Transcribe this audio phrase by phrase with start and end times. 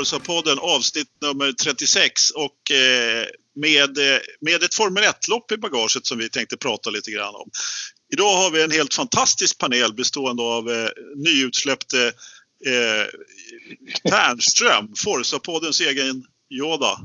[0.00, 6.18] Forza-podden avsnitt nummer 36 och eh, med, eh, med ett Formel 1-lopp i bagaget som
[6.18, 7.50] vi tänkte prata lite grann om.
[8.12, 12.06] Idag har vi en helt fantastisk panel bestående av eh, nyutsläppte
[12.66, 13.06] eh,
[14.10, 17.00] Ternström, Forza-poddens egen Yoda.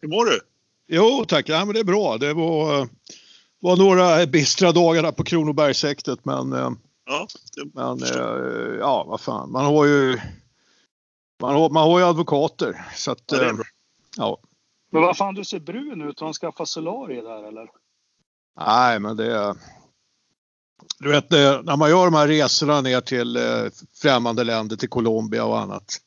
[0.00, 0.40] Hur mår du?
[0.88, 2.18] Jo tack, ja, men det är bra.
[2.18, 2.88] Det var,
[3.60, 6.52] var några bistra dagar på Kronobergshäktet men,
[7.06, 7.28] ja,
[7.74, 7.98] men
[8.78, 10.18] ja vad fan, man har ju
[11.40, 12.84] man har, man har ju advokater.
[12.94, 13.54] Så att, ja, eh,
[14.16, 14.38] ja.
[14.92, 16.20] Men vad fan, du ser brun ut.
[16.20, 17.68] Har han skaffat solarier där eller?
[18.60, 19.56] Nej, men det...
[20.98, 23.66] Du vet, när man gör de här resorna ner till eh,
[24.02, 26.00] främmande länder, till Colombia och annat.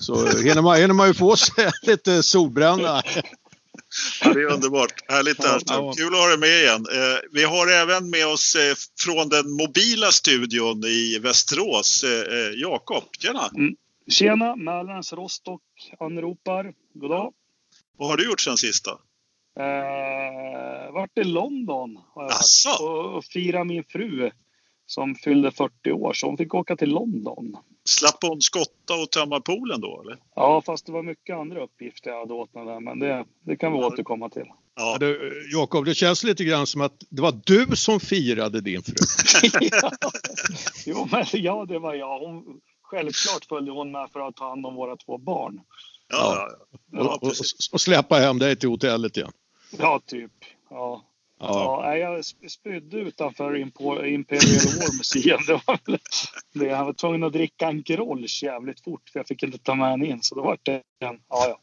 [0.00, 3.02] Så hinner man, hinner man ju få sig lite solbränna.
[4.24, 4.92] Ja, det är underbart.
[5.08, 5.92] Härligt Ja.
[5.96, 6.86] Kul att ha dig med igen.
[6.92, 8.56] Eh, vi har även med oss
[9.00, 12.04] från den mobila studion i Västerås,
[12.54, 13.04] Jakob.
[13.18, 13.48] Tjena!
[13.48, 13.74] Mm.
[14.08, 15.62] Tjena, Mälarens Rostock
[16.00, 16.74] anropar.
[16.94, 17.32] God dag.
[17.98, 18.90] Vad har du gjort sen sista?
[19.58, 24.30] Eh, varit i London har jag varit och, och firat min fru
[24.86, 27.56] som fyllde 40 år så hon fick åka till London.
[27.84, 30.18] Slapp hon skotta och tömma poolen då eller?
[30.34, 33.56] Ja, fast det var mycket andra uppgifter jag hade åt mig där, men det, det
[33.56, 33.86] kan vi ja.
[33.86, 34.46] återkomma till.
[34.76, 34.98] Ja.
[35.52, 38.94] Jakob, det känns lite grann som att det var du som firade din fru.
[39.82, 39.90] ja.
[40.86, 42.18] Jo, men ja, det var jag.
[42.18, 42.60] Hon,
[42.92, 45.60] självklart följde hon med för att ta hand om våra två barn.
[46.08, 47.00] Ja, ja, ja.
[47.00, 47.34] Och, och,
[47.72, 49.32] och, släppa hem dig till hotellet igen.
[49.78, 50.32] Ja, typ.
[50.70, 51.04] Ja.
[51.38, 51.82] Ja.
[51.84, 55.40] ja jag spydde utanför Imperial War Museum.
[55.46, 56.66] Det var det.
[56.66, 59.90] Jag var tvungen att dricka en Grolsch jävligt fort för jag fick inte ta med
[59.90, 60.22] henne in.
[60.22, 60.82] Så då var det en.
[61.28, 61.60] Ja, ja.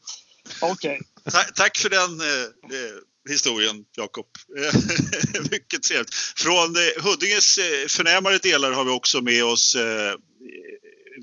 [0.61, 0.99] Okej.
[1.25, 1.43] Okay.
[1.55, 2.43] tack för den eh,
[2.77, 2.95] eh
[3.29, 4.25] historien, Jakob.
[5.51, 6.13] Mycket trevligt.
[6.35, 10.13] Från eh, Huddinges eh, förnämare delar har vi också med oss eh,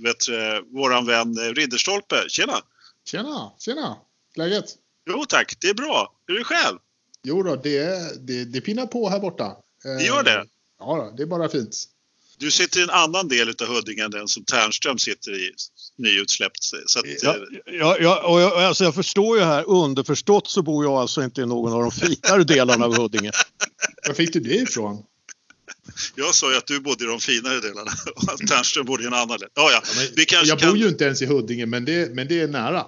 [0.02, 0.28] vet,
[0.72, 2.24] våran vän Ridderstolpe.
[2.28, 2.62] Tjena!
[3.04, 3.96] Tjena, tjena!
[4.36, 4.64] Läget?
[5.10, 6.12] Jo tack, det är bra.
[6.26, 6.78] Hur är det själv?
[7.22, 9.56] Jo då, det, det, det pinnar på här borta.
[9.82, 10.34] Det gör det?
[10.34, 10.44] Eh,
[10.78, 11.76] ja, det är bara fint.
[12.38, 15.52] Du sitter i en annan del av Huddinge än den som Ternström sitter i,
[15.96, 16.64] nyutsläppt.
[16.86, 20.62] Så att, ja, eh, ja, ja, och jag, alltså jag förstår ju här, underförstått så
[20.62, 23.30] bor jag alltså inte i någon av de finare delarna av Huddinge.
[24.06, 25.04] Var fick du det ifrån?
[26.14, 29.06] Jag sa ju att du bodde i de finare delarna och att Ternström bodde i
[29.06, 29.48] en annan del.
[29.56, 29.82] Oh, ja.
[30.16, 30.68] Vi kanske jag kan...
[30.68, 32.86] bor ju inte ens i Huddinge, men det, men det är nära.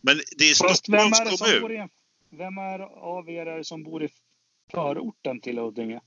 [0.00, 1.72] Men det är Stockholms vem är kommun.
[1.72, 1.88] I,
[2.36, 2.80] vem är
[3.18, 4.08] av er som bor i
[4.72, 6.00] förorten till Huddinge?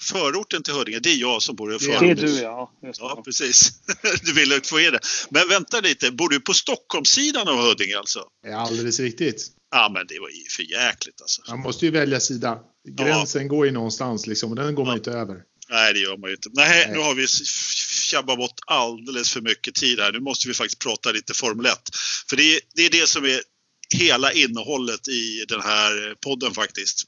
[0.00, 2.06] Förorten till Huddinge, det är jag som bor i förorten.
[2.06, 2.72] Det är du ja.
[2.98, 3.72] Ja, precis.
[4.22, 5.00] Du ville få in det.
[5.30, 8.24] Men vänta lite, bor du på Stockholmssidan av Huddinge alltså?
[8.46, 9.46] Ja, alldeles riktigt.
[9.70, 11.42] Ja, men det var ju för jäkligt alltså.
[11.48, 12.60] Man måste ju välja sida.
[12.88, 13.48] Gränsen ja.
[13.48, 15.42] går ju någonstans liksom och den går man ju inte över.
[15.70, 16.48] Nej, det gör man ju inte.
[16.52, 16.96] Nej, Nej.
[16.96, 17.26] nu har vi
[18.08, 20.12] tjabbat bort alldeles för mycket tid här.
[20.12, 21.78] Nu måste vi faktiskt prata lite Formel 1.
[22.28, 23.40] För det är, det är det som är
[23.96, 27.04] hela innehållet i den här podden faktiskt.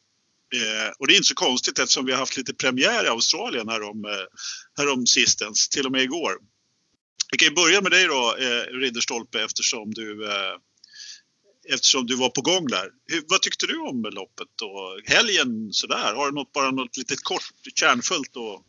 [0.54, 3.68] Eh, och det är inte så konstigt eftersom vi har haft lite premiär i Australien
[3.68, 4.26] härom, eh,
[4.78, 6.32] härom sistens, till och med igår.
[7.32, 10.56] Vi kan ju börja med dig då, eh, Ridderstolpe, eftersom du, eh,
[11.68, 12.88] eftersom du var på gång där.
[13.06, 16.14] Hur, vad tyckte du om loppet och helgen sådär?
[16.14, 17.42] Har du något, bara något litet kort,
[17.74, 18.36] kärnfullt?
[18.36, 18.62] Och...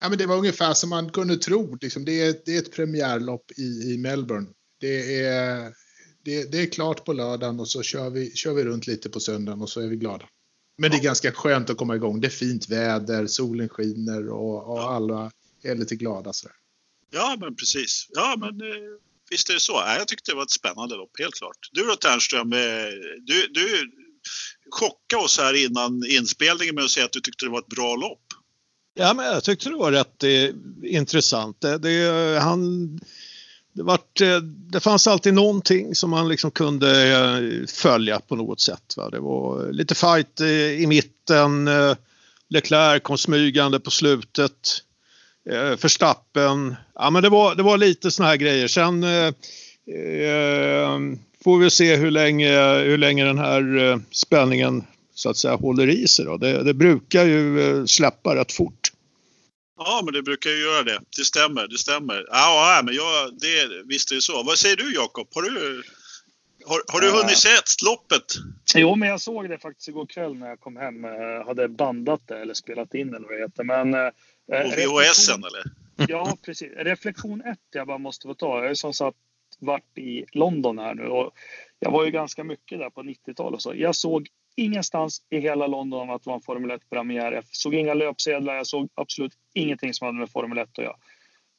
[0.00, 1.78] Ja, men det var ungefär som man kunde tro.
[1.80, 4.46] Liksom, det, är, det är ett premiärlopp i, i Melbourne.
[4.80, 5.72] Det är,
[6.24, 9.20] det, det, är klart på lördagen och så kör vi, kör vi runt lite på
[9.20, 10.28] söndagen och så är vi glada.
[10.78, 12.20] Men det är ganska skönt att komma igång.
[12.20, 15.32] Det är fint väder, solen skiner och, och alla
[15.62, 16.32] är lite glada.
[16.32, 16.48] Så.
[17.10, 18.06] Ja, men precis.
[18.10, 18.98] Ja, men eh,
[19.30, 19.72] visst är det så.
[19.72, 21.58] Jag tyckte det var ett spännande lopp, helt klart.
[21.72, 22.58] Du då Ternström, eh,
[23.26, 23.90] du, du
[24.70, 27.96] chockade oss här innan inspelningen med att säga att du tyckte det var ett bra
[27.96, 28.24] lopp.
[28.94, 30.50] Ja, men jag tyckte det var rätt eh,
[30.82, 31.60] intressant.
[31.60, 32.88] Det, det, han,
[33.72, 38.60] det, vart, eh, det fanns alltid någonting som man liksom kunde eh, följa på något
[38.60, 38.94] sätt.
[38.96, 39.10] Va?
[39.10, 41.68] Det var lite fight i mitten.
[42.48, 44.82] Leclerc kom smygande på slutet.
[45.78, 46.76] Förstappen.
[46.94, 48.68] Ja, men det var, det var lite såna här grejer.
[48.68, 49.32] Sen eh,
[51.44, 56.08] får vi se hur länge, hur länge den här spänningen så att säga håller i
[56.08, 56.24] sig.
[56.24, 56.36] Då.
[56.36, 58.90] Det, det brukar ju släppa rätt fort.
[59.78, 61.00] Ja, men det brukar ju göra det.
[61.16, 62.26] Det stämmer, det stämmer.
[62.30, 64.42] Ja, men jag, det, visst är det så.
[64.42, 65.28] Vad säger du Jakob?
[65.34, 65.82] Har du,
[66.66, 67.48] har, har du hunnit se
[67.84, 68.24] loppet?
[68.74, 71.04] Jo, men jag såg det faktiskt igår kväll när jag kom hem.
[71.04, 73.64] Jag eh, hade bandat det eller spelat in eller vad det heter.
[73.64, 73.94] Men,
[74.52, 75.62] eh, På VHSen eller?
[76.08, 76.72] Ja, precis.
[76.76, 78.60] Reflektion 1 jag bara måste få ta.
[78.60, 79.16] Jag är som sagt
[79.58, 81.32] varit i London här nu och
[81.78, 83.60] jag var ju ganska mycket där på 90-talet.
[83.60, 87.32] Så jag såg ingenstans i hela London att det var en Formel 1-premiär.
[87.32, 90.96] Jag såg inga löpsedlar, jag såg absolut ingenting som hade med Formel 1 att göra.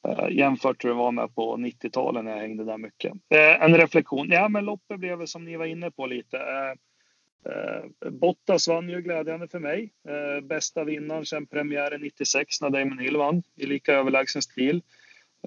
[0.07, 3.13] Uh, jämfört med hur det var med på 90-talet när jag hängde där mycket.
[3.13, 4.27] Uh, en reflektion.
[4.29, 6.37] Ja, men loppet blev väl som ni var inne på lite.
[7.49, 9.93] Eh, Bottas vann ju glädjande för mig.
[10.07, 14.81] Eh, bästa vinnaren sedan premiären 96 när Damon Hill vann i lika överlägsen stil.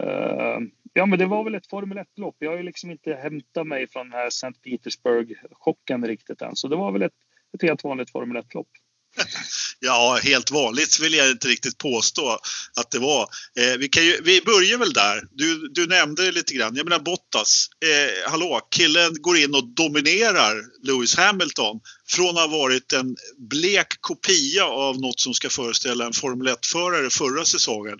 [0.01, 0.59] Eh,
[0.93, 2.37] ja, men det var väl ett Formel 1-lopp.
[2.39, 4.53] Jag har ju liksom inte hämtat mig från den här St.
[4.63, 7.17] Petersburg-chocken riktigt än, så det var väl ett,
[7.55, 8.69] ett helt vanligt Formel 1-lopp.
[9.81, 12.39] Ja, helt vanligt vill jag inte riktigt påstå
[12.77, 13.29] att det var.
[13.59, 15.23] Eh, vi, kan ju, vi börjar väl där.
[15.31, 16.77] Du, du nämnde det lite grann.
[16.77, 22.59] Jag menar Bottas, eh, hallå, killen går in och dominerar Lewis Hamilton från att ha
[22.59, 23.17] varit en
[23.51, 27.99] blek kopia av något som ska föreställa en Formel 1-förare förra säsongen.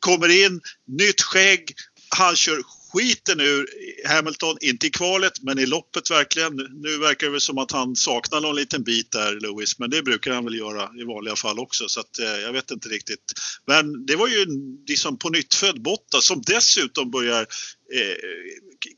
[0.00, 1.74] Kommer in, nytt skägg,
[2.08, 2.62] han kör
[2.92, 3.66] skiten ur
[4.08, 6.56] Hamilton, inte i kvalet men i loppet verkligen.
[6.56, 10.32] Nu verkar det som att han saknar någon liten bit där, Lewis, men det brukar
[10.32, 13.32] han väl göra i vanliga fall också så att eh, jag vet inte riktigt.
[13.66, 14.46] Men det var ju
[14.88, 18.16] liksom på nytt född Bottas som dessutom börjar eh,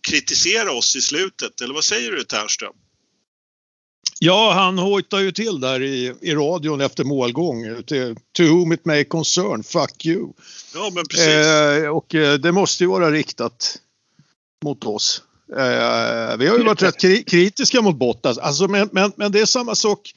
[0.09, 2.75] kritisera oss i slutet, eller vad säger du Ternström?
[4.19, 7.83] Ja, han hojtar ju till där i, i radion efter målgång.
[7.87, 10.33] Till, to whom it may concern, fuck you.
[10.75, 11.27] Ja, men precis.
[11.27, 13.79] Eh, och eh, det måste ju vara riktat
[14.65, 15.23] mot oss.
[15.53, 19.41] Eh, vi har ju varit rätt kri kritiska mot Bottas, alltså, men, men, men det
[19.41, 20.15] är samma sak.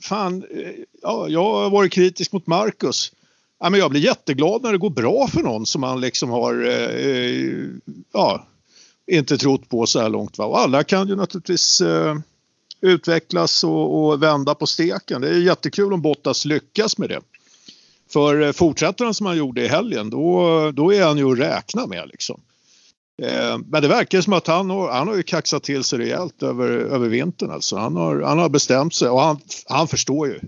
[0.00, 0.72] Fan, eh,
[1.02, 3.12] ja, jag har varit kritisk mot Marcus.
[3.60, 6.66] Ja, men jag blir jätteglad när det går bra för någon som man liksom har
[6.66, 7.66] eh,
[8.12, 8.46] ja,
[9.06, 10.38] inte trott på så här långt.
[10.38, 10.44] Va?
[10.44, 12.16] Och alla kan ju naturligtvis eh,
[12.80, 15.20] utvecklas och, och, vända på steken.
[15.20, 17.20] Det är jättekul om Bottas lyckas med det.
[18.10, 21.38] För eh, fortsätter han som han gjorde i helgen då, då är han ju att
[21.38, 22.40] räkna med liksom.
[23.22, 26.42] Eh, men det verkar som att han, har, han har ju kaxat till sig rejält
[26.42, 27.50] över, över vintern.
[27.50, 27.76] Alltså.
[27.76, 30.40] Han, har, han har bestämt sig och han, han förstår ju.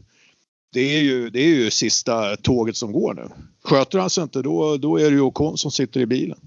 [0.73, 3.29] Det är ju, det är ju sista tåget som går nu.
[3.65, 6.39] Sköter han sig inte då, då är det ju Ocon som sitter i bilen.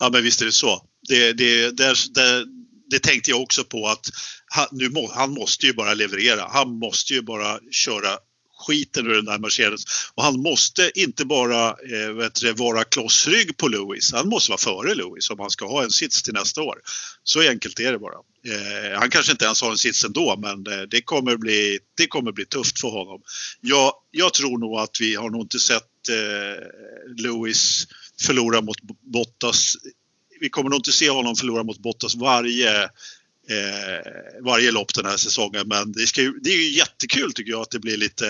[0.00, 0.82] Ja men visst är det så.
[1.08, 2.44] Det, det, där, där,
[2.90, 4.06] det tänkte jag också på att
[4.46, 6.48] han, nu må, han måste ju bara leverera.
[6.50, 8.08] Han måste ju bara köra
[8.66, 9.84] skiten ur den där Mercedes.
[10.14, 14.58] Och han måste inte bara eh, vet du, vara klossrygg på Lewis, han måste vara
[14.58, 16.78] före Lewis om han ska ha en sits till nästa år.
[17.24, 18.14] Så enkelt är det bara.
[18.46, 22.06] Eh, han kanske inte ens har en sits ändå men eh, det, kommer bli, det
[22.06, 23.22] kommer bli tufft för honom.
[23.60, 26.64] Jag, jag tror nog att vi har nog inte sett eh,
[27.16, 27.86] Lewis
[28.20, 29.76] förlora mot Bottas.
[30.40, 32.88] Vi kommer nog inte se honom förlora mot Bottas varje
[33.48, 35.68] Eh, varje lopp den här säsongen.
[35.68, 38.26] Men det, ska ju, det är ju jättekul tycker jag att det blir lite,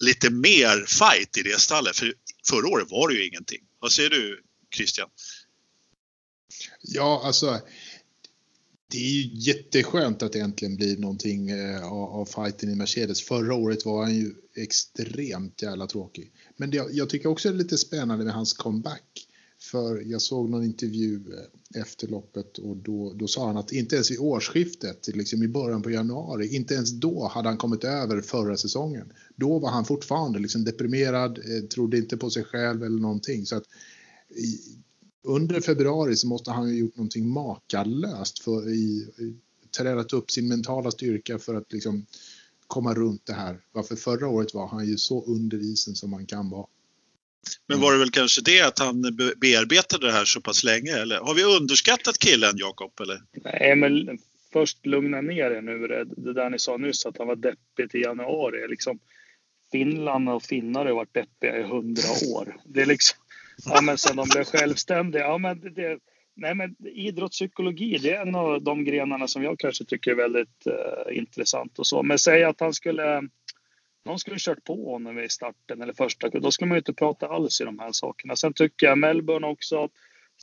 [0.00, 1.96] lite mer fight i det stallet.
[1.96, 2.14] För
[2.48, 3.60] förra året var det ju ingenting.
[3.80, 4.42] Vad säger du
[4.76, 5.08] Christian?
[6.82, 7.60] Ja, alltså
[8.90, 13.22] det är ju jätteskönt att det äntligen blir någonting eh, av, av fighten i Mercedes.
[13.22, 16.32] Förra året var han ju extremt jävla tråkig.
[16.56, 19.26] Men det, jag tycker också det är lite spännande med hans comeback.
[19.62, 23.94] För jag såg någon intervju eh, efter loppet och då, då sa han att inte
[23.94, 28.20] ens vid årsskiftet, liksom i början på januari, inte ens då hade han kommit över
[28.20, 29.12] förra säsongen.
[29.36, 33.46] Då var han fortfarande liksom deprimerad, eh, trodde inte på sig själv eller någonting.
[33.46, 33.64] Så att
[35.22, 39.08] under februari så måste han ha gjort någonting makalöst för i,
[39.78, 42.06] tränat upp sin mentala styrka för att liksom
[42.66, 43.60] komma runt det här.
[43.72, 46.66] Varför förra året var han ju så under isen som man kan vara.
[47.68, 49.02] Men var det väl kanske det att han
[49.40, 50.92] bearbetade det här så pass länge?
[50.92, 52.92] Eller har vi underskattat killen, Jakob?
[53.44, 54.18] Nej, men
[54.52, 55.86] först lugna ner er nu.
[55.86, 58.68] Det, där ni sa nyss, att han var deppig till januari.
[58.68, 58.98] Liksom,
[59.72, 62.56] Finland och finnar har varit deppiga i hundra år.
[62.64, 63.18] Det är liksom,
[63.64, 65.22] ja, men sen de blev självständiga.
[65.22, 65.98] Ja, men det,
[66.36, 70.66] nej, men idrottspsykologi, det är en av de grenarna som jag kanske tycker är väldigt
[70.66, 72.02] uh, intressant och så.
[72.02, 73.22] Men säg att han skulle
[74.04, 77.28] någon skulle kört på honom i starten eller första, då skulle man ju inte prata
[77.28, 78.36] alls i de här sakerna.
[78.36, 79.88] Sen tycker jag Melbourne också,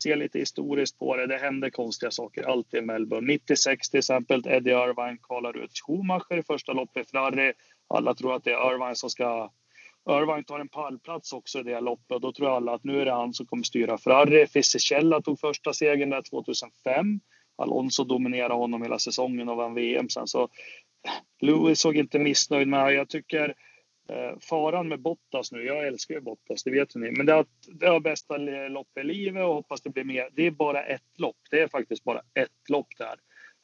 [0.04, 3.34] ser lite historiskt på det, det händer konstiga saker alltid i Melbourne.
[3.34, 7.54] 96 till exempel, Eddie Irvine kvalar ut Schumacher i första loppet, Ferrari.
[7.88, 9.52] Alla tror att det är Irvine som ska
[10.10, 13.06] Irvine tar en pallplats också i det loppet och då tror alla att nu är
[13.06, 14.48] det han som kommer styra Ferrari.
[14.48, 17.20] Fisichella tog första segern där 2005.
[17.56, 20.28] Alonso dominerade honom hela säsongen och vann VM sen.
[20.28, 20.50] Så
[21.42, 22.94] Lewis såg inte missnöjd med.
[22.94, 23.56] Jag tycker
[24.10, 27.12] eh, faran med Bottas nu, jag älskar ju Bottas, det vet ni.
[27.12, 28.38] Men det har, det har bästa
[28.70, 30.30] lopp i livet och hoppas det blir mer.
[30.34, 31.38] Det är bara ett lopp.
[31.52, 33.16] Det är faktiskt bara ett lopp där.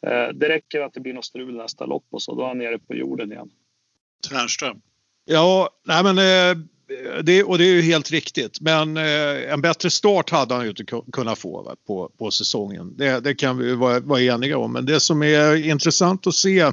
[0.07, 2.57] Eh, det räcker att det blir något strul nästa lopp och så, då är han
[2.57, 3.49] nere på jorden igen.
[4.29, 4.81] Ternström.
[5.25, 6.57] Ja, nej men eh,
[7.23, 8.61] det, och det är ju helt riktigt.
[8.61, 12.97] Men eh, en bättre start hade han ju inte kunnat få på, på säsongen.
[12.97, 14.73] Det, det kan vi vara, vara eniga om.
[14.73, 16.71] Men det som är intressant att se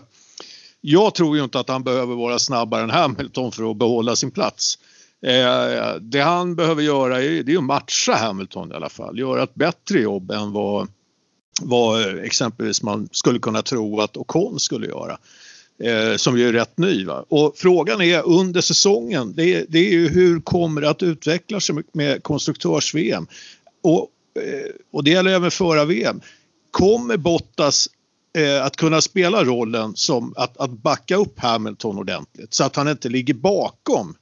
[0.80, 4.30] jag tror ju inte att han behöver vara snabbare än Hamilton för att behålla sin
[4.30, 4.78] plats.
[5.26, 9.42] Eh, det han behöver göra är, det är att matcha Hamilton i alla fall, göra
[9.42, 10.88] ett bättre jobb än vad,
[11.62, 15.18] vad exempelvis man skulle kunna tro att Ocon skulle göra.
[15.82, 17.04] Eh, som ju är rätt ny.
[17.04, 17.25] Va?
[17.28, 21.60] Och frågan är under säsongen, det är, det är ju hur kommer det att utveckla
[21.60, 23.26] sig med konstruktörs-VM?
[23.82, 24.08] Och,
[24.42, 26.20] eh, och det gäller även förra VM.
[26.70, 27.88] Kommer Bottas
[28.38, 32.88] eh, att kunna spela rollen som att, att backa upp Hamilton ordentligt så att han
[32.88, 34.14] inte ligger bakom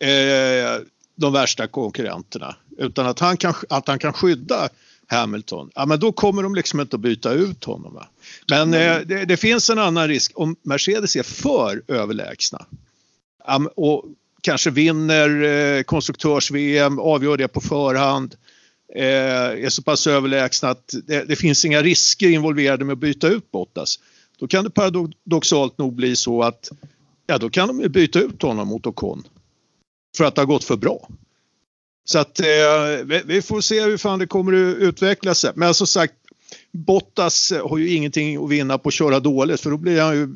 [0.00, 0.82] eh,
[1.16, 4.68] de värsta konkurrenterna utan att han kan, att han kan skydda
[5.06, 7.94] Hamilton, ja men då kommer de liksom inte att byta ut honom.
[7.94, 8.08] Va?
[8.50, 12.66] Men eh, det, det, finns en annan risk om Mercedes är för överlägsna
[13.48, 14.04] um, och
[14.40, 18.36] kanske vinner eh, konstruktörs-VM, avgör det på förhand,
[18.94, 23.28] Eh, är så pass överlägsna att det, det, finns inga risker involverade med att byta
[23.28, 23.98] ut Bottas.
[24.38, 26.70] Då kan det paradoxalt nog bli så att
[27.26, 29.22] ja, då kan de byta ut honom mot Ocon
[30.16, 31.08] för att det har gått för bra.
[32.04, 32.46] Så att eh,
[33.24, 35.52] vi får se hur fan det kommer att utveckla sig.
[35.54, 36.14] Men som sagt,
[36.72, 40.28] Bottas har ju ingenting att vinna på att köra dåligt för då blir han ju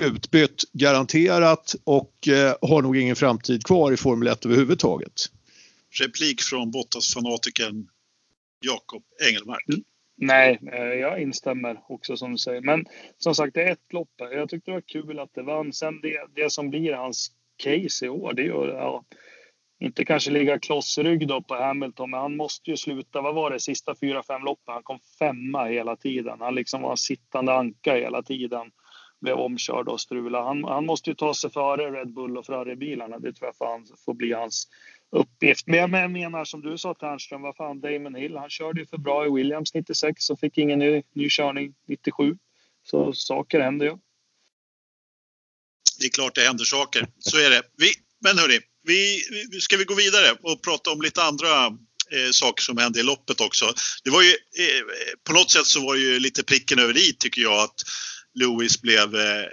[0.00, 5.30] utbytt garanterat och eh, har nog ingen framtid kvar i Formel 1 överhuvudtaget.
[6.00, 7.88] Replik från Bottas-fanatikern
[8.60, 9.68] Jakob Engelmark.
[9.68, 9.84] Mm.
[10.20, 12.60] Nej, eh, jag instämmer också som du säger.
[12.60, 12.86] Men
[13.18, 14.10] som sagt, det är ett lopp.
[14.16, 15.72] Jag tyckte det var kul att det vann.
[15.72, 19.04] Sen det, det som blir hans case i år, det är ju ja,
[19.80, 23.20] inte kanske ligga klossrygg då på Hamilton, men han måste ju sluta.
[23.20, 24.74] Vad var det sista fyra, fem loppen?
[24.74, 26.40] Han kom femma hela tiden.
[26.40, 28.70] Han liksom var en sittande anka hela tiden.
[29.20, 30.44] Blev omkörd och strulade.
[30.44, 33.18] Han, han måste ju ta sig före Red Bull och Ferrari-bilarna.
[33.18, 34.68] Det tror jag fan får bli hans
[35.10, 35.66] uppgift.
[35.66, 38.98] Men jag menar som du sa Ternström, vad fan Damon Hill, han körde ju för
[38.98, 42.36] bra i Williams 96 och fick ingen ny, ny körning 97.
[42.90, 43.96] Så saker händer ju.
[46.00, 47.62] Det är klart det händer saker, så är det.
[47.76, 49.20] Vi, men hörni, vi,
[49.60, 53.40] ska vi gå vidare och prata om lite andra eh, saker som hände i loppet
[53.40, 53.74] också.
[54.04, 54.82] Det var ju, eh,
[55.24, 57.82] på något sätt så var det ju lite pricken över i tycker jag att
[58.38, 59.44] Lewis blev eh,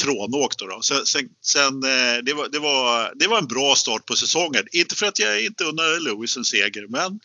[0.00, 0.58] frånåkt.
[0.58, 0.82] Då, då.
[0.82, 4.64] Sen, sen, sen eh, det, var, det, var, det var en bra start på säsongen.
[4.72, 7.20] Inte för att jag inte undrar Lewis en seger men,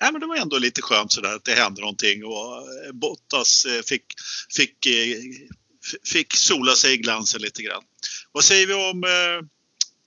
[0.00, 3.64] nej, men det var ändå lite skönt sådär att det hände någonting och eh, Bottas
[3.64, 4.04] eh, fick,
[4.56, 5.16] fick, eh,
[6.04, 7.82] fick sola sig i glansen lite grann.
[8.32, 9.46] Vad säger vi om eh,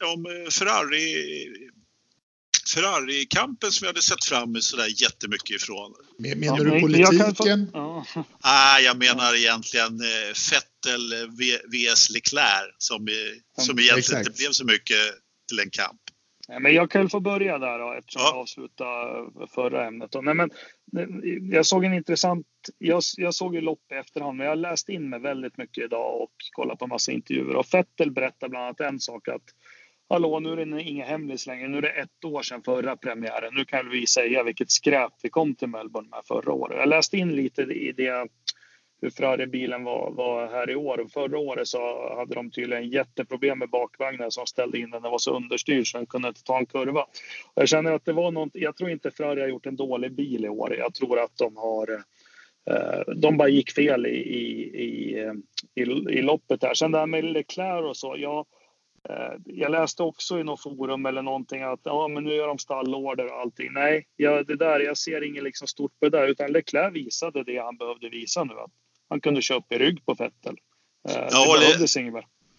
[0.03, 1.47] om Ferrari
[2.73, 5.93] Ferrari-kampen som vi hade sett fram emot sådär jättemycket ifrån.
[6.19, 7.69] Menar ja, du politiken?
[7.73, 8.25] Jag, ja.
[8.41, 11.03] ah, jag menar egentligen eh, Vettel
[11.73, 13.07] vs Leclerc som,
[13.57, 14.27] som egentligen Exakt.
[14.27, 15.03] inte blev så mycket
[15.49, 15.99] till en kamp.
[16.49, 18.29] Nej, men jag kan få börja där då, eftersom ja.
[18.29, 20.11] jag avslutade förra ämnet.
[20.11, 20.21] Då.
[20.21, 20.49] Nej, men,
[21.51, 25.09] jag såg en intressant, jag, jag såg ju lopp i efterhand, men jag läste in
[25.09, 27.55] mig väldigt mycket idag och kollat på massa intervjuer.
[27.55, 29.43] Och Vettel berättade bland annat en sak att
[30.13, 31.67] hallå, nu är det inga hemlis längre.
[31.67, 33.53] Nu är det ett år sedan förra premiären.
[33.53, 36.77] Nu kan vi säga vilket skräp vi kom till Melbourne med förra året.
[36.77, 38.27] Jag läste in lite i det
[39.01, 41.05] hur Ferrari-bilen var, var här i år.
[41.13, 45.01] Förra året så hade de tydligen jätteproblem med bakvagnen som ställde in den.
[45.01, 47.05] Den var så understyrd så den kunde inte ta en kurva.
[47.55, 50.45] Jag känner att det var något, jag tror inte Ferrari har gjort en dålig bil
[50.45, 50.75] i år.
[50.75, 51.91] Jag tror att de har
[52.69, 55.33] eh, de bara gick fel i, i, i, eh,
[55.75, 56.73] i, i loppet där.
[56.73, 58.15] Sen det här med Leclerc och så.
[58.17, 58.45] Ja,
[59.45, 63.25] jag läste också i något forum eller någonting att ja, men nu gör de stallorder
[63.25, 63.73] och allting.
[63.73, 66.27] Nej, jag, det där, jag ser inget liksom stort på det där.
[66.27, 68.53] Utan Leclerc visade det han behövde visa nu.
[68.53, 68.71] Att
[69.09, 70.55] han kunde köra upp i rygg på Vettel.
[71.09, 72.13] Eh, det jag behövdes inget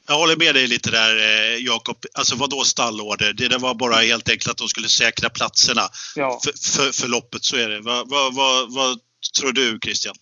[0.09, 1.97] Jag håller med dig lite där eh, Jakob.
[2.15, 3.33] Alltså vad då stallorder?
[3.33, 5.83] Det där var bara helt enkelt att de skulle säkra platserna
[6.17, 6.41] ja.
[6.45, 7.45] för, för, för, loppet.
[7.45, 7.81] Så är det.
[7.81, 8.99] Vad, vad, vad, vad
[9.41, 10.15] tror du Christian?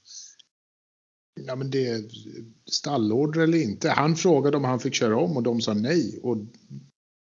[1.41, 2.11] Ja, men det
[2.71, 3.91] stallorder eller inte.
[3.91, 6.19] Han frågade om han fick köra om och de sa nej.
[6.23, 6.39] Och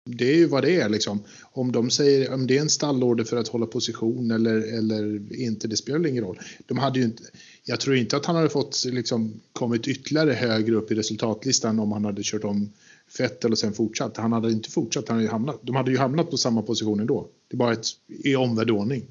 [0.05, 1.23] det är ju vad det är liksom.
[1.43, 5.69] Om de säger om det är en stallorder för att hålla position eller, eller inte,
[5.69, 6.41] det spelar ingen roll.
[6.67, 7.23] De hade ju inte,
[7.65, 11.93] jag tror inte att han hade fått liksom, kommit ytterligare högre upp i resultatlistan om
[11.93, 12.73] han hade kört om
[13.17, 14.17] Fettel och sen fortsatt.
[14.17, 17.29] Han hade inte fortsatt, han hade hamnat, de hade ju hamnat på samma position ändå.
[17.49, 19.07] Det är bara ett, i omvänd ordning.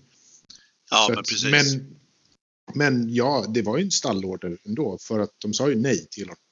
[0.92, 1.52] Ja, men precis.
[1.52, 1.96] Men
[2.76, 6.24] men ja, det var ju en stallorder ändå för att de sa ju nej till
[6.24, 6.44] honom.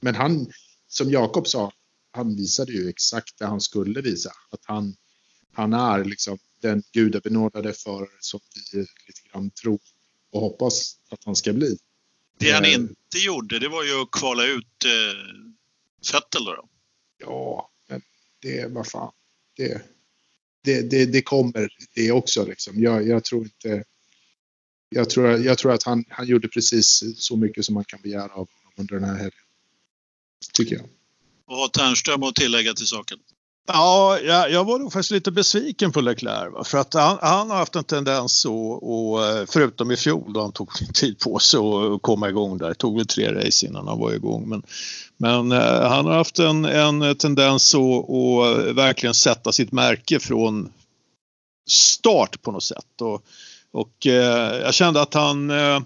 [0.00, 0.52] Men han,
[0.88, 1.72] som Jakob sa,
[2.10, 4.32] han visade ju exakt det han skulle visa.
[4.50, 4.96] Att han,
[5.52, 8.40] han är liksom den gudabenådade förare som
[8.72, 9.80] vi lite grann tror
[10.32, 11.78] och hoppas att han ska bli.
[12.38, 16.68] Det han eh, inte gjorde, det var ju att kvala ut eh, Vettel då, då.
[17.18, 18.02] Ja, men
[18.40, 19.12] det, vad fan.
[19.56, 19.82] Det,
[20.64, 22.82] det, det, det kommer det också liksom.
[22.82, 23.84] Jag, jag tror inte
[24.90, 28.24] jag tror, jag tror att han, han gjorde precis så mycket som man kan begära
[28.24, 29.32] av honom under den här helgen.
[30.52, 30.84] Tycker jag.
[31.46, 33.18] Vad har Ternström att tillägga till saken?
[33.66, 36.52] Ja, jag, jag var nog faktiskt lite besviken på Leclerc.
[36.52, 36.64] Va?
[36.64, 40.40] För att han, han, har haft en tendens att, och, eh, förutom i fjol då
[40.40, 42.68] han tog tid på sig att komma igång där.
[42.68, 44.48] Det tog väl tre race innan han var igång.
[44.48, 44.62] Men,
[45.16, 50.72] men eh, han har haft en, en tendens att, att verkligen sätta sitt märke från
[51.70, 53.00] start på något sätt.
[53.00, 53.24] Och,
[53.72, 55.80] och eh, jag kände att han eh,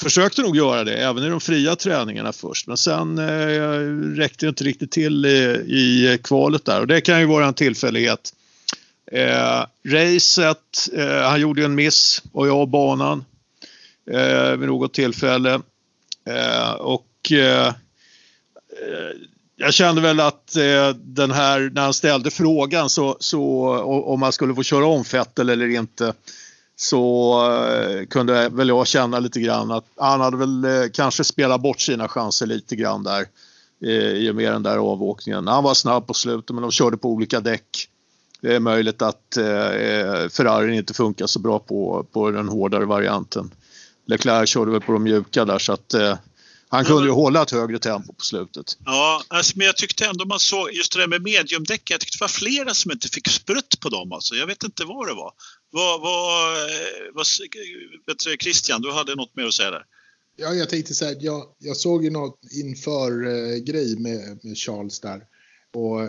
[0.00, 2.66] försökte nog göra det även i de fria träningarna först.
[2.66, 6.80] Men sen eh, räckte det inte riktigt till i, i kvalet där.
[6.80, 8.34] Och det kan ju vara en tillfällighet.
[9.12, 13.24] Eh, racet, eh, han gjorde en miss och jag banan
[14.10, 15.60] eh, vid något tillfälle.
[16.26, 17.72] Eh, och eh, eh
[19.60, 23.42] jag kände väl att eh, den här, när han ställde frågan så, så
[23.84, 26.12] om man skulle få köra om Fettel eller inte
[26.76, 31.60] så eh, kunde väl jag känna lite grann att han hade väl eh, kanske spelat
[31.60, 33.26] bort sina chanser lite grann där
[33.84, 35.46] eh, i och med den där avåkningen.
[35.46, 37.88] Han var snabb på slutet men de körde på olika däck.
[38.40, 43.50] Det är möjligt att eh, Ferrari inte funkar så bra på, på den hårdare varianten.
[44.06, 46.16] Leclerc körde väl på de mjuka där så att eh,
[46.72, 48.78] han kunde ju hålla ett högre tempo på slutet.
[48.84, 51.90] Ja, alltså, men jag tyckte ändå man såg just det där med mediumdäck.
[51.90, 54.12] Jag tyckte det var flera som inte fick sprutt på dem.
[54.12, 54.34] Alltså.
[54.34, 55.32] Jag vet inte vad det var.
[55.70, 56.56] Vad, vad,
[57.14, 57.26] vad,
[58.06, 59.84] vet du, Christian, du hade något mer att säga där?
[60.36, 64.58] Ja, jag tänkte så här, jag, jag såg ju något inför eh, grej med, med,
[64.58, 65.24] Charles där.
[65.74, 66.00] Och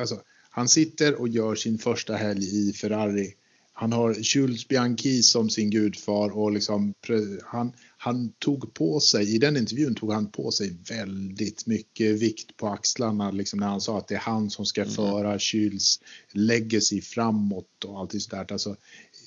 [0.00, 0.20] alltså,
[0.50, 3.34] han sitter och gör sin första helg i Ferrari.
[3.76, 6.94] Han har Jules Bianchi som sin gudfar och liksom,
[7.42, 12.56] han, han tog på sig, i den intervjun tog han på sig väldigt mycket vikt
[12.56, 14.94] på axlarna liksom när han sa att det är han som ska mm.
[14.94, 16.00] föra Kyls
[16.32, 18.52] legacy framåt och allt sådär.
[18.52, 18.76] Alltså,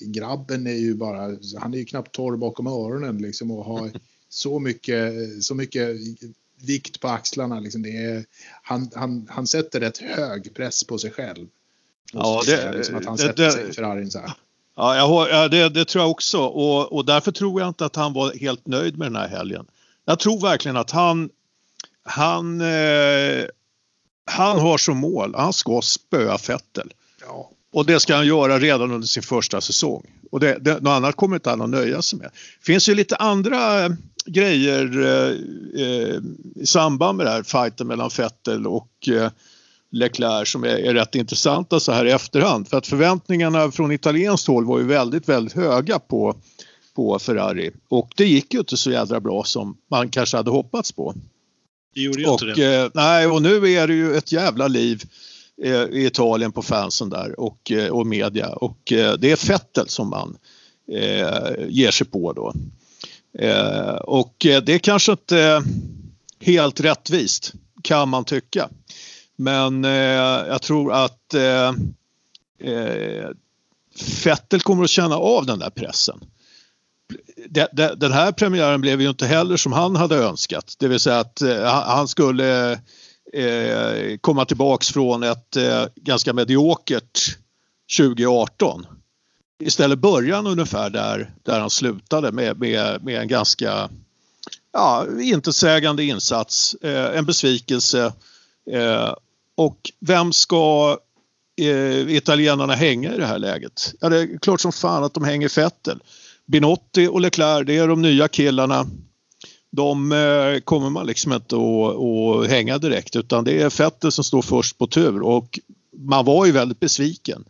[0.01, 3.91] grabben är ju bara, han är ju knappt torr bakom öronen liksom och har
[4.29, 5.97] så mycket, så mycket
[6.61, 7.59] vikt på axlarna.
[7.59, 8.25] Liksom det är,
[8.63, 11.47] han, han, han sätter rätt hög press på sig själv.
[12.13, 14.31] Ja, det, liksom att han sätter det, sig i Ferrarin så här.
[14.75, 17.95] Ja, jag, ja det, det, tror jag också och, och därför tror jag inte att
[17.95, 19.65] han var helt nöjd med den här helgen.
[20.05, 21.29] Jag tror verkligen att han,
[22.03, 23.45] han, eh,
[24.25, 26.93] han har som mål, han ska spöa Fettel.
[27.21, 27.51] Ja.
[27.73, 30.05] Och det ska han göra redan under sin första säsong.
[30.31, 32.29] Och det, det, något annat kommer inte han att nöja sig med.
[32.59, 33.91] Det finns ju lite andra eh,
[34.25, 35.35] grejer eh,
[35.81, 36.21] eh,
[36.55, 39.31] i samband med det här fighten mellan Fettel och eh,
[39.91, 42.67] Leclerc som är, är rätt intressanta så här i efterhand.
[42.67, 46.35] För att förväntningarna från italienskt håll var ju väldigt, väldigt höga på,
[46.95, 47.71] på Ferrari.
[47.89, 51.13] Och det gick ju inte så jädra bra som man kanske hade hoppats på.
[51.95, 52.75] Det gjorde ju och, inte det.
[52.75, 55.03] Eh, nej, och nu är det ju ett jävla liv
[55.63, 58.49] eh, i Italien på fansen där och, eh, och media.
[58.49, 60.37] Och eh, det är Fettel som man
[60.91, 62.53] eh, ger sig på då.
[63.39, 65.63] Eh, och det är kanske inte
[66.39, 68.69] helt rättvist kan man tycka.
[69.37, 69.91] Men eh,
[70.47, 71.73] jag tror att eh,
[72.71, 73.29] eh,
[74.23, 76.19] Fettel kommer att känna av den där pressen.
[77.49, 80.75] De, de, den här premiären blev ju inte heller som han hade önskat.
[80.79, 82.71] Det vill säga att eh, han skulle
[83.33, 87.37] eh, komma tillbaks från ett eh, ganska mediokert
[87.97, 88.85] 2018.
[89.59, 93.89] Istället började han ungefär där, där han slutade med, med, med en ganska
[94.73, 98.13] ja, intetsägande insats, eh, en besvikelse
[98.71, 99.13] eh,
[99.57, 100.97] och vem ska
[101.61, 103.93] eh, italienarna hänga i det här läget?
[103.99, 105.99] Ja, det är klart som fan att de hänger Fettel.
[106.45, 108.85] Binotti och Leclerc, det är de nya killarna.
[109.71, 114.23] De eh, kommer man liksom inte att, att hänga direkt utan det är Fettel som
[114.23, 115.59] står först på tur och
[115.97, 117.45] man var ju väldigt besviken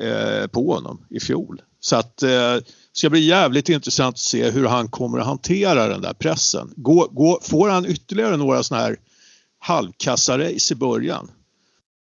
[0.00, 1.62] eh, på honom i fjol.
[1.80, 5.88] Så att eh, det ska bli jävligt intressant att se hur han kommer att hantera
[5.88, 6.72] den där pressen.
[6.76, 8.96] Gå, gå, får han ytterligare några sådana här
[9.62, 11.30] halvkassa-race i början.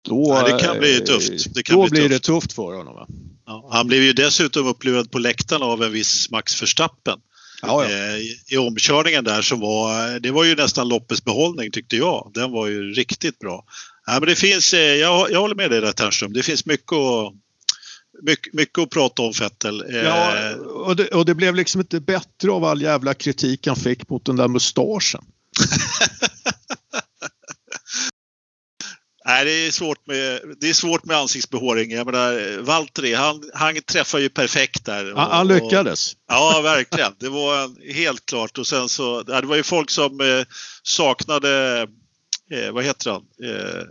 [0.08, 1.54] Då, ja, det kan bli tufft.
[1.54, 2.24] Det kan då bli blir tufft.
[2.24, 2.96] det tufft för honom.
[2.96, 3.08] Va?
[3.46, 7.20] Ja, han blev ju dessutom upplurad på läktaren av en viss Max Verstappen.
[7.62, 7.90] Ja, ja.
[7.90, 12.32] Eh, I omkörningen där så var det var ju nästan loppets behållning tyckte jag.
[12.34, 13.66] Den var ju riktigt bra.
[14.06, 16.34] Ja, men det finns, eh, jag, jag håller med dig där Ternström.
[16.34, 17.34] Det finns mycket att,
[18.24, 19.84] mycket, mycket att prata om Fettel.
[19.90, 23.76] Eh, ja, och det, och det blev liksom inte bättre av all jävla kritik han
[23.76, 25.24] fick mot den där mustaschen.
[29.28, 31.92] Nej, det är svårt med, det är svårt med ansiktsbehåring.
[31.92, 35.14] Jag menar, Valtteri, han, han träffar ju perfekt där.
[35.14, 36.14] Och, han lyckades.
[36.14, 37.14] Och, ja, verkligen.
[37.20, 38.58] Det var helt klart.
[38.58, 40.46] Och sen så, det var ju folk som eh,
[40.84, 41.82] saknade,
[42.52, 43.22] eh, vad heter han?
[43.44, 43.84] Eh,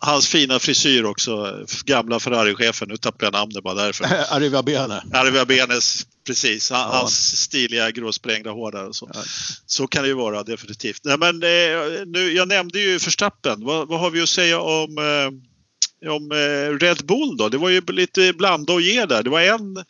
[0.00, 1.64] hans fina frisyr också.
[1.84, 4.04] Gamla Ferrari-chefen, nu tappar jag namnet bara därför.
[4.30, 5.02] Arriva Bene.
[5.12, 6.70] Arriva Benes, precis.
[6.70, 6.98] Han, ja.
[6.98, 9.10] Hans stiliga gråsprängda hår där och så.
[9.14, 9.20] Ja.
[9.66, 11.00] Så kan det ju vara definitivt.
[11.04, 13.64] Nej, men, eh, nu, jag nämnde ju Förstappen.
[13.64, 17.48] Vad, vad har vi att säga om, eh, om eh, Red Bull då?
[17.48, 19.22] Det var ju lite blanda och ge där.
[19.22, 19.84] Det var en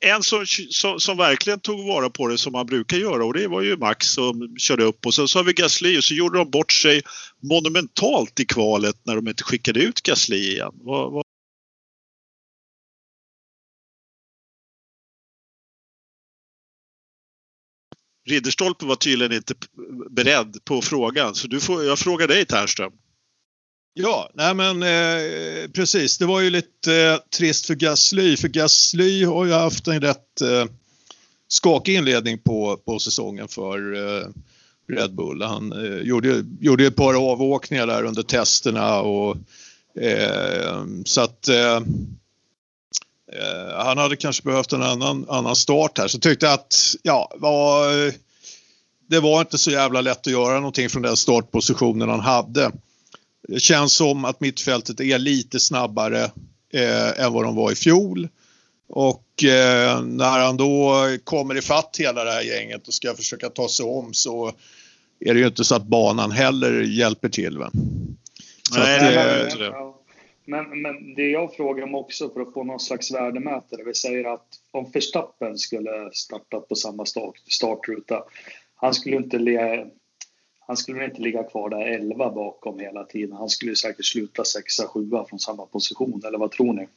[0.00, 3.48] en som, som, som, verkligen tog vara på det som man brukar göra och det
[3.48, 6.38] var ju Max som körde upp och sen så har vi Gasly och så gjorde
[6.38, 7.02] de bort sig
[7.40, 10.72] monumentalt i kvalet när de inte skickade ut Gasly igen.
[10.74, 11.24] Vad, vad...
[18.28, 19.54] Ridderstolpe var tydligen inte
[20.10, 22.92] beredd på frågan så du får, jag frågar dig Ternström.
[23.94, 26.18] Ja, nej men eh, precis.
[26.18, 30.40] Det var ju lite eh, trist för Gasly, för Gasly har ju haft en rätt
[30.40, 30.64] eh,
[31.48, 34.26] skakig inledning på, på säsongen för eh,
[34.88, 35.42] Red Bull.
[35.42, 39.36] Han eh, gjorde, gjorde ett par avåkningar där under testerna och
[40.02, 41.76] eh, så att eh,
[43.32, 48.06] eh, han hade kanske behövt en annan, annan start här så tyckte att ja, var,
[48.06, 48.12] eh,
[49.08, 52.72] det var inte så jävla lätt att göra någonting från den startpositionen han hade.
[53.48, 56.22] Det känns som att mittfältet är lite snabbare
[56.72, 58.28] eh, än vad de var i fjol.
[58.88, 63.68] Och eh, när han då kommer ifatt hela det här gänget och ska försöka ta
[63.68, 64.52] sig om så
[65.20, 67.58] är det ju inte så att banan heller hjälper till.
[67.58, 67.70] Va?
[68.76, 69.92] Nej, att, det inte det.
[70.44, 73.84] Men, men det jag frågar om också för att få någon slags värdemätare.
[73.84, 78.24] Vi säger att om Verstappen skulle startat på samma start, startruta.
[78.74, 79.86] Han skulle inte le,
[80.66, 83.36] han skulle inte ligga kvar där 11 bakom hela tiden.
[83.36, 86.88] Han skulle säkert sluta 6-7 från samma position, eller vad tror ni?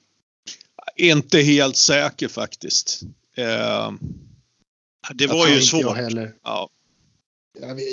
[0.95, 3.01] Inte helt säker faktiskt.
[3.35, 3.91] Eh,
[5.13, 5.81] det var ju svårt.
[5.81, 6.33] Jag, heller.
[6.43, 6.69] Ja.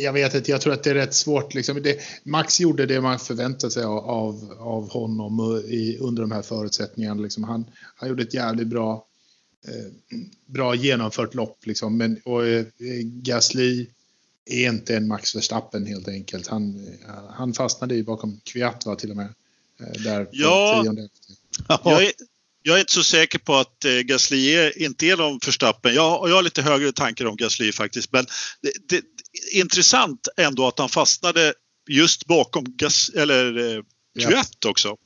[0.03, 1.55] Jag, vet inte, jag tror att det är rätt svårt.
[1.55, 1.83] Liksom.
[1.83, 7.23] Det, Max gjorde det man förväntade sig av, av honom i, under de här förutsättningarna.
[7.23, 7.45] Liksom.
[7.45, 7.65] Han,
[7.97, 9.07] han gjorde ett jävligt bra,
[9.69, 11.67] eh, bra genomfört lopp.
[11.67, 11.97] Liksom.
[11.97, 12.65] Men, och, eh,
[13.03, 13.87] Gasly
[14.47, 16.47] är inte en Max Verstappen helt enkelt.
[16.47, 16.87] Han,
[17.31, 19.35] han fastnade ju bakom Kviat va, till och med.
[19.81, 21.09] Eh, där ja, tionde.
[21.85, 22.13] Jag är,
[22.63, 25.95] jag är inte så säker på att eh, Gasly är, inte är någon Verstappen.
[25.95, 28.13] Jag, jag har lite högre tankar om Gasly faktiskt.
[28.13, 28.27] Men
[28.61, 29.03] det, det,
[29.53, 31.55] intressant ändå att han fastnade
[31.89, 33.83] just bakom Gas, eller, eh,
[34.19, 34.71] Kviat ja.
[34.71, 34.97] också.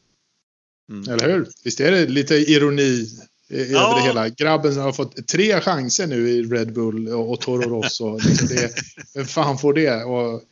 [0.90, 1.10] Mm.
[1.10, 1.48] Eller hur?
[1.64, 3.08] Visst är det lite ironi
[3.50, 3.94] över ja.
[3.96, 4.28] det hela.
[4.28, 8.18] Grabben har fått tre chanser nu i Red Bull och, och Toro Rosso.
[8.24, 8.72] Liksom det,
[9.14, 10.04] vem fan får det?
[10.04, 10.42] Och,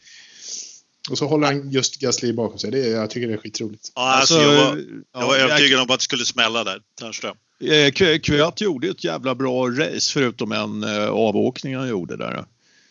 [1.10, 2.70] och så håller han just Gasly bakom sig.
[2.70, 3.92] Det, jag tycker det är skitroligt.
[3.94, 7.36] Ja, alltså, jag var, jag var övertygad om att det skulle smälla där, Ternström.
[7.60, 12.34] Eh, Kvyat gjorde ett jävla bra race förutom en eh, avåkning han gjorde där.
[12.34, 12.46] Ja.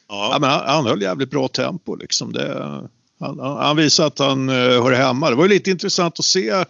[0.08, 2.34] ja men han, han höll jävligt bra tempo liksom.
[2.34, 2.80] Det,
[3.20, 5.30] han, han visade att han uh, hör hemma.
[5.30, 6.66] Det var lite intressant att se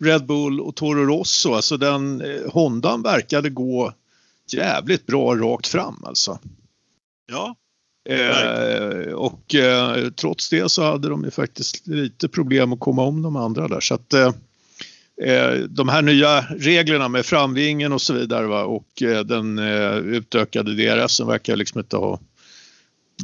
[0.00, 1.54] Red Bull och Toro Rosso.
[1.54, 3.92] Alltså den eh, Hondan verkade gå
[4.52, 6.38] jävligt bra rakt fram alltså.
[7.26, 7.56] Ja.
[8.08, 13.22] Eh, och eh, trots det så hade de ju faktiskt lite problem att komma om
[13.22, 13.80] de andra där.
[13.80, 14.32] Så att, eh,
[15.22, 19.58] eh de här nya reglerna med framvingen och så vidare va, och eh, den
[20.04, 22.20] utökade DRSen verkar liksom inte ha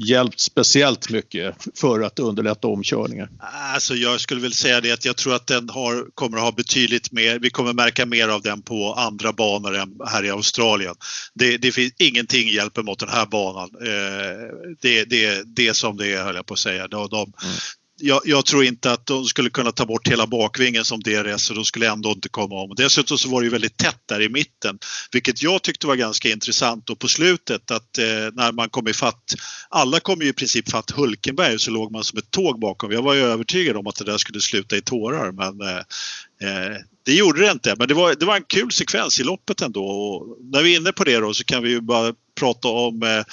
[0.04, 3.28] hjälpt speciellt mycket för att underlätta omkörningar?
[3.74, 6.52] Alltså jag skulle väl säga det att jag tror att den har, kommer att ha
[6.52, 10.94] betydligt mer, vi kommer märka mer av den på andra banor än här i Australien.
[11.34, 13.70] Det, det finns ingenting hjälper mot den här banan.
[13.82, 16.88] Eh, det, det, det som det är höll jag på att säga.
[16.88, 17.54] De, de, mm
[18.00, 21.56] jag, jag, tror inte att de skulle kunna ta bort hela bakvingen som DRS och
[21.56, 22.74] de skulle ändå inte komma om.
[22.76, 24.78] Dessutom så var det ju väldigt tätt där i mitten,
[25.12, 29.34] vilket jag tyckte var ganska intressant och på slutet att eh, när man kom ifatt,
[29.68, 32.92] alla kom ju i princip fatt Hulkenberg så låg man som ett tåg bakom.
[32.92, 35.78] Jag var ju övertygad om att det där skulle sluta i tårar men eh,
[36.48, 37.74] eh, det gjorde det inte.
[37.78, 40.80] Men det var, det var en kul sekvens i loppet ändå och när vi är
[40.80, 43.24] inne på det då så kan vi ju bara prata om Eh,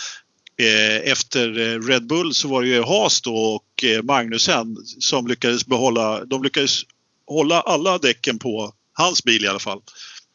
[0.59, 5.01] Eh, efter eh, Red Bull så var det ju Haas då och eh, Magnussen Magnusen
[5.01, 6.81] som lyckades behålla, de lyckades
[7.27, 9.81] hålla alla däcken på hans bil i alla fall.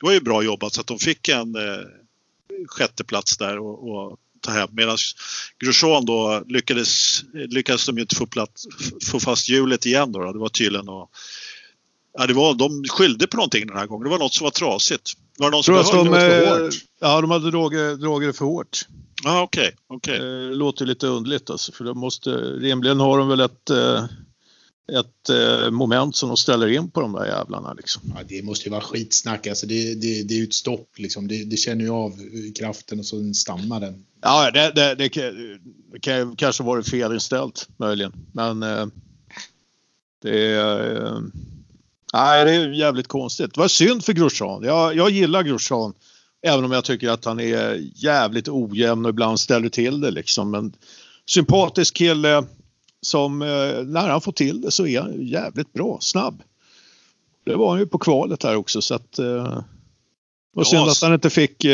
[0.01, 1.85] Det var ju bra jobbat så att de fick en eh,
[2.67, 4.69] sjätteplats där och, och ta hem.
[4.73, 4.99] Medan
[5.59, 8.67] Grosjean då lyckades, lyckades de ju inte få, plats,
[9.11, 10.33] få fast hjulet igen då.
[10.33, 11.11] Det var tydligen och,
[12.19, 14.05] ja, det var, de skyllde på någonting den här gången.
[14.05, 15.13] Det var något som var trasigt.
[15.39, 16.75] Var det någon som behöll de, för hårt?
[17.01, 18.87] Ja, de hade dragit, dragit för hårt.
[19.25, 20.19] Ah, okay, okay.
[20.19, 24.05] Det eh, låter lite underligt alltså, för de måste, rimligen har de väl ett, eh,
[24.99, 27.73] ett eh, moment som de ställer in på de där jävlarna.
[27.73, 28.03] Liksom.
[28.15, 29.47] Ja, det måste ju vara skitsnack.
[29.47, 30.89] Alltså det, det, det är ju ett stopp.
[30.97, 31.29] Liksom.
[31.29, 32.13] Det, det känner ju av
[32.59, 34.05] kraften och så stannar den.
[34.23, 35.59] Ja, det, det, det, kan,
[35.93, 38.13] det kan kanske varit felinställt möjligen.
[38.33, 38.61] Men
[40.23, 41.23] Det är,
[42.13, 43.55] nej, det är jävligt konstigt.
[43.55, 44.63] Det var synd för Grosjean.
[44.63, 45.95] Jag, jag gillar Grosjean.
[46.47, 50.51] Även om jag tycker att han är jävligt ojämn och ibland ställer till det liksom.
[50.51, 50.73] Men
[51.27, 52.45] sympatisk kille
[53.01, 53.39] som
[53.87, 56.43] när han får till det så är han jävligt bra, snabb.
[57.45, 59.19] Det var han ju på kvalet här också så att
[60.57, 61.67] och synd att han inte fick,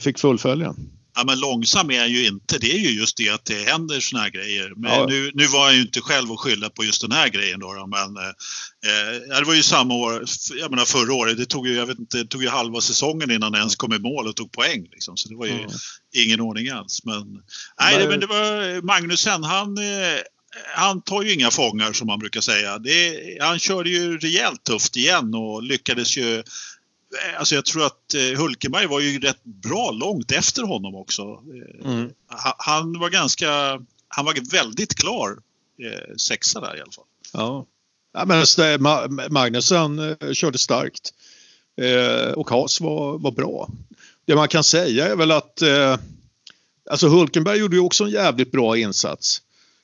[0.00, 0.74] fick fullfölja.
[1.14, 2.58] Ja, men långsam är han ju inte.
[2.58, 4.72] Det är ju just det att det händer såna här grejer.
[4.76, 5.06] Men ja.
[5.06, 7.86] nu, nu var han ju inte själv att skylla på just den här grejen då.
[7.86, 10.24] men eh, det var ju samma år,
[10.60, 13.42] jag menar förra året, det tog ju, jag vet inte, tog ju halva säsongen innan
[13.42, 14.88] han ens kom i mål och tog poäng.
[14.92, 15.16] Liksom.
[15.16, 15.70] Så det var ju mm.
[16.14, 17.04] ingen ordning alls.
[17.04, 17.42] Men,
[17.80, 20.18] nej, det, men det var Magnusen, han, eh,
[20.74, 22.78] han tar ju inga fångar som man brukar säga.
[22.78, 26.42] Det, han körde ju rejält tufft igen och lyckades ju Eh,
[27.38, 31.22] alltså jag tror att eh, Hulkenberg var ju rätt bra långt efter honom också.
[31.22, 32.10] Eh, mm.
[32.58, 33.48] Han var ganska,
[34.08, 35.38] han var väldigt klar
[36.16, 37.04] sexa där i alla fall.
[37.32, 37.66] Ja,
[38.12, 38.46] ja men
[39.32, 41.14] Magnusen körde starkt
[42.34, 43.68] och Haas var, var bra.
[44.26, 45.62] Det man kan säga är väl att
[46.90, 49.42] alltså Hulkenberg gjorde ju också en jävligt bra insats.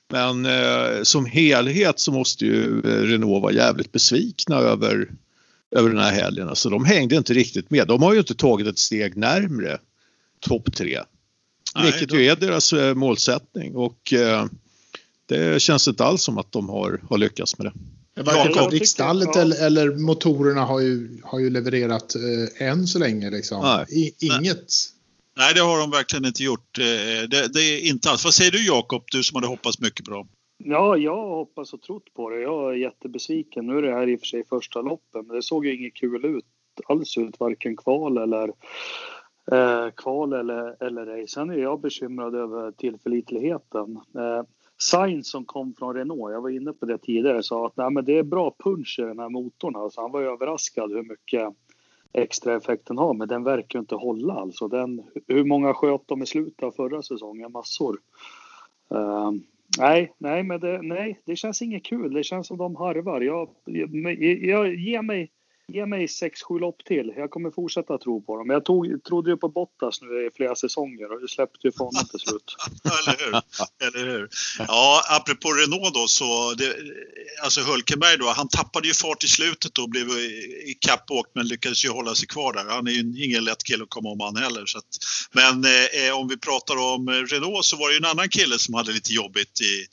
[0.09, 0.47] Men
[1.05, 5.09] som helhet så måste ju Renault vara jävligt besvikna över
[5.77, 6.49] över den här helgen.
[6.49, 7.89] Alltså de hängde inte riktigt med.
[7.89, 9.79] De har ju inte tagit ett steg närmre
[10.41, 11.01] topp tre.
[11.83, 14.47] Vilket ju är deras eh, målsättning och eh,
[15.27, 17.73] det känns inte alls som att de har, har lyckats med det.
[18.23, 19.41] Varken fabriksstallet ja.
[19.41, 23.31] eller, eller, motorerna har ju, har ju levererat eh, än så länge.
[23.31, 23.63] Liksom.
[23.63, 23.87] Nej.
[23.91, 24.73] I, inget.
[25.37, 26.79] Nej, det har de verkligen inte gjort.
[26.79, 26.85] Eh,
[27.29, 28.25] det, det är inte alls.
[28.25, 30.29] Vad säger du Jakob, du som hade hoppats mycket på dem?
[30.59, 32.41] Ja, jag hoppas och trott på det.
[32.41, 33.67] Jag är jättebesviken.
[33.67, 35.95] Nu är det här i och för sig första loppen, men det såg ju inget
[35.95, 36.45] kul ut
[36.85, 38.53] alls ut, varken kval eller
[39.53, 41.29] eh, kval eller, eller ej.
[41.29, 44.01] Sen är jag bekymrad över tillförlitligheten.
[44.15, 44.43] Eh,
[44.79, 48.05] Sainz som kom från Renault, jag var inne på det tidigare, sa att Nej, men
[48.05, 49.77] det är bra punch i den här motorn.
[49.77, 51.55] Alltså, han var överraskad hur mycket
[52.13, 54.35] extra effekten har, men den verkar inte hålla.
[54.35, 57.53] Alltså, den, hur många sköt de i slutet av förra säsongen?
[57.53, 57.99] Massor.
[58.91, 59.31] Eh,
[59.79, 62.15] Nej, nej, men det, nej, det känns inget kul.
[62.15, 63.21] Det känns som de harvar.
[63.21, 65.31] Jag, jag, jag, ger mig
[65.73, 67.13] Ge mig 6-7 lopp till.
[67.17, 68.51] Jag kommer fortsätta tro på dem.
[68.51, 71.85] Jag tog, trodde ju på Bottas nu i flera säsonger och det släppte ju för
[71.85, 72.57] honom till slut.
[72.85, 73.35] Eller hur?
[73.87, 74.29] Eller hur?
[74.59, 76.77] Ja, apropå Renault då så, det,
[77.45, 80.07] alltså Hulkenberg då, han tappade ju fart i slutet och blev
[80.67, 82.65] ikappåkt men lyckades ju hålla sig kvar där.
[82.65, 84.67] Han är ju ingen lätt kille att komma om han heller.
[84.67, 84.91] Så att,
[85.33, 88.59] men eh, eh om vi pratar om Renault så var det ju en annan kille
[88.59, 89.87] som hade lite jobbigt i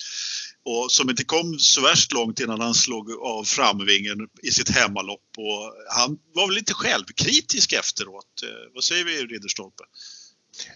[0.66, 5.30] och som inte kom så värst långt innan han slog av framvingen i sitt hemmalopp.
[5.38, 8.44] Och han var väl lite självkritisk efteråt.
[8.44, 9.84] Eh, vad säger vi Ridderstolpe?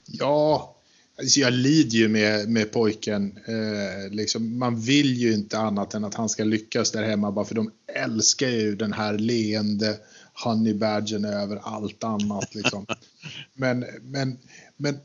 [0.06, 0.76] Ja,
[1.20, 3.38] alltså jag lider ju med, med pojken.
[3.48, 7.46] Eh, liksom, man vill ju inte annat än att han ska lyckas där hemma bara
[7.46, 9.98] för de älskar ju den här leende
[10.44, 12.56] honey badgen över allt annat.
[12.56, 12.86] Liksom.
[13.54, 14.40] men, men,
[14.78, 15.00] men,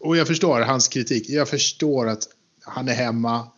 [0.00, 1.28] och jag förstår hans kritik.
[1.28, 2.28] Jag förstår att
[2.60, 3.48] han är hemma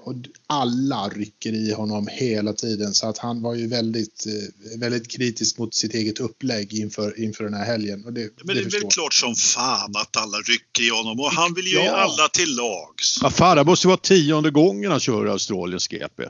[0.00, 0.14] och
[0.46, 5.58] alla rycker i honom hela tiden så att han var ju väldigt, eh, väldigt kritisk
[5.58, 8.04] mot sitt eget upplägg inför, inför den här helgen.
[8.04, 11.20] Och det, Men det, det är väl klart som fan att alla rycker i honom
[11.20, 11.96] och han vill ju ja.
[11.96, 13.18] alla till lags.
[13.22, 16.22] Ja, fan, det måste vara tionde gången han kör Australiens GP.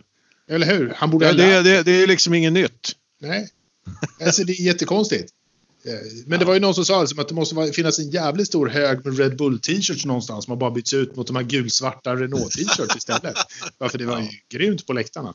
[0.48, 0.92] Eller hur?
[0.96, 2.92] Han borde ja, det, det, det är liksom inget nytt.
[3.20, 3.48] Nej,
[4.20, 5.32] alltså det är jättekonstigt.
[5.86, 5.92] Eh,
[6.26, 8.66] men det var ju någon som sa liksom att det måste finnas en jävligt stor
[8.66, 12.16] hög med Red Bull t-shirts någonstans som har bara bytts ut mot de här gulsvarta
[12.16, 13.36] Renault t-shirts istället.
[13.78, 15.34] Varför det var ju grymt på läktarna.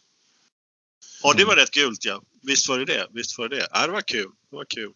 [1.24, 2.22] Ja, det var rätt gult ja.
[2.44, 3.08] Visst var det det.
[3.14, 3.68] Visst var det det.
[3.72, 4.30] Ja, det var kul.
[4.50, 4.94] Det var kul.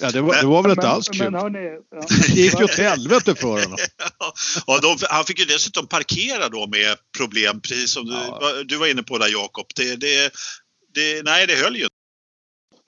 [0.00, 1.30] Ja, det var, det var väl inte alls kul.
[1.30, 1.58] Men, hörni,
[1.90, 2.06] ja.
[2.34, 3.78] Det gick ju åt helvete för honom.
[4.66, 8.52] ja, de, han fick ju dessutom parkera då med problem, precis som ja.
[8.54, 9.66] du, du var inne på där Jakob.
[9.76, 10.32] Det, det,
[10.94, 11.88] det, nej, det höll ju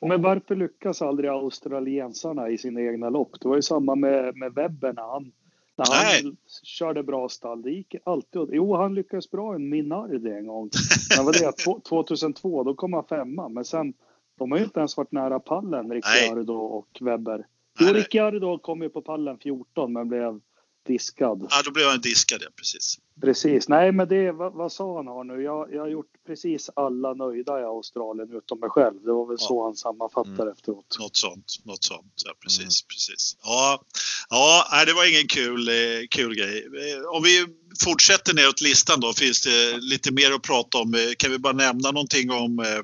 [0.01, 3.41] Men varför lyckas aldrig australiensarna i sina egna lopp?
[3.41, 5.33] Det var ju samma med, med Webber när han,
[5.77, 7.63] när han körde bra stall.
[7.63, 10.71] Det gick alltid Jo, han lyckades bra i Minardi en gång.
[11.17, 13.49] Men var det 2002, då kom han femma.
[13.49, 13.95] Men sen,
[14.39, 17.47] de har ju inte ens varit nära pallen, Ricciardo och Webber.
[17.81, 20.41] Jo, Ricciardo kom ju på pallen 14 men blev
[20.87, 21.47] diskad.
[21.51, 22.99] Ja, då blev han diskad, ja, precis.
[23.21, 23.69] Precis.
[23.69, 25.43] Nej, men det, vad, vad sa han här nu?
[25.43, 29.03] Jag, jag har gjort precis alla nöjda i Australien utom mig själv.
[29.05, 29.47] Det var väl ja.
[29.47, 30.53] så han sammanfattade mm.
[30.53, 30.97] efteråt.
[30.99, 32.13] Något sånt, något sånt.
[32.25, 32.89] Ja, precis, mm.
[32.89, 33.37] precis.
[33.43, 33.83] Ja,
[34.31, 36.59] ja nej, det var ingen kul, eh, kul grej.
[36.59, 37.47] Eh, om vi
[37.85, 40.95] fortsätter neråt listan då, finns det lite mer att prata om.
[40.95, 42.83] Eh, kan vi bara nämna någonting om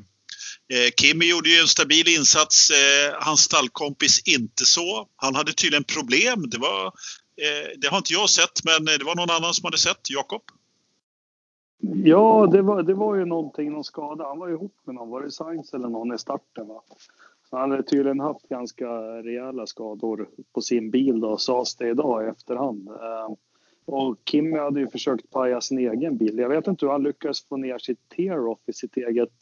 [1.00, 2.70] Kimi gjorde ju en stabil insats,
[3.20, 5.08] hans stallkompis inte så.
[5.16, 6.50] Han hade tydligen problem.
[6.50, 6.92] Det var
[7.78, 10.10] det har inte jag sett, men det var någon annan som hade sett.
[10.10, 10.42] Jakob?
[12.04, 14.24] Ja, det var, det var ju någonting, någon skada.
[14.24, 16.68] Han var ihop med någon, var det Sainz eller någon i starten?
[16.68, 16.82] Va?
[17.50, 18.88] Så han hade tydligen haft ganska
[19.22, 22.88] rejäla skador på sin bil då, sades det idag i efterhand.
[22.88, 23.34] Eh,
[23.84, 26.38] och Kimmy hade ju försökt paja sin egen bil.
[26.38, 29.32] Jag vet inte hur han lyckades få ner sitt tear-off i sitt eget...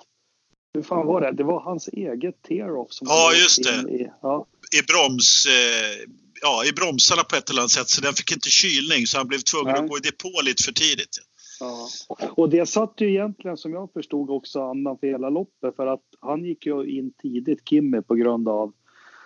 [0.75, 1.33] Hur fan var det?
[1.33, 3.07] Det var hans eget tear-off som...
[3.11, 3.93] Ja, just det.
[3.93, 4.47] I, ja.
[4.79, 5.47] I broms...
[5.47, 6.11] Eh,
[6.43, 7.89] ja, i bromsarna på ett eller annat sätt.
[7.89, 9.83] Så den fick inte kylning så han blev tvungen Nej.
[9.83, 11.19] att gå i depå lite för tidigt.
[11.61, 11.89] Ja.
[12.37, 16.05] Och det satt ju egentligen som jag förstod också andan för hela loppet för att
[16.21, 18.73] han gick ju in tidigt, Kimmy, på grund av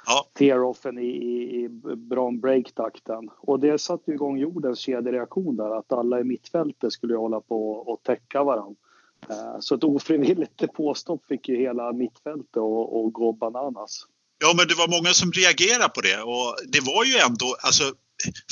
[0.06, 0.26] ja.
[0.38, 1.68] tear-offen i, i, i
[2.40, 3.30] breaktakten.
[3.40, 8.02] Och det satte igång jordens kedjereaktion där, att alla i mittfältet skulle hålla på och
[8.02, 8.76] täcka varandra.
[9.30, 14.06] Eh, så ett ofrivilligt påstopp fick ju hela mittfältet att gå bananas.
[14.38, 17.94] Ja, men det var många som reagerade på det och det var ju ändå, alltså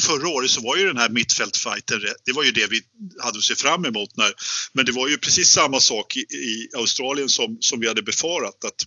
[0.00, 2.80] förra året så var ju den här mittfältfighten, det var ju det vi
[3.22, 4.16] hade att se fram emot.
[4.16, 4.32] När,
[4.72, 8.64] men det var ju precis samma sak i, i Australien som, som vi hade befarat
[8.64, 8.86] att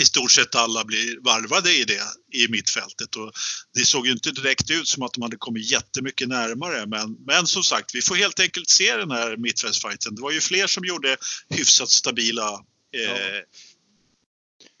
[0.00, 3.32] i stort sett alla blir varvade i det i mittfältet och
[3.74, 7.46] det såg ju inte direkt ut som att de hade kommit jättemycket närmare men, men
[7.46, 10.14] som sagt vi får helt enkelt se den här mittfältsfighten.
[10.14, 11.16] Det var ju fler som gjorde
[11.48, 13.42] hyfsat stabila eh,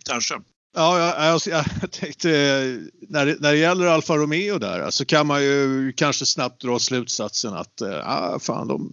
[0.06, 0.42] ja.
[0.78, 2.28] Ja, alltså, jag, jag, jag tänkte
[3.08, 6.78] när det, när det gäller Alfa Romeo där så kan man ju kanske snabbt dra
[6.78, 8.92] slutsatsen att ah, fan, de,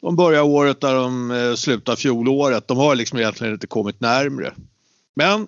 [0.00, 2.68] de börjar året där de eh, slutar fjolåret.
[2.68, 4.54] De har liksom egentligen inte kommit närmre.
[5.14, 5.46] Men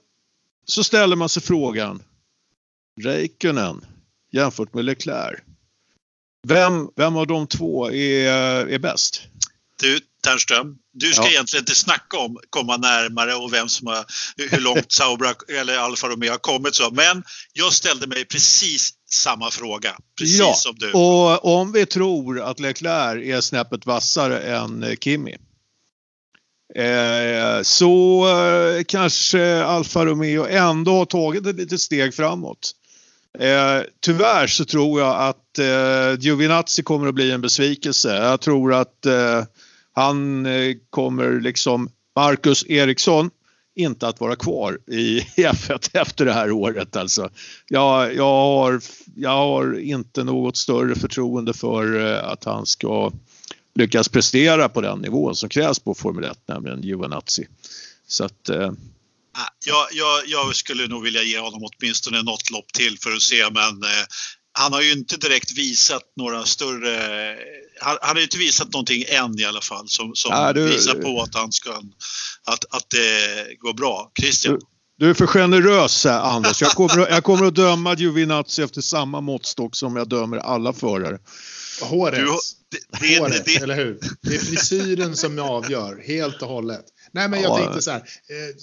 [0.64, 2.02] så ställer man sig frågan
[3.00, 3.86] Räikkönen
[4.32, 5.40] jämfört med Leclerc.
[6.46, 9.22] Vem, vem av de två är, är bäst?
[9.80, 11.30] Du, Ternström, du ska ja.
[11.30, 14.04] egentligen inte snacka om komma närmare och vem som har,
[14.50, 16.74] hur långt Sauber eller Alfa Romeo har kommit.
[16.74, 16.90] Så.
[16.90, 20.92] Men jag ställde mig precis samma fråga, precis ja, som du.
[20.92, 25.36] Och om vi tror att Leclerc är snäppet vassare än Kimi
[26.74, 32.74] eh, så eh, kanske Alfa Romeo ändå har tagit ett litet steg framåt.
[33.38, 38.16] Eh, tyvärr så tror jag att eh, Giovinazzi kommer att bli en besvikelse.
[38.16, 39.44] Jag tror att eh,
[39.98, 43.30] han eh, kommer liksom, Marcus Eriksson,
[43.76, 47.30] inte att vara kvar i F1 efter det här året alltså.
[47.68, 48.80] Jag, jag, har,
[49.16, 53.12] jag har inte något större förtroende för eh, att han ska
[53.74, 57.46] lyckas prestera på den nivån som krävs på Formel 1, nämligen Giovinazzi.
[58.06, 58.72] Så att, eh...
[59.66, 63.44] jag, jag, jag, skulle nog vilja ge honom åtminstone något lopp till för att se
[63.50, 64.06] men eh,
[64.58, 67.36] han har ju inte direkt visat några större...
[67.80, 70.68] Han, han har ju inte visat någonting än i alla fall som, som ja, du,
[70.68, 71.70] visar på att, han ska,
[72.44, 74.12] att, att det går bra.
[74.20, 74.54] Christian?
[74.54, 74.60] Du,
[74.98, 76.62] du är för generös Anders.
[76.62, 81.18] Jag kommer, jag kommer att döma Giovinazzi efter samma måttstock som jag dömer alla förare.
[81.80, 82.18] Håret.
[82.18, 82.26] Du,
[82.70, 83.98] det, det, Håret, det, eller hur?
[84.22, 86.84] Det är frisyren som avgör helt och hållet.
[87.12, 87.64] Nej, men jag ja.
[87.64, 87.98] tänkte så här.
[88.00, 88.56] Eh,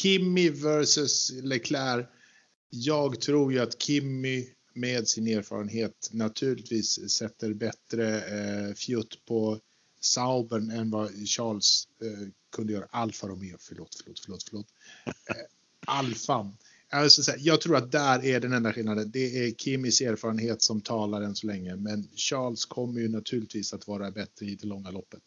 [0.00, 2.06] Kimmy versus Leclerc.
[2.70, 9.60] Jag tror ju att Kimmy med sin erfarenhet naturligtvis sätter bättre eh, fjutt på
[10.00, 12.86] Saubern än vad Charles eh, kunde göra.
[12.90, 14.66] Alfa Romeo, förlåt, förlåt, förlåt, förlåt.
[15.06, 15.36] Eh,
[15.86, 16.56] Alfan.
[16.90, 19.10] Alltså, jag tror att där är den enda skillnaden.
[19.10, 23.86] Det är Kimis erfarenhet som talar än så länge, men Charles kommer ju naturligtvis att
[23.86, 25.22] vara bättre i det långa loppet.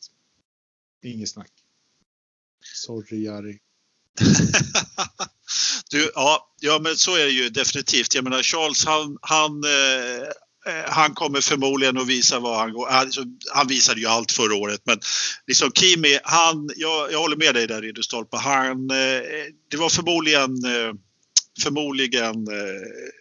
[1.02, 1.52] Inget snack.
[2.76, 3.60] Sorry Jari.
[5.92, 8.16] Du, ja, ja, men så är det ju definitivt.
[8.16, 10.22] Jag menar Charles, han, han, eh,
[10.74, 12.88] eh han kommer förmodligen att visa vad han går.
[12.88, 13.24] Alltså,
[13.54, 15.00] han visade ju allt förra året, men
[15.48, 18.38] liksom Kimi, han, jag, jag håller med dig där Ridderstolpe.
[18.38, 19.22] Han, eh,
[19.72, 20.94] det var förmodligen, eh,
[21.64, 23.20] förmodligen eh,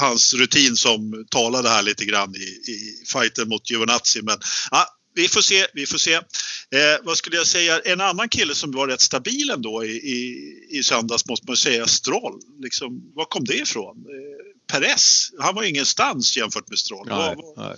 [0.00, 4.22] hans rutin som talade här lite grann i, i fighten mot Giovinazzi.
[4.22, 4.38] Men
[4.70, 6.20] ja, vi får se, vi får se.
[6.74, 10.78] Eh, vad skulle jag säga, en annan kille som var rätt stabil ändå i, i,
[10.78, 12.40] i söndags måste man säga, Stroll.
[12.58, 13.96] Liksom, var kom det ifrån?
[13.96, 17.06] Eh, Perez, han var ingenstans jämfört med Stroll.
[17.08, 17.76] Nej, var, nej.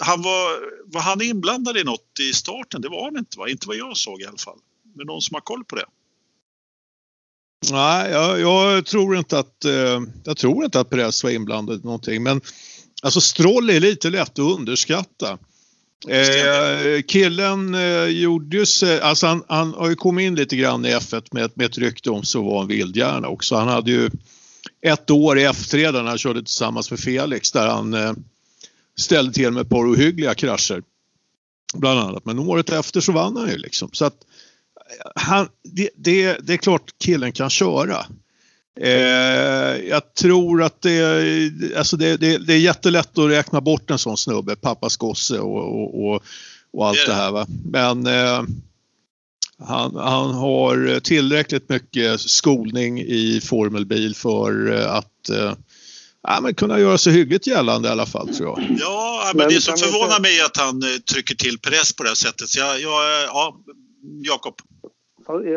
[0.00, 0.60] Han var,
[0.92, 2.80] var han inblandad i något i starten?
[2.80, 3.48] Det var han inte, va?
[3.48, 4.58] inte vad jag såg i alla fall.
[4.96, 5.86] Men någon som har koll på det?
[7.70, 11.84] Nej, jag, jag tror inte att eh, jag tror inte att Perez var inblandad i
[11.84, 12.22] någonting.
[12.22, 12.40] Men
[13.02, 15.38] alltså Stroll är lite lätt att underskatta.
[16.08, 20.94] Eh, killen eh, gjorde sig, alltså han, han, har ju kommit in lite grann i
[20.94, 23.56] F1 med, med ett rykte om så var en vildhjärna också.
[23.56, 24.10] Han hade ju
[24.86, 28.12] ett år i F3 där han körde tillsammans med Felix där han eh,
[28.98, 30.82] ställde till med ett par ohyggliga krascher.
[31.74, 33.88] Bland annat, men året efter så vann han ju liksom.
[33.92, 34.16] Så att
[34.76, 38.06] eh, han, det, det, det är klart killen kan köra.
[38.80, 43.98] Eh, jag tror att det, alltså det, det, det, är jättelätt att räkna bort en
[43.98, 46.22] sån snubbe, pappas gosse och, och, och,
[46.72, 47.32] och allt det, det här.
[47.32, 47.46] Va?
[47.64, 48.42] Men eh,
[49.58, 55.52] han, han, har tillräckligt mycket skolning i formelbil för eh, att eh,
[56.22, 58.76] ja, men kunna göra sig hyggligt gällande i alla fall tror jag.
[58.80, 62.08] Ja, men, det som förvånar mig är att han eh, trycker till press på det
[62.08, 62.48] här sättet.
[62.48, 63.56] Så jag, jag, ja,
[64.22, 64.54] Jakob?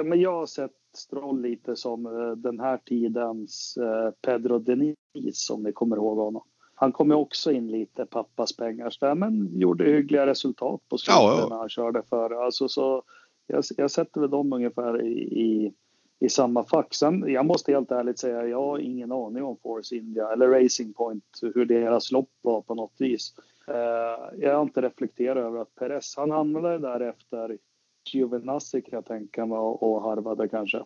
[0.06, 2.04] Men jag har sett Stroll lite som
[2.38, 3.78] den här tidens
[4.22, 6.44] Pedro Denis om ni kommer ihåg honom.
[6.76, 11.22] Han kom ju också in lite pappas pengar så men gjorde hyggliga resultat på slutet
[11.22, 11.48] ja, ja.
[11.50, 12.46] när han körde före.
[12.46, 13.04] Alltså, så
[13.48, 15.74] jag, jag sätter väl dem ungefär i, i,
[16.20, 16.94] i samma fack.
[16.94, 20.94] Sen, jag måste helt ärligt säga, jag har ingen aning om Force India eller Racing
[20.94, 21.24] Point,
[21.56, 23.34] hur deras lopp var på något vis.
[23.70, 27.58] Uh, jag har inte reflekterat över att Perez, han hamnade där efter
[28.06, 30.84] Giovinazzi kan jag tänka mig och harvade kanske.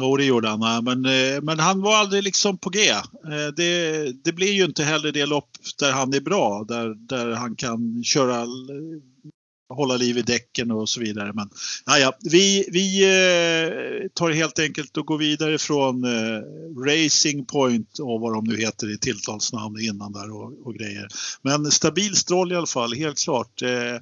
[0.00, 0.84] Jo, det gjorde han.
[0.84, 2.90] Men, eh, men han var aldrig liksom på G.
[2.90, 7.30] Eh, det, det blir ju inte heller det lopp där han är bra, där, där
[7.30, 8.46] han kan köra eh,
[9.74, 11.32] hålla liv i däcken och så vidare.
[11.34, 11.50] Men
[11.86, 16.42] naja, vi, vi eh, tar helt enkelt och går vidare från eh,
[16.86, 21.08] Racing Point och vad de nu heter i tilltalsnamn innan där och, och grejer.
[21.42, 23.62] Men stabil strål i alla fall, helt klart.
[23.62, 24.00] Eh,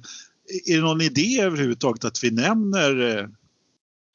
[0.65, 3.27] är det någon idé överhuvudtaget att vi nämner eh,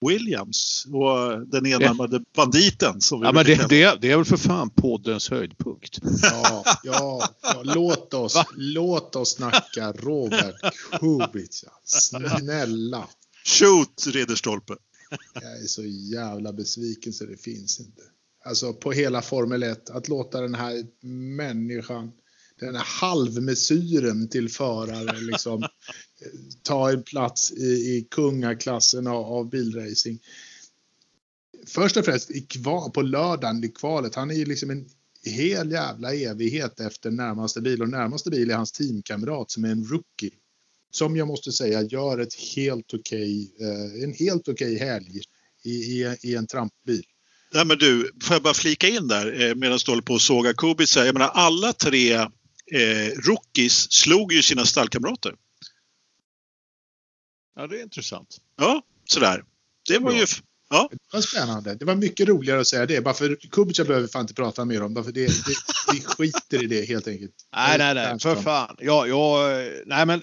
[0.09, 3.01] Williams och den enarmade banditen.
[3.01, 5.99] Som ja, men det, det, det, är väl för fan poddens höjdpunkt.
[6.23, 11.73] Ja, ja, ja låt, oss, låt oss snacka Robert Kubica.
[11.85, 13.09] Snälla.
[13.45, 14.77] Shoot Ridderstolpe.
[15.35, 15.83] Jag är så
[16.15, 18.03] jävla besviken så det finns inte.
[18.45, 20.85] Alltså på hela Formel 1, att låta den här
[21.37, 22.13] människan
[22.67, 25.63] den här halvmesyren till förare liksom
[26.63, 30.19] ta en plats i, i kungaklassen av, av bilracing.
[31.67, 34.87] Först och främst i kval, på lördagen i kvalet, han är ju liksom en
[35.25, 39.85] hel jävla evighet efter närmaste bil och närmaste bil är hans teamkamrat som är en
[39.85, 40.31] rookie.
[40.91, 45.21] Som jag måste säga gör ett helt okej, okay, eh, en helt okej okay helg
[45.65, 47.05] i, i, i en trampbil.
[47.55, 50.23] Nej men du, får jag bara flika in där eh, medan du håller på att
[50.23, 51.07] såga Kubica.
[51.07, 52.29] Jag menar alla tre eh,
[53.27, 55.35] rookies slog ju sina stallkamrater.
[57.57, 58.37] Ja, det är intressant.
[58.57, 59.45] Ja, sådär.
[59.89, 60.27] Det var ju...
[60.71, 60.89] Ja.
[60.91, 61.75] Det var spännande.
[61.75, 63.01] Det var mycket roligare att säga det.
[63.01, 64.95] Bara för Kubica behöver fan inte prata mer om.
[64.95, 65.55] Bara för det, det,
[65.93, 67.35] vi skiter i det helt enkelt.
[67.57, 68.19] Nej, nej, nej.
[68.19, 68.77] För fan.
[68.79, 69.49] Ja, ja,
[69.87, 70.23] nej men...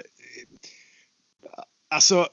[1.90, 2.28] Alltså...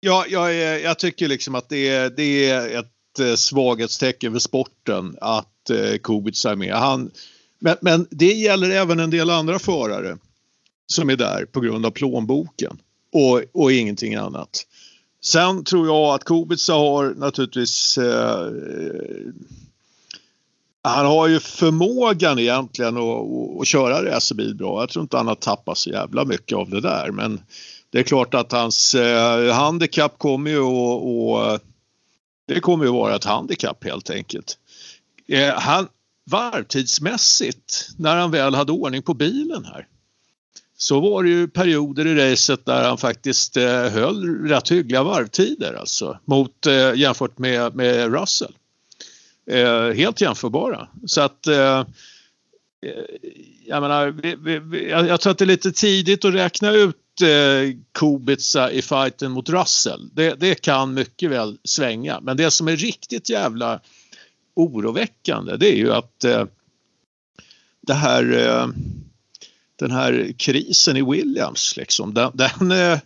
[0.00, 5.16] Ja, jag, jag tycker liksom att det är, det är ett eh, svaghetstecken för sporten
[5.20, 6.74] att eh, Kubica är med.
[6.74, 7.10] Han,
[7.58, 10.18] men, men det gäller även en del andra förare
[10.86, 12.78] som är där på grund av plånboken
[13.12, 14.66] och, och ingenting annat.
[15.24, 18.50] Sen tror jag att Kubica har naturligtvis eh,
[20.84, 24.82] han har ju förmågan egentligen att, att köra racerbil bra.
[24.82, 27.40] Jag tror inte han har tappat så jävla mycket av det där men
[27.90, 30.64] det är klart att hans eh, handikapp kommer ju
[31.36, 31.62] att
[32.46, 34.58] det kommer ju vara ett handikapp helt enkelt.
[35.28, 35.88] Eh, han,
[36.30, 39.86] varvtidsmässigt när han väl hade ordning på bilen här
[40.82, 45.74] så var det ju perioder i racet där han faktiskt eh, höll rätt hyggliga varvtider
[45.74, 48.52] alltså mot, eh, jämfört med, med Russell.
[49.50, 50.88] Eh, helt jämförbara.
[51.06, 51.84] Så att eh, eh
[53.66, 56.96] jag menar, vi, vi, vi, jag tror att det är lite tidigt att räkna ut
[57.22, 60.10] eh, Kubica i fighten mot Russell.
[60.12, 63.80] Det, det, kan mycket väl svänga men det som är riktigt jävla
[64.54, 66.44] oroväckande det är ju att eh,
[67.86, 68.66] det här eh,
[69.82, 72.98] den här krisen i Williams liksom, den, den eh,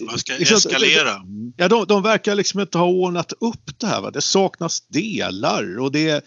[0.00, 1.22] man ska liksom, eskalera.
[1.56, 4.00] Ja, de, de verkar liksom inte ha ordnat upp det här.
[4.00, 4.10] Va?
[4.10, 6.24] Det saknas delar och det,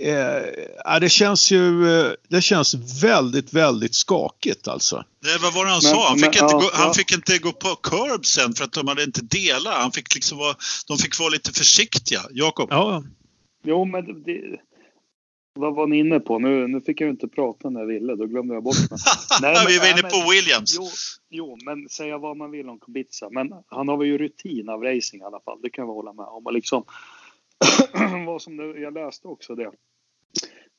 [0.00, 1.84] eh, det känns ju
[2.28, 5.04] det känns väldigt, väldigt skakigt alltså.
[5.24, 6.08] Nej, vad var det han men, sa?
[6.08, 8.72] Han fick, men, inte, ja, gå, han fick inte gå på curb sen för att
[8.72, 9.74] de hade inte delat.
[9.74, 12.20] Han fick liksom vara, de fick vara lite försiktiga.
[12.30, 12.68] Jakob?
[12.70, 13.02] Ja.
[13.66, 14.58] Jo, men det,
[15.54, 16.38] vad var ni inne på?
[16.38, 18.98] Nu, nu fick jag inte prata när jag ville, då glömde jag bort mig.
[19.42, 20.76] Nej, men, vi var inne på Williams.
[20.78, 20.86] Jo,
[21.30, 23.28] jo, men säga vad man vill om Kubica.
[23.30, 25.58] Men han har ju rutin av racing i alla fall.
[25.62, 26.46] Det kan vi hålla med om.
[26.46, 26.84] Och liksom,
[28.26, 29.70] vad som det, jag läste också det.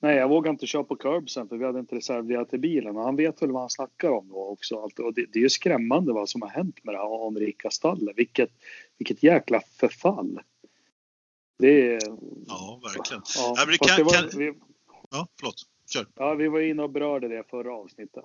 [0.02, 2.98] Nej, jag vågar inte köra på curbsen för vi hade inte reservdelar till bilen.
[2.98, 4.76] Och han vet väl vad han snackar om då också.
[4.76, 8.18] Och det, det är ju skrämmande vad som har hänt med det här anrika stallet.
[8.18, 8.50] Vilket,
[8.98, 10.40] vilket jäkla förfall.
[11.60, 12.00] Det är...
[12.48, 13.22] Ja, verkligen.
[13.36, 14.40] Ja, ja, kan, var, kan...
[14.40, 14.54] Vi...
[15.12, 15.56] ja förlåt.
[15.94, 16.08] Kör.
[16.16, 18.24] Ja, vi var inne och berörde det förra avsnittet.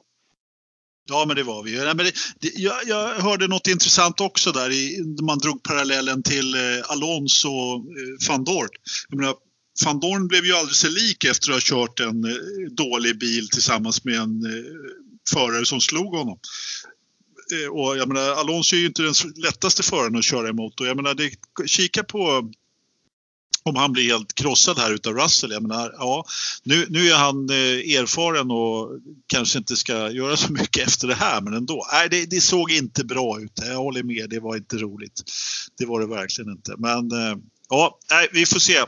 [1.09, 1.77] Ja, men det var vi.
[1.77, 6.23] Ja, men det, det, jag, jag, hörde något intressant också där i, man drog parallellen
[6.23, 8.71] till eh, Alonso och eh, van Dort.
[9.09, 9.35] Jag menar,
[9.85, 14.05] van Dorn blev ju alldeles lik efter att ha kört en eh, dålig bil tillsammans
[14.05, 14.65] med en eh,
[15.31, 16.39] förare som slog honom.
[17.53, 20.87] Eh, och jag menar, Alonso är ju inte den lättaste föraren att köra emot och
[20.87, 21.31] jag menar, det,
[21.67, 22.53] kika på
[23.63, 25.51] om han blir helt krossad här utav Russell.
[25.51, 26.25] Jag menar, ja,
[26.63, 31.15] nu, nu är han eh, erfaren och kanske inte ska göra så mycket efter det
[31.15, 31.87] här men ändå.
[31.93, 33.53] Nej, det, det, såg inte bra ut.
[33.57, 35.23] Jag håller med, det var inte roligt.
[35.79, 36.75] Det var det verkligen inte.
[36.79, 37.37] Men eh,
[37.69, 38.79] ja, nej, vi får se.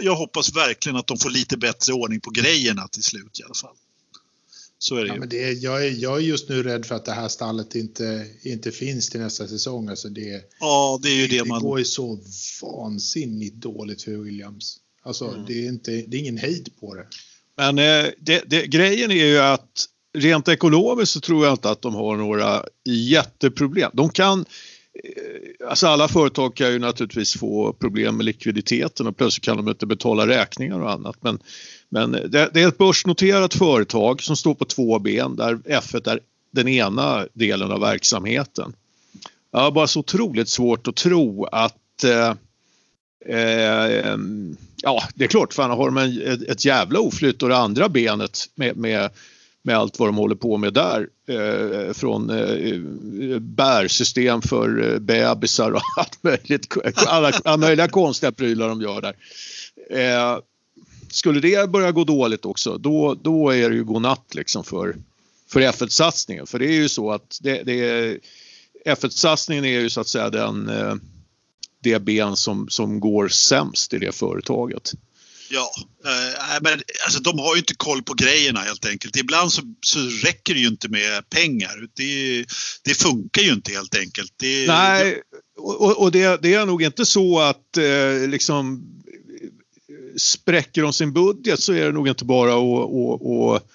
[0.00, 3.54] Jag hoppas verkligen att de får lite bättre ordning på grejerna till slut i alla
[3.54, 3.76] fall.
[4.78, 5.20] Så är det, ja, ju.
[5.20, 8.26] Men det jag, är, jag är just nu rädd för att det här stallet inte,
[8.42, 9.88] inte finns till nästa säsong.
[9.88, 11.62] Alltså det, ja, det är ju det, det man...
[11.62, 12.18] går ju så
[12.62, 14.76] vansinnigt dåligt för Williams.
[15.02, 15.44] Alltså mm.
[15.46, 17.06] det, är inte, det är ingen hejd på det.
[17.56, 21.82] Men eh, det, det, grejen är ju att rent ekonomiskt så tror jag inte att
[21.82, 23.90] de har några jätteproblem.
[23.94, 29.44] De kan eh, Alltså alla företag kan ju naturligtvis få problem med likviditeten och plötsligt
[29.44, 31.16] kan de inte betala räkningar och annat.
[31.20, 31.38] Men
[31.88, 36.20] men det, det, är ett börsnoterat företag som står på två ben där F1 är
[36.50, 38.72] den ena delen av verksamheten.
[39.50, 42.34] Jag har bara så otroligt svårt att tro att eh,
[43.36, 44.16] eh,
[44.82, 47.88] ja, det är klart, fan har de en, ett, ett jävla oflytt och det andra
[47.88, 49.10] benet med, med,
[49.62, 51.08] med allt vad de håller på med där.
[51.28, 56.74] Eh, från eh, bärsystem för eh, bebisar och allt möjligt,
[57.06, 59.14] alla, alla möjliga konstiga prylar de gör där.
[59.90, 60.38] Eh,
[61.10, 64.96] skulle det börja gå dåligt också då, då är det ju godnatt liksom för,
[65.50, 66.46] för F1-satsningen.
[66.46, 68.18] För det är ju så att det, det är,
[68.86, 70.94] F1-satsningen är ju så att säga den, eh,
[71.82, 74.92] det ben som, som går sämst i det företaget.
[75.50, 75.72] Ja,
[76.04, 79.16] äh, men alltså, de har ju inte koll på grejerna helt enkelt.
[79.16, 81.88] Ibland så, så räcker det ju inte med pengar.
[81.96, 82.44] Det,
[82.82, 84.32] det funkar ju inte helt enkelt.
[84.36, 85.22] Det, Nej,
[85.58, 88.84] och, och det, det, är nog inte så att eh, liksom
[90.16, 93.68] spräcker de sin budget så är det nog inte bara att, att, att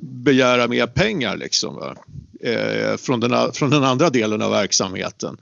[0.00, 1.94] begära mer pengar liksom,
[2.40, 5.36] eh, från, den, från den andra delen av verksamheten.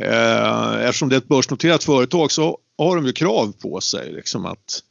[0.00, 4.46] Eh, eftersom det är ett börsnoterat företag så har de ju krav på sig liksom
[4.46, 4.82] att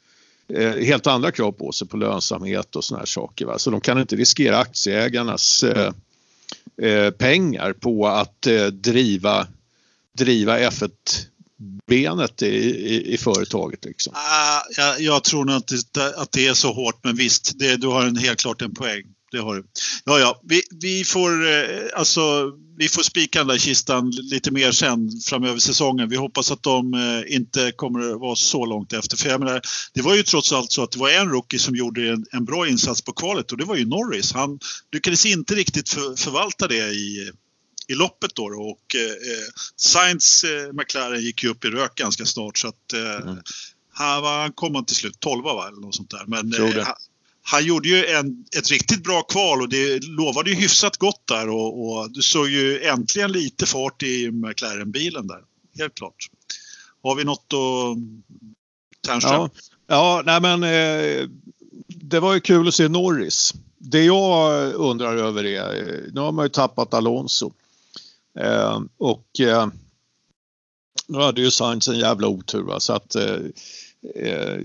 [0.47, 3.45] eh, helt andra krav på sig på lönsamhet och såna här saker.
[3.45, 3.59] Va?
[3.59, 5.91] Så de kan inte riskera aktieägarnas eh,
[6.81, 9.47] eh pengar på att eh, driva,
[10.17, 10.91] driva F1
[11.87, 13.85] benet i, i, i företaget?
[13.85, 14.13] Liksom?
[14.15, 15.75] Ah, jag, jag tror nog inte
[16.17, 19.03] att det är så hårt men visst, det, du har en, helt klart en poäng.
[19.31, 19.65] Det har du.
[20.05, 24.71] Ja, ja, vi, vi, får, eh, alltså, vi får spika den där kistan lite mer
[24.71, 26.09] sen framöver säsongen.
[26.09, 29.17] Vi hoppas att de eh, inte kommer att vara så långt efter.
[29.17, 29.61] För jag menar,
[29.93, 32.45] det var ju trots allt så att det var en rookie som gjorde en, en
[32.45, 34.33] bra insats på kvalet och det var ju Norris.
[34.33, 34.59] Han
[34.91, 37.31] lyckades inte riktigt för, förvalta det i
[37.87, 42.57] i loppet då, och eh, Sainz eh, McLaren gick ju upp i rök ganska snart
[42.57, 43.37] så att eh, mm.
[43.93, 46.23] han, han kom han till slut 12 va eller något sånt där.
[46.27, 46.87] Men eh,
[47.43, 51.49] han, gjorde ju en, ett riktigt bra kval och det lovade ju hyfsat gott där
[51.49, 55.41] och, och du såg ju äntligen lite fart i McLaren-bilen där.
[55.77, 56.29] Helt klart.
[57.03, 57.97] Har vi något att
[59.07, 59.33] Ternström?
[59.41, 59.49] Ja,
[59.87, 61.29] ja nej men eh,
[61.87, 63.53] det var ju kul att se Norris.
[63.77, 67.51] Det jag undrar över är, eh, nu har man ju tappat Alonso.
[68.39, 69.67] Eh, och eh,
[71.07, 72.79] nu hade ju Sainz en jävla otur va?
[72.79, 73.37] så att eh,
[74.15, 74.59] eh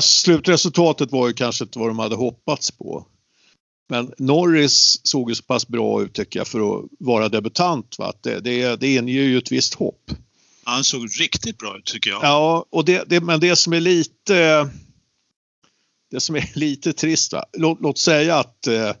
[0.00, 3.06] slutresultatet var ju kanske inte vad de hade hoppats på.
[3.88, 7.98] Men Norris såg ju så pass bra ut tycker jag för att vara debutant.
[7.98, 8.06] Va?
[8.06, 10.10] Att det, det, det inger ju ett visst hopp.
[10.64, 12.24] Han såg riktigt bra ut tycker jag.
[12.24, 14.70] Ja, och det, det, men det som är lite
[16.10, 17.44] det som är lite trist, va?
[17.52, 18.92] Låt, låt säga att eh,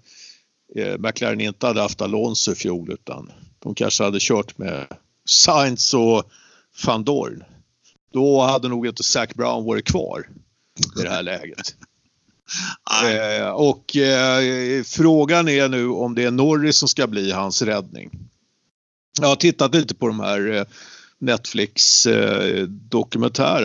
[0.76, 4.86] eh, McLaren inte hade haft Alonso i fjol utan de kanske hade kört med
[5.24, 6.30] Sainz och
[6.86, 7.44] van Dorn.
[8.12, 10.28] Då hade nog inte Zac Brown varit kvar
[11.00, 11.74] i det här läget.
[13.04, 18.10] eh, och eh, frågan är nu om det är Norris som ska bli hans räddning.
[19.20, 20.64] Jag har tittat lite på de här eh,
[21.18, 22.66] Netflix eh.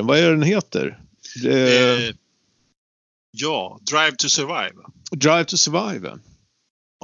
[0.04, 1.00] Vad är den heter?
[1.46, 2.16] Eh,
[3.32, 4.76] ja, Drive to Survive.
[5.12, 6.18] Drive to Survive.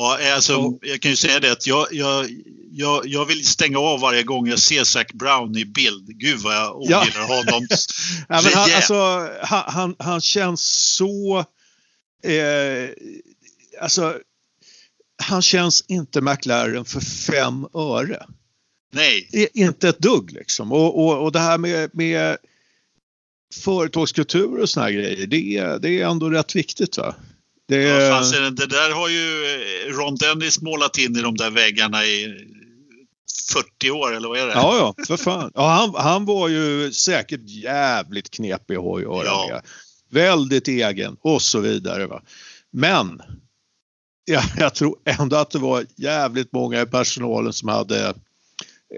[0.02, 2.30] Ja, alltså, jag kan ju säga det att jag, jag,
[2.72, 6.20] jag, jag vill stänga av varje gång jag ser Zac Brown i bild.
[6.20, 7.26] Gud vad jag ogillar ja.
[7.26, 7.68] honom.
[8.30, 10.62] ja, men han, alltså, han, han, han känns
[10.96, 11.40] så...
[12.24, 12.90] Eh,
[13.82, 14.18] alltså,
[15.24, 18.26] han känns inte McLaren för fem öre.
[18.94, 19.50] Nej.
[19.54, 20.72] Inte ett dugg liksom.
[20.72, 22.38] Och, och, och det här med, med
[23.64, 26.98] företagskultur och såna här grejer, det, det är ändå rätt viktigt.
[26.98, 27.16] va?
[27.70, 27.82] Det...
[27.82, 32.06] Ja, fanns det, där har ju eh, Ron Dennis målat in i de där väggarna
[32.06, 32.28] i
[33.54, 34.54] 40 år eller vad är det?
[34.54, 35.52] Ja, ja, för fan.
[35.56, 39.48] Ja, han, han var ju säkert jävligt knepig att göra ja.
[39.52, 39.62] med.
[40.12, 42.08] Väldigt egen och så vidare.
[42.08, 42.22] Va?
[42.72, 43.22] Men
[44.26, 48.14] jag, jag tror ändå att det var jävligt många i personalen som hade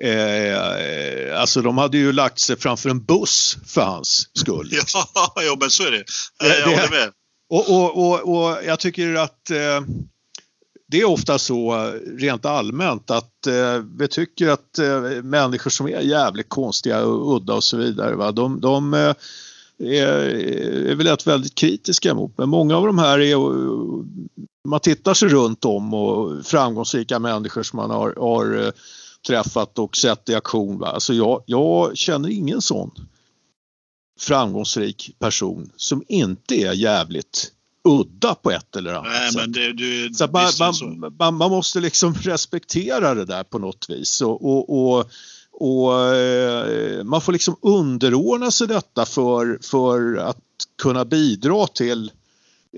[0.04, 4.70] Eh, alltså de hade ju lagt sig framför en buss för hans skull.
[4.94, 6.04] Ja, ja men så är det.
[6.40, 7.12] Jag, jag håller med.
[7.52, 9.82] Och, och, och, och jag tycker att eh,
[10.88, 16.02] det är ofta så rent allmänt att eh, vi tycker att eh, människor som är
[16.02, 19.14] jävligt konstiga och udda och så vidare, va, de, de eh,
[19.80, 20.08] är,
[20.90, 22.38] är väl väldigt kritiska mot.
[22.38, 23.36] Men många av de här är,
[24.68, 28.72] man tittar sig runt om och framgångsrika människor som man har, har eh,
[29.28, 30.80] träffat och sett i aktion.
[30.80, 30.88] Va?
[30.88, 32.92] Alltså jag, jag känner ingen sån
[34.22, 37.52] framgångsrik person som inte är jävligt
[37.84, 39.54] udda på ett eller annat Nej, sätt.
[39.54, 44.22] Det, du, så man, man, man, man, måste liksom respektera det där på något vis
[44.22, 45.12] och, och, och,
[45.52, 50.38] och eh, man får liksom underordna sig detta för, för att
[50.82, 52.12] kunna bidra till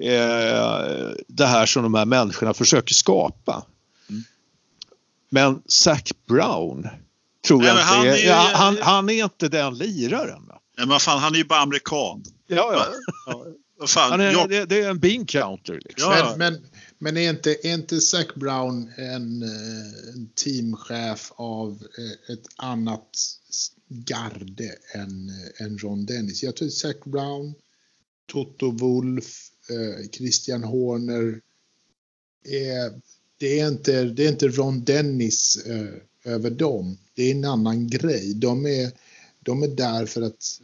[0.01, 3.65] eh, det här som de här människorna försöker skapa.
[4.09, 4.23] Mm.
[5.29, 6.87] Men Zac Brown
[7.47, 10.41] tror Nej, jag inte han är, är, han, han, är inte den liraren.
[10.47, 12.23] Nej, men fan, han är ju bara amerikan.
[12.47, 12.87] Ja, ja.
[13.25, 13.45] ja.
[13.87, 14.49] Fan, är, jag...
[14.49, 15.79] det, det, är en bean counter.
[15.85, 16.11] Liksom.
[16.11, 16.35] Ja.
[16.37, 16.63] Men, men,
[16.99, 23.09] men, är, inte, är inte Zac Brown en, eh, en teamchef av eh, ett annat
[23.87, 26.43] garde än, eh, än Ron Dennis?
[26.43, 27.53] Jag tror Zac Brown,
[28.31, 29.49] Toto Wolf,
[30.11, 31.41] Christian Horner.
[32.45, 33.01] Är,
[33.37, 35.57] det, är inte, det är inte Ron Dennis
[36.23, 36.97] över dem.
[37.13, 38.33] Det är en annan grej.
[38.33, 38.91] De är,
[39.43, 40.61] de är där för att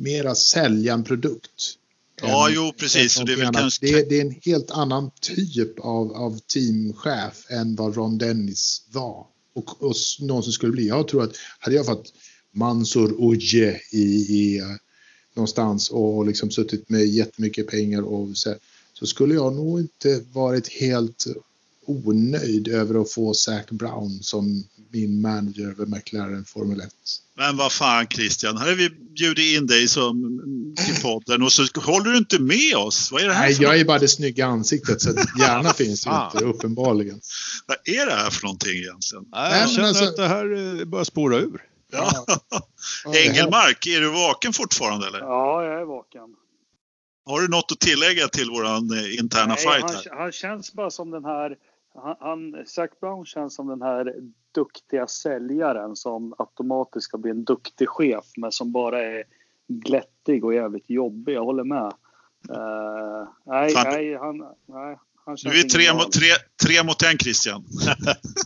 [0.00, 1.76] mera sälja en produkt.
[2.22, 3.14] Ja, än, jo precis.
[3.26, 3.86] Det är, kanske...
[3.86, 8.82] det, är, det är, en helt annan typ av, av teamchef än vad Ron Dennis
[8.92, 9.26] var.
[9.54, 10.88] Och, och någonsin skulle bli.
[10.88, 12.12] Jag tror att hade jag fått
[12.52, 14.62] Mansur Uje i, i,
[15.34, 18.54] någonstans och liksom suttit med jättemycket pengar och så,
[18.92, 21.26] så skulle jag nog inte varit helt
[21.86, 26.88] onöjd över att få Zac Brown som min manager över McLaren Formel 1.
[27.36, 30.42] Men vad fan Christian, här har vi bjudit in dig som,
[30.86, 33.12] till podden och så håller du inte med oss.
[33.12, 33.80] Vad är det här Nej, för jag något?
[33.80, 37.20] är bara det snygga ansiktet så hjärna finns ju inte uppenbarligen.
[37.66, 39.24] Vad är det här för någonting egentligen?
[39.32, 40.04] Nej, jag känner alltså...
[40.04, 41.62] att det här börjar spåra ur.
[41.92, 42.26] Ja.
[43.14, 45.18] Engelmark, är du vaken fortfarande eller?
[45.18, 46.20] Ja, jag är vaken.
[47.26, 50.06] Har du något att tillägga till våran eh, interna Nej, fight?
[50.10, 51.56] Han, han känns bara som den här
[51.94, 54.14] han, han, Zac Brown känns som den här
[54.54, 59.24] duktiga säljaren som automatiskt ska bli en duktig chef men som bara är
[59.68, 61.34] glättig och jävligt jobbig.
[61.34, 61.92] Jag håller med.
[62.50, 66.26] Uh, nej, nej, han, nej, han Du är tre mot, tre,
[66.66, 67.64] tre mot en Christian.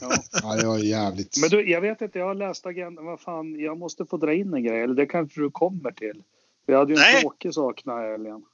[0.01, 0.11] ja.
[0.42, 1.36] ja, jag är jävligt.
[1.40, 3.05] Men du, jag vet inte, jag har läst agendan.
[3.05, 4.80] Vad fan, jag måste få dra in en grej.
[4.80, 6.22] Eller det kanske du kommer till.
[6.66, 8.45] Vi hade ju en tråkig sak den här helgen.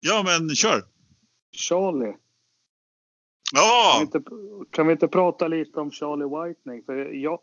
[0.00, 0.82] Ja, men kör.
[1.52, 2.14] Charlie.
[3.54, 3.92] Ja!
[3.92, 4.22] Kan vi, inte,
[4.70, 6.82] kan vi inte prata lite om Charlie Whitening?
[6.82, 7.40] För jag,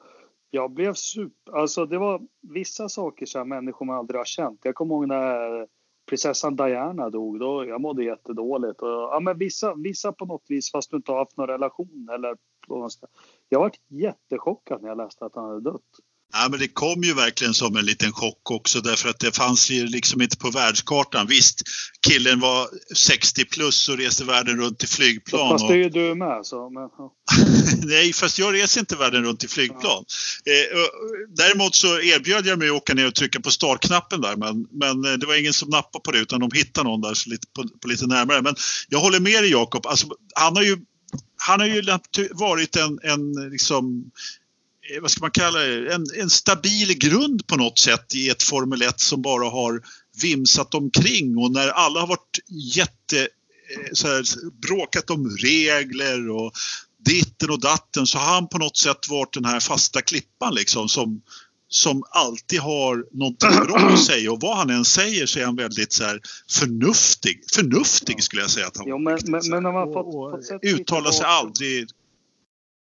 [0.49, 1.53] jag blev super...
[1.57, 4.59] Alltså det var vissa saker som människor man aldrig har känt.
[4.63, 5.67] Jag kommer ihåg när
[6.09, 7.39] prinsessan Diana dog.
[7.39, 8.81] Då, jag mådde jättedåligt.
[8.81, 12.09] Och, ja, men vissa, vissa på något vis, fast du inte har haft någon relation.
[12.13, 12.37] Eller,
[13.49, 15.81] jag var jättechockad när jag läste att han hade dött.
[16.33, 19.69] Ja, men det kom ju verkligen som en liten chock också därför att det fanns
[19.69, 21.27] ju liksom inte på världskartan.
[21.27, 21.61] Visst,
[22.07, 25.49] killen var 60 plus och reste världen runt i flygplan.
[25.49, 26.45] Fast det är ju du med.
[26.45, 26.89] Så, men.
[27.89, 30.05] Nej, fast jag reser inte världen runt i flygplan.
[30.43, 30.53] Ja.
[30.53, 30.87] Eh,
[31.35, 35.05] däremot så erbjöd jag mig att åka ner och trycka på startknappen där men, men
[35.05, 37.47] eh, det var ingen som nappade på det utan de hittade någon där så lite,
[37.55, 38.41] på, på lite närmare.
[38.41, 38.55] Men
[38.89, 40.77] jag håller med dig Jakob, alltså, han har ju
[41.47, 41.83] han har ju
[42.31, 44.11] varit en, en liksom,
[45.01, 48.81] vad ska man kalla det, en, en stabil grund på något sätt i ett Formel
[48.81, 49.81] 1 som bara har
[50.21, 51.37] vimsat omkring.
[51.37, 52.39] Och när alla har varit
[52.75, 54.23] jätte eh, så här,
[54.67, 56.53] bråkat om regler och
[57.05, 60.89] ditten och datten så har han på något sätt varit den här fasta klippan liksom
[60.89, 61.21] som,
[61.69, 64.31] som alltid har någonting bra att säga.
[64.31, 66.21] Och vad han än säger så är han väldigt så här
[66.51, 67.43] förnuftig.
[67.53, 71.25] Förnuftig skulle jag säga att han jo, men, men, men man fått, fått Uttalar sig
[71.25, 71.87] aldrig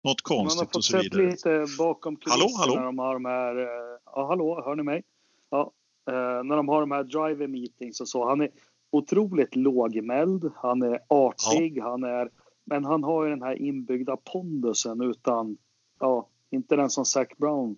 [0.07, 2.75] något konstigt Man har fått sett lite bakom kulisserna hallå, hallå?
[2.75, 3.57] när de har de här...
[3.57, 5.03] Eh, ja, hallå, hör ni mig?
[5.51, 5.73] Ja,
[6.09, 8.29] eh, när de har de här driver meetings och så.
[8.29, 8.51] Han är
[8.91, 11.91] otroligt lågmäld, han är artig, ja.
[11.91, 12.31] han är...
[12.65, 15.57] Men han har ju den här inbyggda pondusen utan...
[16.01, 17.77] Ja, inte den som Zac Brown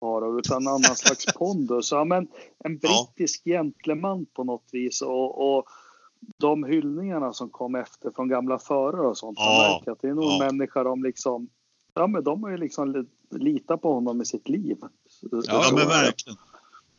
[0.00, 1.92] har utan en annan slags pondus.
[1.92, 3.52] Ja, men en brittisk ja.
[3.52, 5.64] gentleman på något vis och, och
[6.36, 9.38] de hyllningarna som kom efter från gamla förare och sånt.
[9.40, 9.78] Ja.
[9.78, 10.38] märker att det är nog ja.
[10.46, 11.48] människor de liksom
[11.94, 14.76] ja, men de har ju liksom litat på honom i sitt liv.
[15.46, 16.38] Ja, men verkligen.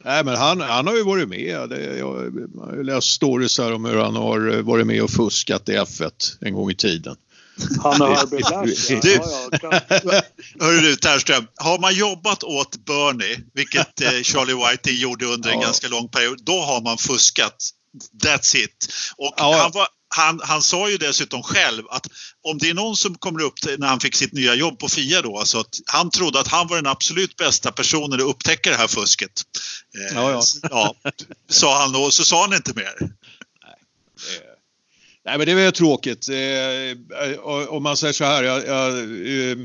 [0.03, 1.69] Nej, men han, han har ju varit med.
[1.69, 5.71] Det, jag har läst stories här om hur han har varit med och fuskat i
[5.77, 7.15] F1 en gång i tiden.
[7.83, 8.99] Han har Lash, ja.
[9.01, 9.13] Du,
[9.61, 10.21] ja.
[10.65, 15.55] Hörru du Tärström, har man jobbat åt Bernie, vilket eh, Charlie Whiting gjorde under en
[15.59, 15.65] Ja.
[15.65, 17.69] ganska lång period, då har man fuskat.
[18.23, 18.87] That's it.
[19.17, 19.59] Och Ja.
[19.61, 22.07] han, var, han, han sa ju dessutom själv att
[22.41, 25.21] om det är någon som kommer upp när han fick sitt nya jobb på Fia
[25.21, 28.75] då, alltså att han trodde att han var den absolut bästa personen att upptäcka det
[28.75, 29.31] här fusket.
[29.97, 30.41] Eh, Ja, ja.
[31.03, 31.11] ja,
[31.49, 32.95] sa han och så sa han inte mer.
[33.01, 33.07] Eh,
[35.25, 36.29] Nej, men det är väl tråkigt.
[36.29, 39.57] Eh, och- Om man säger så här, jag, jag, eh,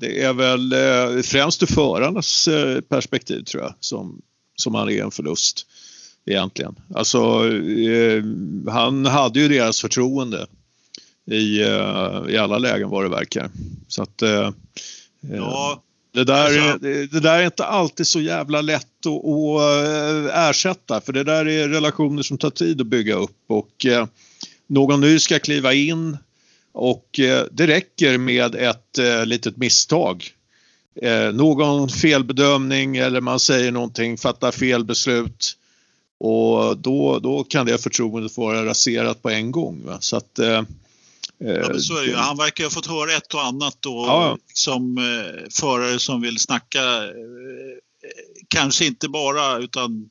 [0.00, 4.20] det är väl eh, främst ur förarnas eh, perspektiv tror jag som,
[4.56, 5.66] som han är en förlust
[6.26, 6.74] egentligen.
[6.94, 7.18] Alltså,
[7.88, 8.22] eh,
[8.72, 10.46] han hade ju deras förtroende
[11.30, 13.50] i, eh, i alla lägen vad det verkar.
[13.88, 14.50] Så att eh, eh,
[15.36, 15.82] Ja,
[16.14, 20.48] det där, Alltså- det, det där är inte alltid så jävla lätt att, att eh,
[20.48, 24.06] ersätta för det där är relationer som tar tid att bygga upp och eh,
[24.66, 26.16] någon ny ska kliva in
[26.72, 27.06] och
[27.50, 30.24] det räcker med ett litet misstag.
[31.32, 35.56] Någon felbedömning eller man säger någonting, fattar fel beslut
[36.20, 39.82] och då, då kan det förtroendet vara raserat på en gång.
[39.86, 39.98] Va?
[40.00, 40.62] Så att, eh,
[41.42, 42.14] Ja, så är det ju.
[42.14, 44.38] Han verkar ha fått höra ett och annat och Ja.
[44.54, 47.10] som eh, förare som vill snacka, eh,
[48.48, 50.10] kanske inte bara utan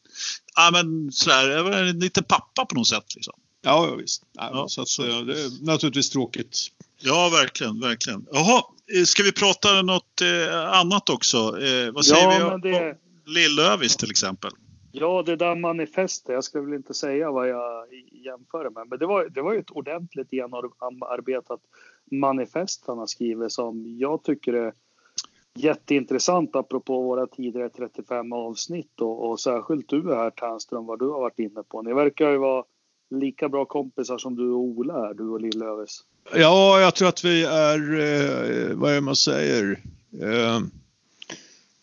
[0.56, 3.16] ja, men sådär, en liten pappa på något sätt.
[3.16, 3.34] Liksom.
[3.62, 4.22] Ja, ja, visst.
[4.34, 6.68] Ja, Ja, så att, så- eh, det är naturligtvis tråkigt.
[7.02, 8.26] Ja, verkligen, verkligen.
[8.32, 8.64] Jaha,
[8.98, 11.38] eh, ska vi prata något eh, annat också?
[11.38, 12.96] Eh, vad säger Ja, vi om det,
[13.26, 14.52] Lill-Övis till exempel?
[14.92, 16.34] Ja, det där manifestet.
[16.34, 18.88] Jag ska väl inte säga vad jag jämför med.
[18.90, 21.60] Men det var, det var ju ett ordentligt genomarbetat
[22.12, 24.74] manifest han har skrivit som jag tycker är
[25.56, 31.20] jätteintressant apropå våra tidigare 35 avsnitt och, och särskilt du här Ternström vad du har
[31.20, 31.82] varit inne på.
[31.82, 32.64] Ni verkar ju vara
[33.10, 36.04] lika bra kompisar som du och Ola är, du och Lill-Övis.
[36.36, 39.80] Ja, jag tror att vi är, eh, vad är det man säger?
[40.22, 40.60] Eh,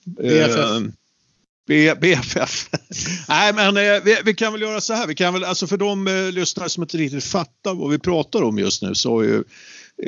[0.04, 0.96] BFF.
[1.67, 2.69] B, BFF.
[3.29, 5.07] Nej, men eh, vi, vi kan väl göra så här.
[5.07, 8.43] Vi kan väl, alltså för de eh, lyssnare som inte riktigt fattar vad vi pratar
[8.43, 9.43] om just nu så har ju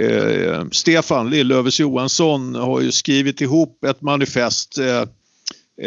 [0.04, 5.00] eh, Stefan Lillövers Johansson har ju skrivit ihop ett manifest eh,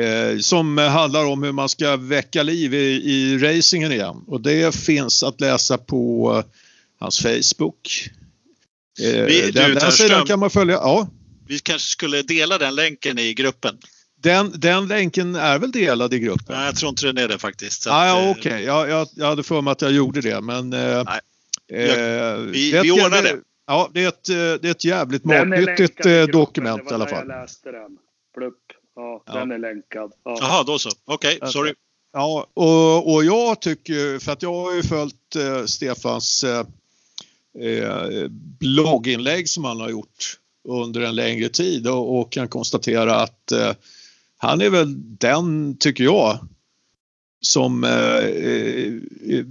[0.03, 2.77] eh, som handlar om hur man ska väcka liv i,
[3.11, 4.23] i racingen igen.
[4.27, 6.43] Och det finns att läsa på
[6.99, 8.09] hans Facebook.
[9.01, 9.91] Eh, Vi- du, den, den Ternström.
[10.07, 10.75] sidan kan man följa.
[10.75, 11.07] Ja,
[11.47, 13.77] Vi kanske skulle dela den länken i gruppen?
[14.21, 16.55] Den, den länken är väl delad i gruppen?
[16.55, 17.87] Nej, jag tror inte den är det faktiskt.
[17.87, 18.63] Ah, ja, eh, okej.
[18.63, 20.73] Jag, jag, jag hade för mig att jag gjorde det, men...
[20.73, 21.19] Eh, Nej.
[21.81, 23.37] eh, vi- det är vi ett- ordnar det.
[23.67, 24.23] Ja, det är ett,
[24.61, 27.27] det är ett jävligt matnyttigt dokument i alla fall.
[27.27, 27.97] Jag läste den.
[28.37, 28.57] Plupp.
[28.95, 29.33] Ja, Ja.
[29.33, 30.11] den är länkad.
[30.25, 30.37] Ja.
[30.41, 30.89] Jaha, då så.
[31.05, 31.73] Okej, Alltså, sorry.
[32.13, 36.63] Ja, och, och jag tycker, för att jag har ju följt eh, Stefans eh,
[38.59, 40.37] blogginlägg som han har gjort
[40.69, 43.71] under en längre tid och, och kan konstatera att eh,
[44.41, 46.39] han är väl den, tycker jag,
[47.41, 48.93] som eh, eh,
[49.29, 49.45] eh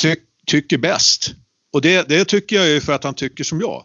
[0.00, 0.16] ty,
[0.46, 1.34] tycker bäst.
[1.72, 3.84] Och det, det tycker jag ju för att han tycker som jag.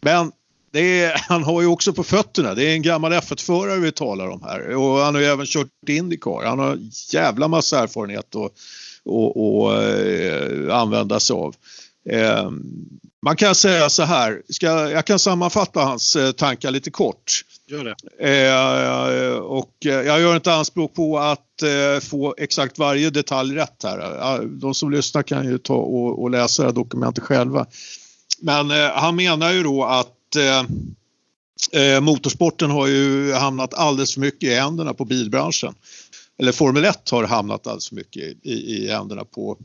[0.00, 0.32] Men
[0.72, 2.54] det är, han har ju också på fötterna.
[2.54, 4.76] Det är en gammal F1-förare vi talar om här.
[4.76, 6.44] Och han har ju även kört Indycar.
[6.44, 6.78] Han har
[7.12, 8.52] jävla massa erfarenhet att
[9.04, 11.54] och, och, eh, använda sig av.
[12.10, 12.50] Eh,
[13.22, 17.42] man kan säga så här, ska, jag kan sammanfatta hans eh, tankar lite kort.
[17.66, 17.94] Gör det.
[18.18, 23.82] Eh, och eh, jag gör inte anspråk på att eh, få exakt varje detalj rätt
[23.82, 24.44] här.
[24.44, 27.66] De som lyssnar kan ju ta och, och läsa det här dokumentet själva.
[28.40, 30.64] Men eh, han menar ju då att eh,
[31.82, 35.74] eh motorsporten har ju hamnat alldeles för mycket i händerna på bilbranschen.
[36.38, 39.58] Eller Formel 1 har hamnat alldeles för mycket i, i händerna på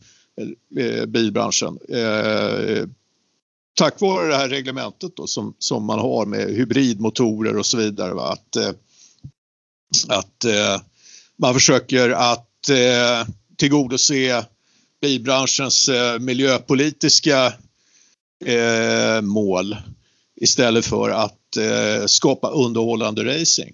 [0.79, 1.79] eh, bilbranschen.
[1.89, 2.85] Eh,
[3.79, 8.13] Tack vare det här reglementet då, som, som man har med hybridmotorer och så vidare.
[8.13, 8.31] Va?
[8.31, 8.71] Att, eh,
[10.07, 10.81] att eh,
[11.37, 13.27] man försöker att eh,
[13.57, 14.45] tillgodose
[15.01, 17.53] bilbranschens eh, miljöpolitiska
[18.45, 19.77] eh, mål
[20.35, 23.73] istället för att eh, skapa underhållande racing.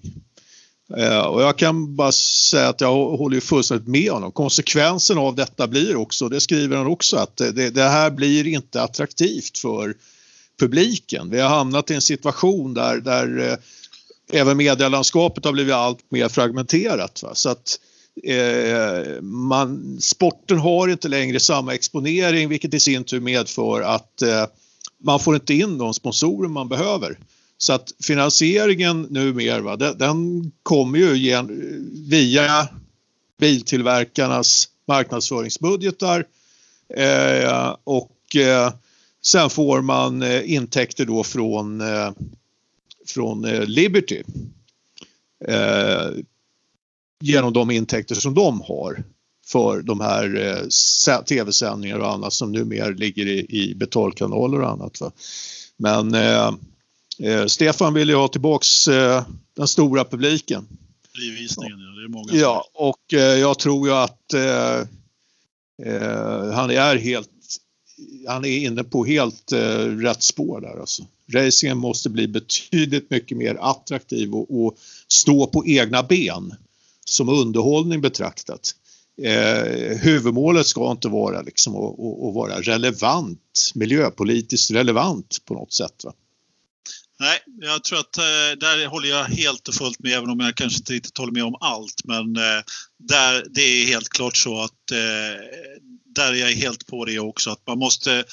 [0.94, 4.32] Eh, och jag kan bara säga att jag håller ju fullständigt med honom.
[4.32, 8.82] Konsekvensen av detta blir också, det skriver han också, att det, det här blir inte
[8.82, 9.94] attraktivt för
[10.60, 11.30] publiken.
[11.30, 13.58] Vi har hamnat i en situation där, där eh,
[14.40, 17.22] även medielandskapet har blivit allt mer fragmenterat.
[17.22, 17.34] Va?
[17.34, 17.80] Så att
[18.24, 24.46] eh, man, sporten har inte längre samma exponering vilket i sin tur medför att eh,
[24.98, 27.18] man får inte in de sponsorer man behöver.
[27.58, 31.48] Så att finansieringen numera, den, den kommer ju gen,
[32.08, 32.68] via
[33.38, 36.24] biltillverkarnas marknadsföringsbudgetar
[36.94, 38.72] eh, och eh,
[39.22, 42.10] sen får man eh, intäkter då från, eh,
[43.06, 44.22] från eh, Liberty
[45.48, 46.10] eh,
[47.20, 49.04] genom de intäkter som de har
[49.46, 50.56] för de här
[51.06, 55.00] eh, tv-sändningar och annat som numera ligger i, i betalkanaler och annat.
[55.00, 55.12] Va?
[55.76, 56.52] Men eh,
[57.18, 59.24] eh, eh, Stefan vill ju ha tillbaks eh,
[59.56, 60.68] den stora publiken.
[61.14, 62.00] Frivisningen, ja.
[62.00, 62.32] Det är många.
[62.32, 64.84] Ja, och eh, jag tror ju att eh,
[66.54, 67.30] han är helt
[68.26, 71.02] han är inne på helt eh, rätt spår där alltså.
[71.32, 76.54] Racingen måste bli betydligt mycket mer attraktiv och, och stå på egna ben
[77.04, 78.74] som underhållning betraktat.
[79.22, 86.04] Eh, huvudmålet ska inte vara liksom att, att, vara relevant, miljöpolitiskt relevant på något sätt.
[86.04, 86.12] Va?
[87.18, 90.54] Nej, jag tror att eh, där håller jag helt och fullt med, även om jag
[90.54, 92.04] kanske inte riktigt håller med om allt.
[92.04, 92.62] Men eh,
[92.98, 95.44] där, det är helt klart så att eh,
[96.14, 98.24] där är jag helt på det också, att man måste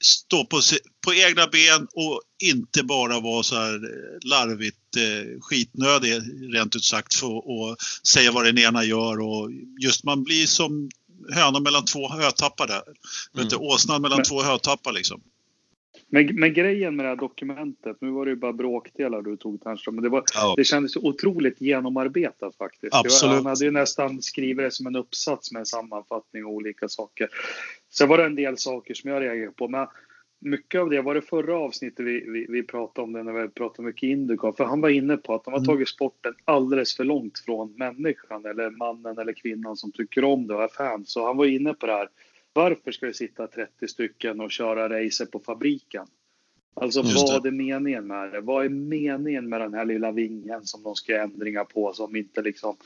[0.00, 0.60] stå på,
[1.04, 3.80] på egna ben och inte bara vara så här
[4.24, 6.20] larvigt eh, skitnödig
[6.54, 9.50] rent ut sagt för att säga vad den ena gör och
[9.82, 10.90] just man blir som
[11.32, 12.82] hönan mellan två hötappar där.
[13.38, 13.48] Mm.
[13.58, 15.20] åsnan mellan men, två hötappar liksom.
[16.08, 19.60] Men, men grejen med det här dokumentet, nu var det ju bara bråkdelar du tog
[19.62, 20.54] Ternström, men det, var, ja.
[20.56, 22.94] det kändes otroligt genomarbetat faktiskt.
[22.94, 23.30] Absolut.
[23.30, 26.88] Var, han hade ju nästan skrivit det som en uppsats med en sammanfattning och olika
[26.88, 27.28] saker.
[27.92, 29.86] Sen var det en del saker som jag reagerade på, men
[30.40, 33.48] mycket av det var det förra avsnittet vi, vi, vi pratade om det när vi
[33.48, 34.52] pratade mycket Indycar.
[34.52, 35.66] För han var inne på att de har mm.
[35.66, 40.54] tagit sporten alldeles för långt från människan eller mannen eller kvinnan som tycker om det
[40.54, 41.04] och är fan.
[41.06, 42.08] Så han var inne på det här.
[42.56, 46.06] Varför ska det sitta 30 stycken och köra racer på fabriken?
[46.80, 48.40] Alltså Just vad är meningen med det?
[48.40, 52.16] Vad är meningen med den här lilla vingen som de ska göra ändringar på som
[52.16, 52.76] inte liksom...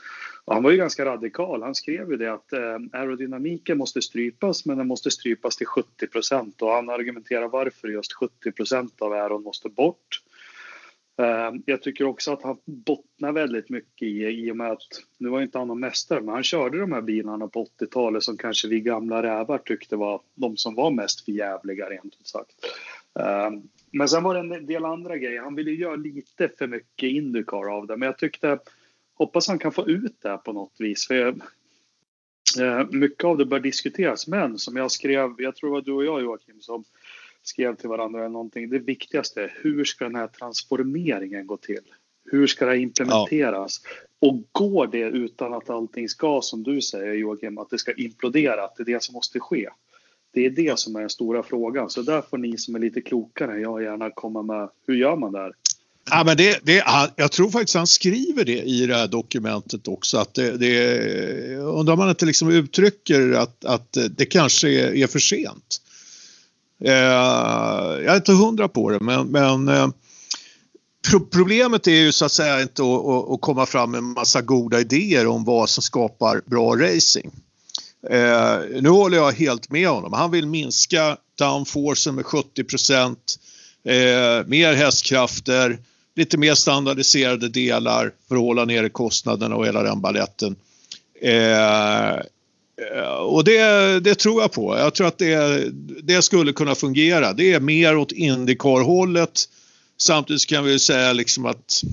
[0.45, 1.63] Han var ju ganska radikal.
[1.63, 6.07] Han skrev ju det att eh, aerodynamiken måste strypas men den måste strypas till 70
[6.07, 10.21] procent och han argumenterar varför just 70 procent av aeron måste bort.
[11.17, 14.87] Ehm, jag tycker också att han bottnar väldigt mycket i, i och med att,
[15.17, 18.37] nu var inte han någon mästare, men han körde de här bilarna på 80-talet som
[18.37, 22.51] kanske vi gamla rävar tyckte var de som var mest förjävliga rent ut sagt.
[23.19, 25.41] Ehm, men sen var det en del andra grejer.
[25.41, 27.97] Han ville göra lite för mycket Indycar av det.
[27.97, 28.59] Men jag tyckte,
[29.13, 31.07] hoppas han kan få ut det på något vis.
[31.07, 31.41] För jag,
[32.59, 34.27] eh, mycket av det bör diskuteras.
[34.27, 36.83] Men som jag skrev, jag tror det var du och jag Joakim som
[37.43, 38.69] skrev till varandra eller någonting.
[38.69, 41.83] Det viktigaste är hur ska den här transformeringen gå till?
[42.25, 43.81] Hur ska det implementeras?
[43.83, 44.27] Ja.
[44.27, 48.63] Och går det utan att allting ska, som du säger Joakim, att det ska implodera,
[48.63, 49.69] att det är det som måste ske?
[50.33, 51.89] Det är det som är den stora frågan.
[51.89, 54.69] Så där får ni som är lite klokare jag gärna komma med.
[54.87, 55.53] Hur gör man där?
[56.09, 56.83] Ja, men det, det,
[57.15, 60.17] jag tror faktiskt han skriver det i det här dokumentet också.
[60.17, 65.07] Att det, det, undrar om man inte liksom uttrycker att, att det kanske är, är
[65.07, 65.81] för sent.
[66.85, 66.93] Eh,
[68.03, 69.87] jag är inte hundra på det men, men eh,
[71.09, 74.41] pro problemet är ju så att säga inte att, att, komma fram med en massa
[74.41, 77.31] goda idéer om vad som skapar bra racing.
[78.09, 80.13] Eh, nu håller jag helt med honom.
[80.13, 83.35] Han vill minska downforcen med 70 procent,
[83.85, 85.79] eh, mer hästkrafter,
[86.15, 90.55] lite mer standardiserade delar för att hålla nere kostnaderna och hela den baletten.
[91.21, 92.21] Eh,
[93.19, 94.77] och det, det, tror jag på.
[94.77, 95.71] Jag tror att det,
[96.03, 97.33] det skulle kunna fungera.
[97.33, 99.49] Det är mer åt Indycar-hållet.
[99.97, 101.83] Samtidigt kan vi säga liksom att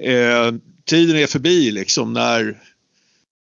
[0.00, 0.52] eh,
[0.84, 2.62] tiden är förbi liksom när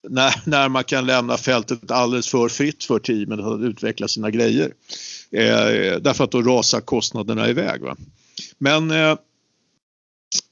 [0.09, 4.75] när, när man kan lämna fältet alldeles för fritt för teamen att utveckla sina grejer.
[5.31, 7.81] Eh, därför att då rasar kostnaderna iväg.
[7.81, 7.97] Va?
[8.59, 8.91] Men...
[8.91, 9.17] Eh,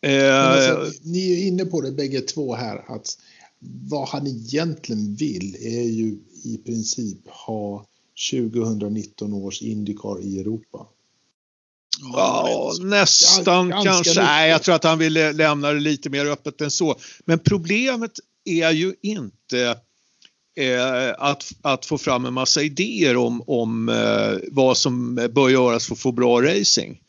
[0.02, 3.18] eh, alltså, ni är inne på det bägge två här att
[3.66, 7.86] vad han egentligen vill är ju i princip ha
[8.30, 10.86] 2019 års Indycar i Europa.
[12.12, 14.10] Ja, nästan Ganska kanske.
[14.10, 14.24] Mycket.
[14.24, 16.96] Nej, jag tror att han vill lämna det lite mer öppet än så.
[17.24, 18.12] Men problemet
[18.44, 19.76] är ju inte
[20.56, 25.86] eh, att, att få fram en massa idéer om, om eh, vad som bör göras
[25.86, 27.00] för att få bra racing.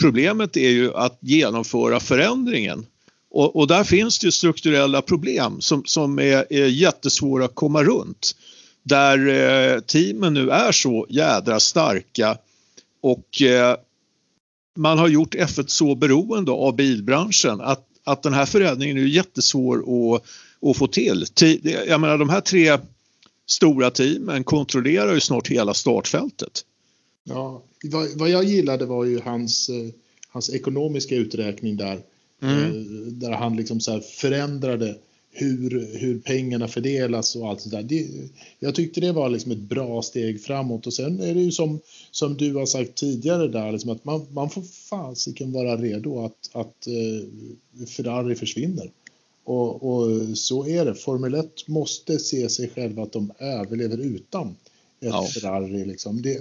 [0.00, 2.86] Problemet är ju att genomföra förändringen.
[3.30, 8.36] Och, och där finns det strukturella problem som, som är, är jättesvåra att komma runt.
[8.82, 12.38] Där eh, teamen nu är så jädra starka
[13.00, 13.76] och eh,
[14.76, 19.78] man har gjort F1 så beroende av bilbranschen att, att den här förändringen är jättesvår
[19.78, 20.22] att
[20.62, 21.26] att få till.
[21.86, 22.78] Jag menar de här tre
[23.46, 26.64] stora teamen kontrollerar ju snart hela startfältet.
[27.24, 29.88] Ja, vad, vad jag gillade var ju hans, eh,
[30.28, 32.00] hans ekonomiska uträkning där.
[32.42, 32.64] Mm.
[32.64, 34.96] Eh, där han liksom så förändrade
[35.32, 37.86] hur, hur pengarna fördelas och allt sådär.
[38.58, 41.80] Jag tyckte det var liksom ett bra steg framåt och sen är det ju som,
[42.10, 46.50] som du har sagt tidigare där, liksom att man, man får fasiken vara redo att,
[46.52, 48.90] att uh, Ferrari försvinner.
[49.44, 50.94] Och, och, så är det.
[50.94, 54.56] Formel 1 måste se sig själva att de överlever utan ett
[55.00, 55.26] ja.
[55.26, 55.84] Ferrari.
[55.84, 56.22] Liksom.
[56.22, 56.38] Det,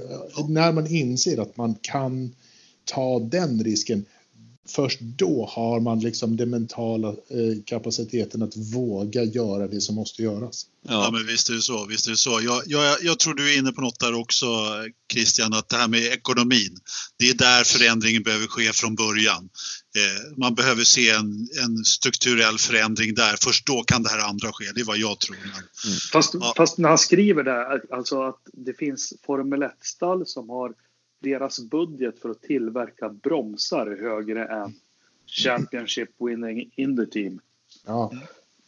[0.50, 2.36] när man inser att man kan
[2.86, 4.06] ta den risken,
[4.68, 10.24] först då har man liksom den mentala eh, kapaciteten att våga göra det som måste
[10.24, 10.66] göras.
[10.88, 11.86] Ja, ja men visst är det så.
[11.86, 12.41] Visst är det så.
[12.43, 14.45] Jag, jag, jag tror du är inne på något där också
[15.14, 16.78] Christian, att det här med ekonomin,
[17.18, 19.49] det är där förändringen behöver ske från början.
[19.97, 24.51] Eh, man behöver se en, en, strukturell förändring där, först då kan det här andra
[24.51, 25.38] ske, det är vad jag tror.
[25.38, 25.49] Mm.
[26.12, 26.53] Fast, ja.
[26.57, 30.74] fast, när han skriver det, alltså att det finns Formel 1-stall som har
[31.20, 34.74] deras budget för att tillverka bromsar är högre än
[35.26, 37.39] Championship winning in the team.
[37.86, 38.11] Ja.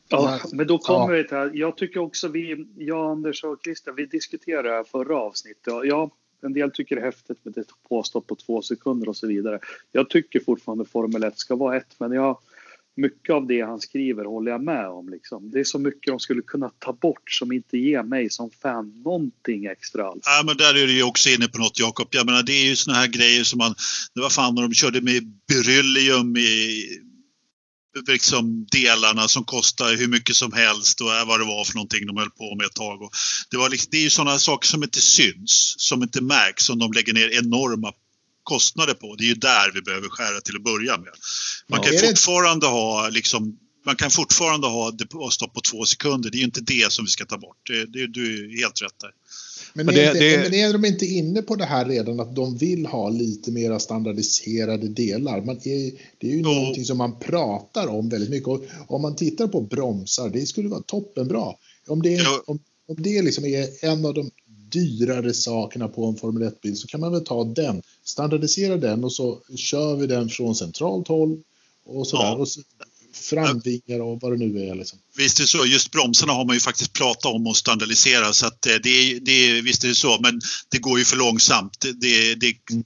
[0.09, 1.21] Ja, men då kommer ja.
[1.21, 1.51] vi till här.
[1.53, 5.73] Jag tycker också vi, jag, Anders och Christian, vi diskuterade det här förra avsnittet.
[5.83, 6.09] Ja,
[6.41, 9.59] en del tycker det är häftigt med det påstått på två sekunder och så vidare.
[9.91, 12.37] Jag tycker fortfarande Formel 1 ska vara ett, men jag
[13.01, 15.09] mycket av det han skriver håller jag med om.
[15.09, 15.51] Liksom.
[15.51, 19.01] Det är så mycket de skulle kunna ta bort som inte ger mig som fan
[19.03, 20.23] någonting extra alls.
[20.25, 22.07] Ja, men där är du ju också inne på något Jakob.
[22.11, 23.75] Jag menar det är ju såna här grejer som man,
[24.15, 26.83] det var fan när de körde med beryllium i
[28.07, 32.17] liksom delarna som kostar hur mycket som helst och vad det var för någonting de
[32.17, 33.01] höll på med ett tag.
[33.01, 33.11] Och
[33.51, 36.79] det, var liksom, det är ju sådana saker som inte syns, som inte märks, som
[36.79, 37.91] de lägger ner enorma
[38.53, 39.15] kostnader på.
[39.15, 41.13] Det är ju där vi behöver skära till att börja med.
[41.67, 46.29] Man ja, kan fortfarande ha liksom man kan fortfarande ha depåstopp på två sekunder.
[46.29, 47.57] Det är ju inte det som vi ska ta bort.
[47.67, 49.11] Det, det, du är helt rätt där.
[49.73, 50.37] Men, men, är det, inte, det...
[50.37, 53.79] men är de inte inne på det här redan att de vill ha lite mer
[53.79, 55.41] standardiserade delar?
[55.41, 56.41] Man är, det är ju jo.
[56.41, 58.47] någonting som man pratar om väldigt mycket.
[58.47, 61.47] Och om man tittar på bromsar, det skulle vara toppenbra.
[61.87, 64.31] Om det, om, om det liksom är en av de
[64.71, 69.13] dyrare sakerna på en Formel 1-bil så kan man väl ta den, standardisera den och
[69.13, 71.39] så kör vi den från centralt håll
[71.85, 72.23] och sådär.
[72.23, 72.35] Ja.
[72.35, 72.61] Och så,
[73.13, 74.75] framvingar och vad det nu är.
[74.75, 74.99] Liksom.
[75.17, 75.65] Visst är det så.
[75.65, 79.19] Just bromsarna har man ju faktiskt pratat om att standardisera så att eh, det, är,
[79.19, 80.19] det är, visst är det så.
[80.21, 81.77] Men det går ju för långsamt.
[81.81, 82.83] Det, det, mm.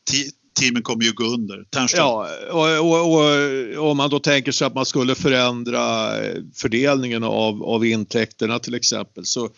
[0.60, 1.64] teamen kommer ju gå under.
[1.70, 2.02] Tärnström.
[2.02, 7.24] Ja, och, och, och, om man då tänker sig att man skulle förändra eh, fördelningen
[7.24, 9.50] av, av intäkterna till exempel så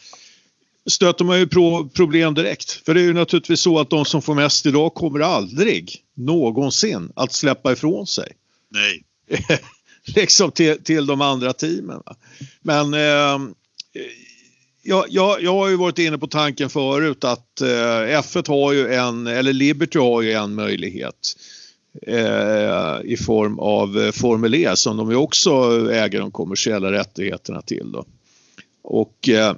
[0.87, 2.71] stöter man ju på problem direkt.
[2.71, 7.11] För det är ju naturligtvis så att de som får mest idag kommer aldrig någonsin
[7.15, 8.31] att släppa ifrån sig.
[8.69, 9.03] Nej.
[10.15, 12.01] liksom till, till de andra teamen.
[12.61, 13.53] Men eh,
[14.83, 18.93] jag, jag, jag har ju varit inne på tanken förut att eh, F1 har ju
[18.93, 21.35] en, eller Liberty har ju en möjlighet
[22.07, 25.51] eh, i form av eh, Formel E som de ju också
[25.91, 27.91] äger de kommersiella rättigheterna till.
[27.91, 28.05] Då.
[28.83, 29.55] Och eh,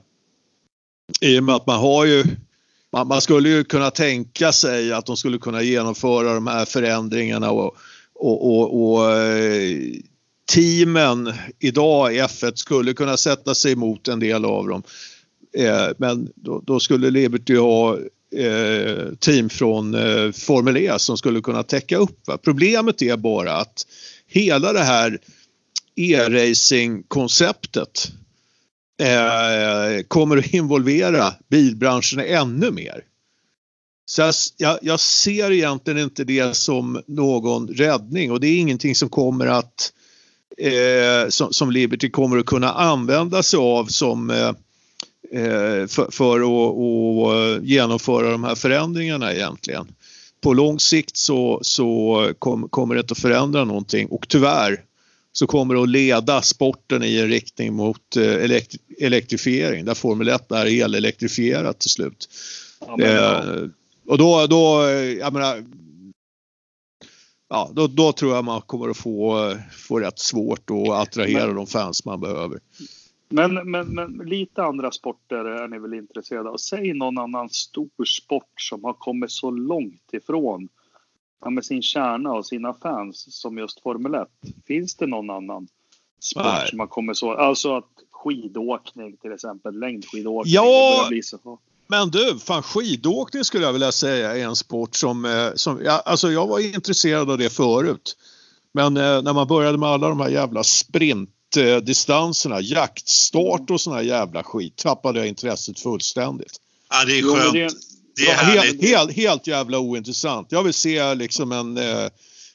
[1.22, 2.24] i och med att man har ju
[2.92, 7.52] man, man, skulle ju kunna tänka sig att de skulle kunna genomföra de här förändringarna
[7.52, 7.76] och,
[8.16, 9.78] och, och, och eh,
[10.54, 14.84] teamen idag i F1 skulle kunna sätta sig emot en del av dem.
[15.58, 17.98] Eh, men då, då, skulle Liberty ha
[18.36, 22.28] eh, team från eh, Formel E som skulle kunna täcka upp.
[22.28, 22.38] Va?
[22.38, 23.88] Problemet är bara att
[24.28, 25.20] hela det här
[25.96, 28.12] e-racing-konceptet
[29.00, 33.04] eh, kommer att involvera bilbranschen ännu mer.
[34.06, 39.10] Så jag, jag, ser egentligen inte det som någon räddning och det är ingenting som
[39.10, 39.94] kommer att
[40.58, 44.48] eh, som, som, Liberty kommer att kunna använda sig av som eh,
[45.42, 49.88] eh för, för att, att, genomföra de här förändringarna egentligen.
[50.42, 54.84] På lång sikt så, så kom, kommer det inte att förändra någonting och tyvärr
[55.32, 60.28] så kommer det att leda sporten i en riktning mot eh, elektri elektrifiering där Formel
[60.28, 62.30] 1 är elelektrifierat till slut.
[62.80, 63.68] Ja, eh,
[64.08, 65.64] och då, då, jag menar,
[67.50, 71.56] ja, då, då, tror jag man kommer att få, få rätt svårt att attrahera men,
[71.56, 72.60] de fans man behöver.
[73.30, 76.58] Men, men, men lite andra sporter är ni väl intresserade av?
[76.58, 80.70] Säg någon annan stor sport som har kommit så långt ifrån
[81.50, 84.28] med sin kärna och sina fans som just Formel 1.
[84.68, 85.68] Finns det någon annan
[86.20, 86.70] sport Nej.
[86.70, 87.32] som har kommit så?
[87.32, 90.54] Alltså att skidåkning till exempel, längdskidåkning.
[90.54, 91.10] Ja,
[91.88, 96.02] men du, fan skidåkning skulle jag vilja säga är en sport som, eh, som ja,
[96.06, 98.18] alltså jag var intresserad av det förut.
[98.72, 104.02] Men eh, när man började med alla de här jävla sprintdistanserna, jaktstart och sån här
[104.02, 106.62] jävla skit tappade jag intresset fullständigt.
[106.90, 107.56] Ja, det är skönt.
[107.56, 107.68] Jo,
[108.26, 110.52] det, är helt, helt, helt jävla ointressant.
[110.52, 112.10] Jag vill se liksom en, eh,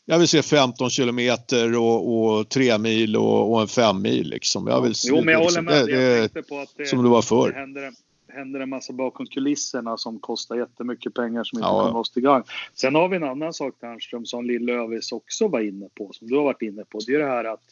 [0.05, 4.67] jag vill se 15 kilometer och, och 3 mil och, och en 5 mil liksom.
[4.67, 5.87] Jag vill se, jo, men jag liksom, håller med.
[5.87, 7.49] Det, Jag tänkte på att det, som det var förr.
[7.49, 7.93] det händer,
[8.29, 12.23] händer en massa bakom kulisserna som kostar jättemycket pengar som inte Ja, kommer oss till
[12.23, 12.45] gagn.
[12.75, 16.29] Sen har vi en annan sak Ternström som Lill Övis också var inne på, som
[16.29, 16.99] du har varit inne på.
[17.07, 17.63] Det är det här att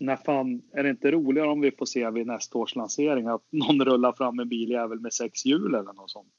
[0.00, 3.42] när fan, är det inte roligare om vi får se vid nästa års lansering att
[3.50, 6.32] någon rullar fram en biljävel med sex hjul eller något sånt?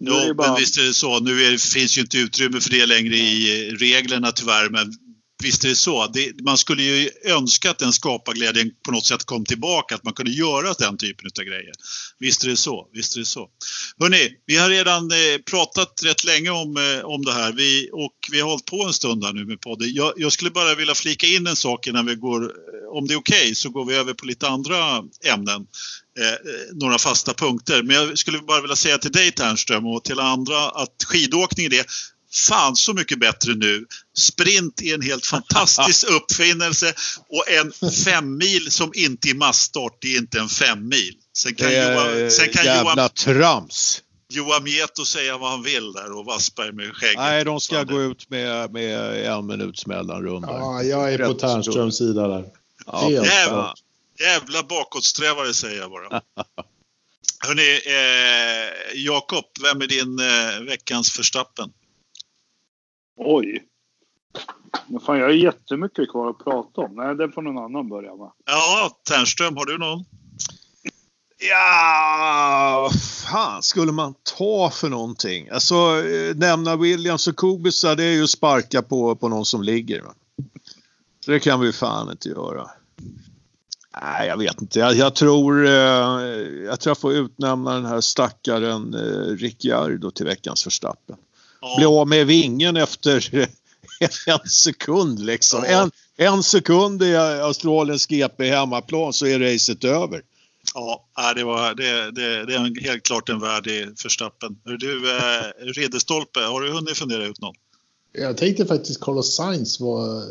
[0.00, 1.20] Nu Jo, bara- men visst är det så.
[1.20, 4.70] Nu är, finns ju inte utrymme för det längre i reglerna tyvärr.
[4.70, 4.92] Men
[5.44, 6.06] visst är det så.
[6.06, 9.94] Det, man skulle ju önska att den skaparglädjen på något sätt kom tillbaka.
[9.94, 11.72] Att man kunde göra den typen av grejer.
[12.18, 12.88] Visst är det så.
[12.92, 13.48] Visst är det så.
[14.00, 17.52] Hörrni, vi har redan eh, pratat rätt länge om, eh, om det här.
[17.52, 19.92] Vi, och vi har hållit på en stund här nu med podden.
[19.92, 23.14] Jag, jag skulle bara vilja flika in en sak innan vi går, eh, om det
[23.14, 25.66] är okej, så går vi över på lite andra ämnen
[26.18, 26.36] eh, eh,
[26.72, 27.82] några fasta punkter.
[27.82, 31.70] Men jag skulle bara vilja säga till dig Ternström och till andra att skidåkning är
[31.70, 31.86] det
[32.34, 33.86] fan så mycket bättre nu.
[34.16, 36.94] Sprint är en helt fantastisk uppfinnelse
[37.28, 41.14] och en femmil som inte är massstart, det är inte en femmil.
[41.36, 44.00] Sen kan, det Johan, sen kan jävla Johan, trams.
[44.28, 47.16] Johan Mieto säga vad han vill där och Wassberg med skägget.
[47.16, 50.42] Nej, de ska gå ut med, med en minuts mellanrum.
[50.42, 50.48] där.
[50.48, 52.44] Ja, jag är på Rätt Ternströms sida där.
[52.86, 53.78] Ja, klart.
[54.20, 56.08] Jävla bakåtsträvare säger jag bara.
[57.46, 61.72] Hörrni, eh, Jakob, vem är din eh, veckans förstappen?
[63.16, 63.64] Oj.
[64.86, 66.94] Men fan, jag har jättemycket kvar att prata om.
[66.94, 68.30] Nej, det får någon annan börja med.
[68.46, 70.04] Ja, Ternström, har du någon?
[71.50, 75.48] Ja, vad fan skulle man ta för någonting?
[75.48, 80.02] Alltså eh, nämna Williams och Kubica det är ju sparka på, på någon som ligger.
[80.02, 80.14] Va?
[81.24, 82.70] Så det kan vi fan inte göra.
[84.02, 84.78] Nej, jag vet inte.
[84.78, 85.72] Jag, jag tror, eh,
[86.64, 91.16] jag tror jag får utnämna den här stackaren eh, Ricciardo till veckans förstappen.
[91.64, 91.76] Ja.
[91.76, 93.30] Bli av med vingen efter
[94.26, 95.64] en sekund liksom.
[95.68, 95.82] Ja.
[95.82, 100.22] En, en sekund i Australiens GP hemmaplan så är racet över.
[100.74, 104.56] Ja, det, var, det, det, det är helt klart en värdig förstappen.
[104.64, 107.54] Du, eh, Ridderstolpe, har du hunnit fundera ut någon?
[108.12, 110.22] Jag tänkte faktiskt Carlos Sainz var,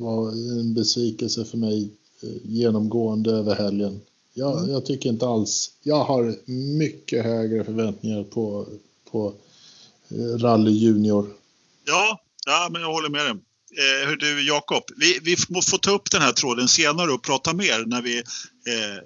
[0.00, 1.90] var en besvikelse för mig
[2.22, 4.00] eh, genomgående över helgen.
[4.34, 5.70] Jag, jag tycker inte alls...
[5.82, 6.36] Jag har
[6.78, 8.66] mycket högre förväntningar på,
[9.10, 9.34] på
[10.38, 11.28] Rally Junior.
[11.84, 13.34] Ja, ja men jag håller med dig.
[13.78, 17.22] Eh, hör du Jakob, vi, vi må få ta upp den här tråden senare och
[17.22, 18.18] prata mer när vi...
[18.18, 18.98] Eh,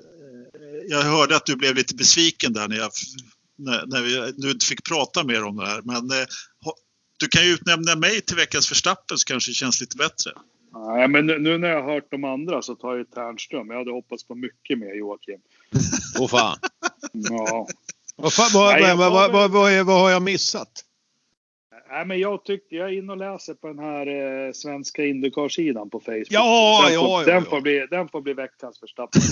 [0.89, 2.91] jag hörde att du blev lite besviken där när, jag,
[3.59, 5.83] när, när vi nu inte fick prata mer om det här.
[5.83, 6.27] Men eh,
[7.19, 10.31] du kan ju utnämna mig till veckans förstappen så kanske det känns lite bättre.
[10.87, 13.71] Nej, men nu, nu när jag har hört de andra så tar jag Ternström.
[13.71, 15.41] Jag hade hoppats på mycket mer Joakim.
[16.19, 16.59] Åh fan.
[17.13, 17.69] Ja.
[18.17, 20.86] Vad, fan, vad, Nej, vad, vad, vad, vad, vad har jag missat?
[21.91, 25.91] Nej, men jag tycker jag är inne och läser på den här eh, svenska Indycar-sidan
[25.91, 26.27] på Facebook.
[26.31, 27.51] Ja, den ja, får, ja, den, ja.
[27.51, 29.23] Får bli, den får bli veckans förstappen.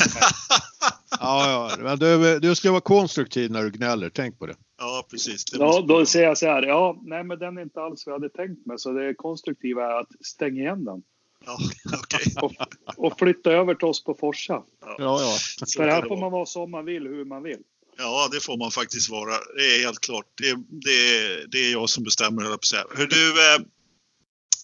[1.21, 1.83] Ja, ja.
[1.83, 4.11] Men du, du ska vara konstruktiv när du gnäller.
[4.11, 4.55] Tänk på det.
[4.79, 5.45] Ja, precis.
[5.45, 6.63] Det ja, då säger jag så här.
[6.63, 8.79] Ja, nej, men den är inte alls vad jag hade tänkt mig.
[8.79, 11.03] Så det konstruktiva är att stänga igen den
[11.47, 11.59] Ja,
[12.03, 12.35] okej.
[12.43, 12.53] och,
[12.97, 14.63] och flytta över till oss på Forsa.
[14.81, 15.37] Ja, ja.
[15.77, 17.63] För här får man vara som man vill, hur man vill.
[17.99, 19.39] Ja, det får man faktiskt vara.
[19.57, 20.27] Det är helt klart.
[20.35, 22.85] Det, det, det är jag som bestämmer, höll på säga.
[22.97, 23.61] Hör du, eh,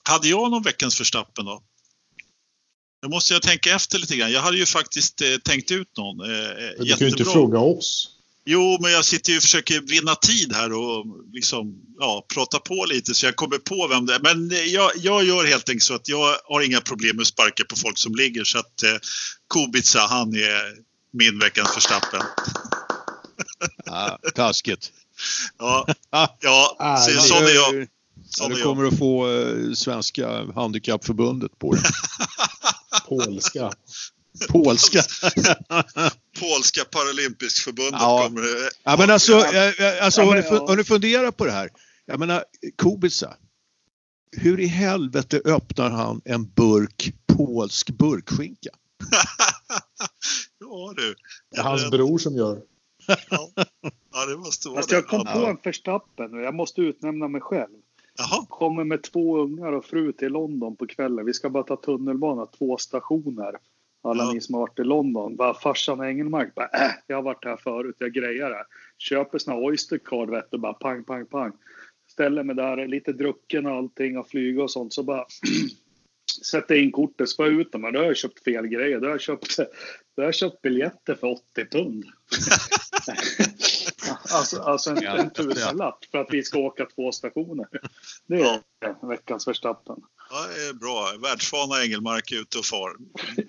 [0.02, 1.62] hade jag någon veckans förstappen då?
[3.02, 4.32] Då måste jag tänka efter lite grann.
[4.32, 6.20] Jag hade ju faktiskt eh, tänkt ut någon.
[6.20, 7.32] Eh, Men du kan ju inte jättebra.
[7.32, 8.16] fråga oss.
[8.44, 12.84] Jo, men jag sitter ju och försöker vinna tid här och liksom, ja, prata på
[12.84, 14.20] lite så jag kommer på vem det är.
[14.20, 17.28] Men eh, jag, jag gör helt enkelt så att jag har inga problem med att
[17.28, 18.44] sparka på folk som ligger.
[18.44, 18.96] Så att eh,
[19.54, 22.20] Kubica, han är min veckans förstappen.
[23.84, 24.92] Ja taskigt.
[25.58, 25.86] Ja,
[26.40, 27.74] ja Ah, så, det- sån är jag.
[27.82, 27.86] Ja,
[28.30, 28.64] Sån du jag.
[28.64, 31.82] kommer att få eh, Svenska Handikappförbundet på det.
[33.08, 33.72] Polska.
[34.48, 35.02] Polska.
[36.40, 38.22] Polska Paralympiskförbundet Ja.
[38.24, 38.42] kommer...
[38.42, 40.66] eh, Ja, men alltså, eh, eh, alltså Ja, har, men, ja.
[40.68, 41.68] har ni funderat på det här?
[42.06, 42.44] Jag menar,
[42.78, 43.36] Kubica.
[44.36, 48.70] Hur i helvete öppnar han en burk polsk burkskinka?
[50.58, 51.14] ja du.
[51.50, 52.58] Det är hans bror som gör.
[53.30, 53.48] Ja,
[54.12, 57.40] ja det måste vara Fast jag kom på en förstappen och jag måste utnämna mig
[57.40, 57.76] själv.
[58.18, 61.26] Jaha, Kommer med två ungar och fru till London på kvällen.
[61.26, 63.56] Vi ska bara ta tunnelbana två stationer.
[64.02, 64.32] Alla Ja.
[64.32, 65.36] ni som har varit i London.
[65.36, 68.64] Bara farsan Engelmark bara äh, jag har varit här förut, jag grejar det.
[68.98, 71.52] Köper såna Oyster card vet du, bara pang, pang, pang.
[72.12, 74.92] Ställer mig där, lite drucken och allting och flyga och sånt.
[74.92, 75.24] Så bara
[76.44, 77.82] sätter in kortet, spör ut dem.
[77.92, 79.00] Då har jag köpt fel grejer.
[79.00, 79.56] Då har jag köpt,
[80.16, 82.04] då har jag köpt biljetter för 80 pund.
[84.34, 87.66] alltså, alltså en, en tusenlapp för att vi ska åka två stationer.
[88.26, 89.96] Det är veckans förstappen.
[90.32, 91.12] Ja, det är bra.
[91.22, 92.90] Världsvana Engelmark är ute och far.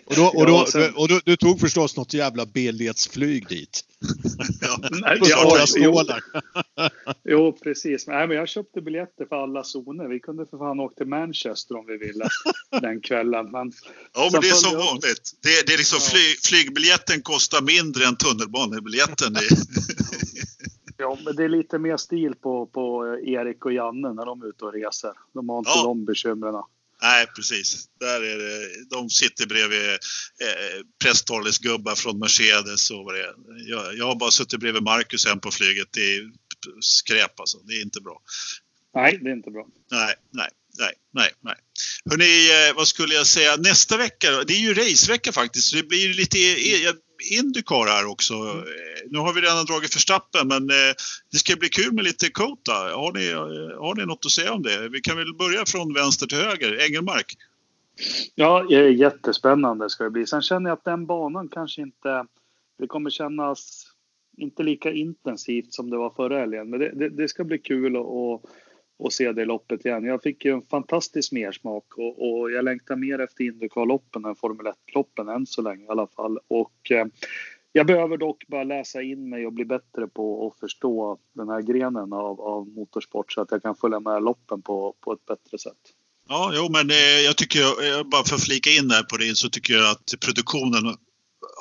[0.06, 3.82] Och, då, och, då, och då, du tog förstås något jävla billighetsflyg dit?
[4.62, 6.03] ja, Nej, ja, jo,
[7.24, 8.08] jo, precis.
[8.08, 10.08] Nej, men jag köpte biljetter för alla zoner.
[10.08, 12.26] Vi kunde för fan åka till Manchester om vi ville
[12.82, 13.52] den kvällen.
[13.52, 13.72] Men,
[14.14, 15.32] ja, men det är som vanligt.
[15.44, 16.10] Det, det är liksom ja.
[16.12, 19.36] flyg, flygbiljetten kostar mindre än tunnelbanebiljetten.
[21.02, 24.49] Ja, men det är lite mer stil på, på Erik och Janne när de är
[24.49, 25.11] ute och reser.
[25.34, 25.84] De har inte ja.
[25.84, 26.64] de bekymren.
[27.02, 27.90] Nej, precis.
[27.99, 33.34] Där är det, de sitter bredvid eh, presstalesgubbar från Mercedes och vad det är.
[33.69, 35.88] Jag, jag har bara suttit bredvid Marcus än på flyget.
[35.91, 36.32] Det är
[36.80, 37.57] skräp alltså.
[37.57, 38.22] Det är inte bra.
[38.95, 39.68] Nej, det är inte bra.
[39.91, 40.49] Nej, nej,
[40.80, 41.56] nej, nej, nej.
[42.10, 43.56] Hörrni, eh, vad skulle jag säga?
[43.57, 45.73] Nästa vecka, det är ju racevecka faktiskt.
[45.73, 46.38] Det blir lite,
[46.84, 48.34] jag Indycar här också.
[48.34, 48.64] Mm.
[49.10, 50.93] Nu har vi redan dragit Förstappen men eh,
[51.31, 52.72] det ska bli kul med lite Kota.
[52.72, 54.89] Har ni, eh, har ni något att säga om det?
[54.89, 56.85] Vi kan väl börja från vänster till höger.
[56.88, 57.38] Engelmark?
[58.35, 60.26] Ja, jättespännande ska det bli.
[60.26, 62.26] Sen känner jag att den banan kanske inte...
[62.80, 63.88] Det kommer kännas
[64.38, 66.69] inte lika intensivt som det var förra helgen.
[66.69, 68.41] Men det, det, det ska bli kul att
[69.02, 70.03] och se det loppet igen.
[70.03, 74.65] Jag fick ju en fantastisk mersmak och, och jag längtar mer efter Indycar-loppen än Formel
[74.65, 76.40] 1-loppen än så länge i alla fall.
[76.48, 77.06] Och eh,
[77.72, 81.61] jag behöver dock bara läsa in mig och bli bättre på att förstå den här
[81.61, 85.57] grenen av, av motorsport så att jag kan följa med loppen på, på ett bättre
[85.57, 85.82] sätt.
[86.28, 89.38] Ja, jo, men eh, jag tycker, jag bara för att flika in där på det,
[89.38, 90.95] så tycker jag att produktionen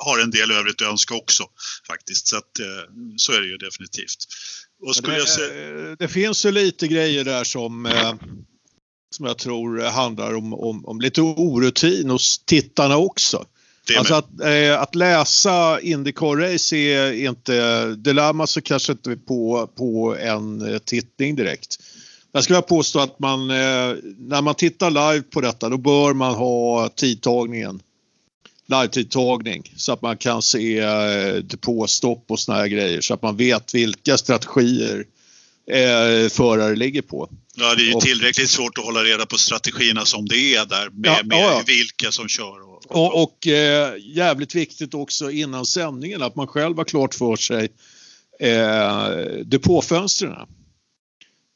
[0.05, 1.43] har en del övrigt att önska också
[1.87, 2.27] faktiskt.
[2.27, 2.65] Så att, eh,
[3.17, 4.27] så är det ju definitivt.
[4.87, 5.95] Och skulle det, jag säga...
[5.99, 8.13] det finns ju lite grejer där som, eh,
[9.15, 13.45] som jag tror handlar om, om, om lite orutin hos tittarna också.
[13.97, 19.69] Alltså att, eh, att läsa Indycar-race är inte, det lär man sig kanske inte på,
[19.77, 21.77] på en eh, tittning direkt.
[22.31, 26.35] Jag skulle påstå att man, eh, när man tittar live på detta då bör man
[26.35, 27.81] ha tidtagningen
[28.71, 33.37] live-tidtagning så att man kan se eh, depåstopp och såna här grejer så att man
[33.37, 35.05] vet vilka strategier
[35.71, 37.29] eh, förare ligger på.
[37.55, 40.65] Ja, det är ju och, tillräckligt svårt att hålla reda på strategierna som det är
[40.65, 41.63] där med, ja, med ja.
[41.67, 42.69] vilka som kör.
[42.69, 47.35] Och, och, och eh, jävligt viktigt också innan sändningen att man själv har klart för
[47.35, 47.69] sig
[48.39, 49.07] eh,
[49.45, 50.47] depåfönstren.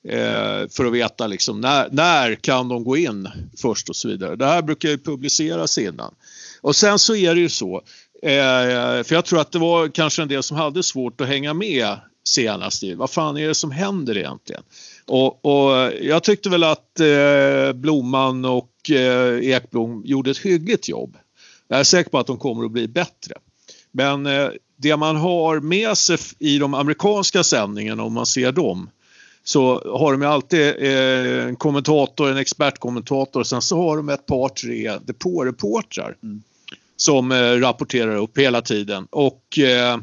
[0.07, 4.35] Eh, för att veta liksom när, när kan de gå in först och så vidare.
[4.35, 6.15] Det här brukar ju publiceras innan.
[6.65, 7.75] Och sen så är det ju så,
[8.21, 11.53] eh, för jag tror att det var kanske en del som hade svårt att hänga
[11.53, 14.63] med senast i, vad fan är det som händer egentligen?
[15.05, 21.17] Och, och jag tyckte väl att eh, Blomman och eh, Ekblom gjorde ett hyggligt jobb.
[21.67, 23.35] Jag är säker på att de kommer att bli bättre.
[23.91, 28.89] Men eh, det man har med sig i de amerikanska sändningarna om man ser dem
[29.43, 34.09] så har de ju alltid eh, en kommentator, en expertkommentator och sen så har de
[34.09, 36.17] ett par tre depåreportrar.
[36.23, 36.43] Mm
[36.97, 39.07] som eh, rapporterar upp hela tiden.
[39.11, 39.93] Och eh,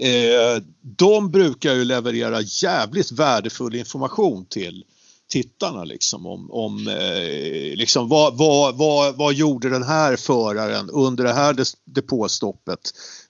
[0.00, 4.84] eh, de brukar ju leverera jävligt värdefull information till
[5.28, 11.24] tittarna liksom om, om eh, liksom vad, vad, vad, vad gjorde den här föraren under
[11.24, 12.80] det här depåstoppet?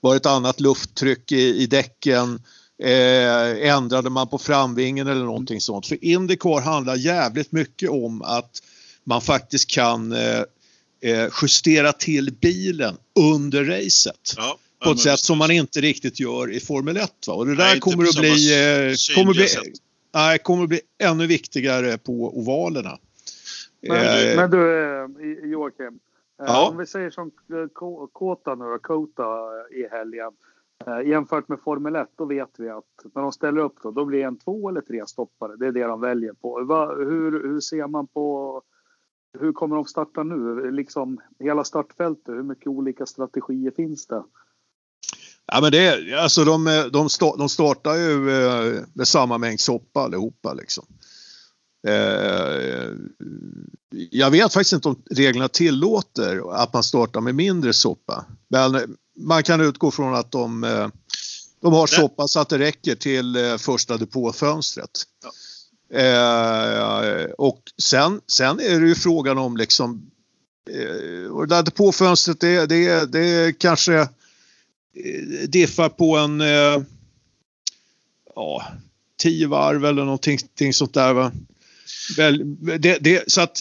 [0.01, 2.43] Var det ett annat lufttryck i, i däcken?
[2.83, 5.87] Eh, ändrade man på framvingen eller någonting sånt?
[5.87, 8.63] För Indycar handlar jävligt mycket om att
[9.05, 10.45] man faktiskt kan eh, eh,
[11.43, 14.35] justera till bilen under racet.
[14.37, 17.13] Ja, på ett sätt som man inte riktigt gör i Formel 1.
[17.27, 17.35] Va?
[17.35, 19.47] Och det där nej, kommer, att bli, eh, kommer, bli,
[20.15, 22.99] nej, kommer att bli ännu viktigare på ovalerna.
[23.89, 24.85] Men, eh, men du
[25.45, 26.69] eh, Joakim, eh, ja.
[26.71, 27.31] om vi säger som
[28.13, 29.25] Kota nu då, Kota
[29.71, 30.33] i helgen.
[31.05, 34.19] Jämfört med Formel 1 då vet vi att när de ställer upp då, då blir
[34.19, 35.57] det en två eller tre stoppare.
[35.57, 36.65] Det är det de väljer på.
[36.65, 38.63] Va, hur, hur ser man på
[39.41, 40.71] hur kommer de starta nu?
[40.71, 44.23] Liksom hela startfältet, hur mycket olika strategier finns det?
[45.53, 47.09] Ja, men det, alltså de, de,
[47.39, 50.55] de startar ju eh, med samma mängd soppa allihopa.
[50.55, 50.85] Liksom.
[51.89, 52.91] Eh,
[54.11, 58.25] jag vet faktiskt inte om reglerna tillåter att man startar med mindre soppa.
[58.49, 60.89] Men man kan utgå från att de, eh,
[61.61, 64.91] de har soppa så att det räcker till första depåfönstret.
[65.25, 65.31] Ja.
[65.95, 70.11] Eh, och sen, sen är det ju frågan om liksom
[70.71, 74.09] eh, och det där depåfönstret det, det, det kanske eh,
[75.49, 76.83] diffar på en eh,
[78.35, 78.65] ja,
[79.19, 80.39] tio varv eller någonting
[80.75, 81.13] sånt där.
[81.13, 81.33] Va?
[82.17, 83.61] Väl, det, det, så att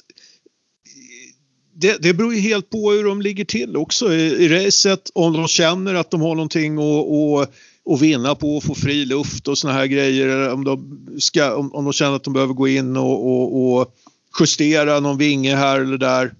[1.74, 5.12] det, det beror ju helt på hur de ligger till också i, i racet.
[5.14, 7.48] Om de känner att de har någonting att och
[8.02, 10.49] vinna på att få fri luft och såna här grejer.
[10.49, 13.95] Om de, ska, om, om de känner att de behöver gå in och, och, och
[14.40, 16.34] justera någon vinge här eller där.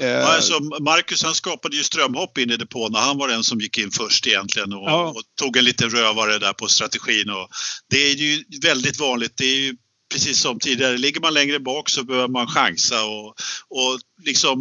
[0.00, 3.60] Eh, alltså Marcus han skapade ju strömhopp in i depån och han var den som
[3.60, 5.08] gick in först egentligen och, ja.
[5.16, 7.30] och, tog en liten rövare där på strategin.
[7.30, 7.48] Och
[7.90, 9.32] det är ju väldigt vanligt.
[9.36, 9.76] Det är ju
[10.12, 13.26] precis som tidigare, ligger man längre bak så behöver man chansa och,
[13.68, 14.58] och liksom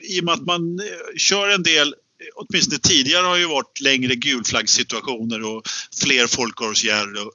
[0.00, 0.80] i och med att man
[1.16, 1.94] kör en del
[2.34, 5.62] åtminstone tidigare har ju varit längre gulflaggsituationer och
[6.02, 6.84] fler folkcars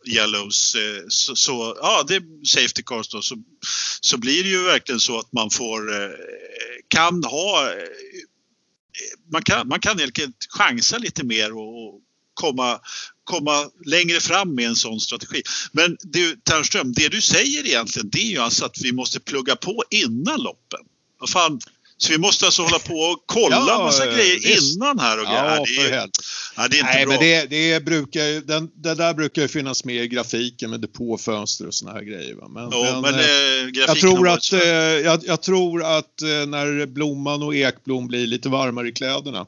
[0.06, 0.76] yellows.
[0.76, 3.22] Eh, så, så, ja, det är safety cars då.
[3.22, 3.36] Så,
[4.02, 6.10] så blir det ju verkligen så att man får, eh,
[6.88, 7.78] kan ha, eh,
[9.32, 12.02] man kan, man kan helt enkelt chansa lite mer och
[12.34, 12.80] komma,
[13.24, 15.42] komma längre fram med en sån strategi.
[15.72, 19.56] Men du Ternström, det du säger egentligen det är ju alltså att vi måste plugga
[19.56, 20.80] på innan loppen.
[21.20, 21.62] Vad fan,
[21.98, 24.76] så vi måste alltså hålla på och kolla ja, massa grejer visst.
[24.76, 25.46] innan här och grejer.
[25.46, 26.10] Ja, det, är,
[26.56, 27.14] ja, det är inte Nej, bra.
[27.14, 31.74] Men det, det, brukar, den, det där brukar finnas med i grafiken med depåfönster och
[31.74, 32.36] såna här grejer.
[32.50, 36.86] Men, jo, men, men eh, jag, tror att, eh, jag, jag, tror att eh, när
[36.86, 39.46] Blomman och Ekblom blir lite varmare i kläderna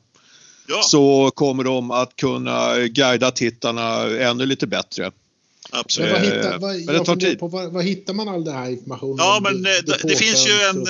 [0.67, 0.81] ja.
[0.83, 5.11] så kommer de att kunna guida tittarna ännu lite bättre.
[5.69, 6.11] Absolut.
[6.11, 7.39] Men vad hittar, vad, men det tar tid.
[7.39, 9.17] På, vad, vad, hittar man all den här informationen?
[9.17, 10.87] Ja, men det, det, det finns ju en...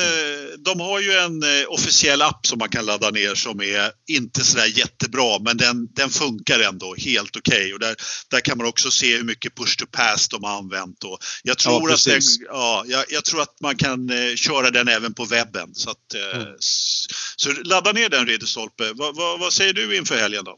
[0.60, 4.66] De har ju en officiell app som man kan ladda ner som är inte sådär
[4.66, 7.58] jättebra men den, den funkar ändå helt okej.
[7.58, 7.74] Okay.
[7.74, 7.96] Och där,
[8.30, 11.04] där kan man också se hur mycket push to pass de har använt.
[11.04, 14.72] Och jag, tror ja, att den, ja, jag, jag, tror att man kan eh, köra
[14.72, 15.76] den även på webben.
[15.76, 16.56] Så, att, eh, mm.
[17.36, 18.94] så ladda ner den Ridderstolpe.
[18.94, 20.58] Va, va, vad säger du inför helgen då?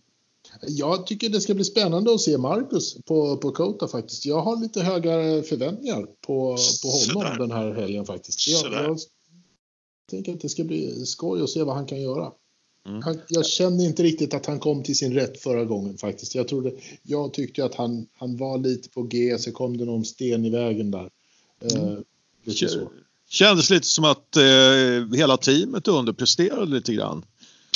[0.68, 4.26] Jag tycker det ska bli spännande att se Marcus på, på Kota faktiskt.
[4.26, 7.38] Jag har lite höga förväntningar på, på honom Sådär.
[7.40, 8.48] den här helgen faktiskt.
[8.48, 9.00] Jag, jag,
[10.10, 12.32] tänker att det ska bli skoj att se vad han kan göra.
[12.88, 13.02] Mm.
[13.02, 16.36] Han, jag känner inte riktigt att han kom till sin rätt förra gången faktiskt.
[16.36, 16.72] Jag, trodde,
[17.04, 20.50] jag tyckte att han, han var lite på G, så kom det någon sten i
[20.50, 21.10] vägen där.
[21.62, 21.88] Mm.
[21.88, 21.98] Eh,
[22.44, 22.92] lite så.
[23.30, 27.26] Kändes lite som att eh, hela teamet underpresterade lite grann.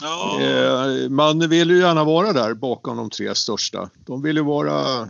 [0.04, 0.42] Ja.
[0.42, 3.90] Eh, man vill ju gärna vara där bakom de tre största.
[4.06, 5.10] De vill ju vara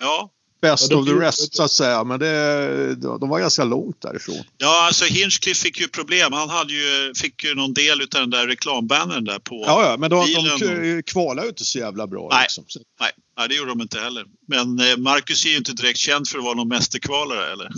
[0.00, 0.30] ja.
[0.62, 4.44] best ja, of the rest så att säga, men det, de var ganska långt därifrån.
[4.58, 6.32] Ja, alltså Hinchcliffe fick ju problem.
[6.32, 9.96] Han hade ju, fick ju någon del av den där reklambannern där på Ja, ja
[9.96, 10.26] men de,
[10.60, 12.28] de kvalade ju inte så jävla bra.
[12.32, 12.64] Nej, liksom.
[13.00, 14.24] nej, nej, det gjorde de inte heller.
[14.48, 17.70] Men eh, Marcus är ju inte direkt känd för att vara någon mästerkvalare, eller?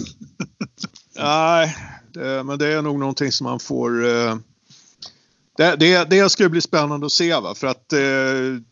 [1.17, 1.77] nej,
[2.15, 4.37] det, men det är nog någonting som man får eh,
[5.57, 7.55] det, det, det ska bli spännande att se va?
[7.55, 8.01] för att eh,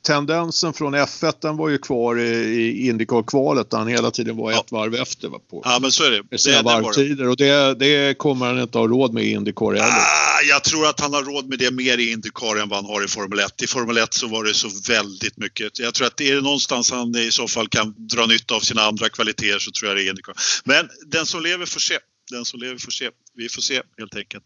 [0.03, 4.53] tendensen från F1 den var ju kvar i, i Indycar-kvalet där han hela tiden var
[4.53, 4.61] ja.
[4.61, 5.29] ett varv efter.
[5.29, 6.23] Va, på, ja men så är det.
[6.31, 9.73] Med sina det, varvtider och det, det kommer han inte ha råd med i Indycar
[9.73, 9.87] heller.
[9.87, 12.95] Ah, jag tror att han har råd med det mer i Indycar än vad han
[12.95, 13.63] har i Formel 1.
[13.63, 15.79] I Formel 1 så var det så väldigt mycket.
[15.79, 18.83] Jag tror att det är någonstans han i så fall kan dra nytta av sina
[18.83, 20.35] andra kvaliteter så tror jag det är Indycar.
[20.65, 21.99] Men den som lever får se.
[22.31, 23.11] Den som lever får se.
[23.35, 24.45] Vi får se helt enkelt.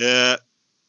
[0.00, 0.36] Eh,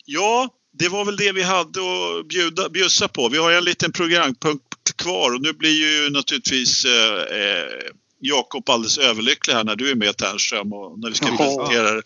[0.05, 0.49] ja,
[0.79, 3.29] det var väl det vi hade att bjuda, bjussa på.
[3.29, 7.89] Vi har en liten programpunkt kvar och nu blir ju naturligtvis eh, eh
[8.21, 12.01] Jakob alldeles överlycklig här när du är med Ternström och när vi ska presentera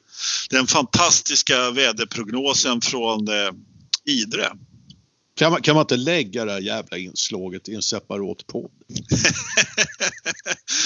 [0.49, 3.49] den fantastiska väderprognosen från eh,
[4.05, 4.51] Idre.
[5.35, 8.71] Kan man, kan man inte lägga det här jävla inslaget i en separat podd?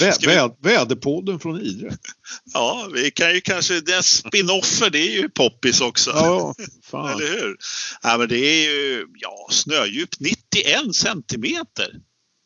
[0.00, 0.68] Vä, vi...
[0.68, 1.96] Väderpodden från Idre.
[2.54, 6.10] Ja, vi kan ju kanske, det spinoffer det är ju poppis också.
[6.10, 6.54] Ja,
[6.84, 7.12] fan.
[7.12, 7.56] Eller hur?
[8.02, 11.94] Ja, men det är ju, ja, snödjup 91 centimeter.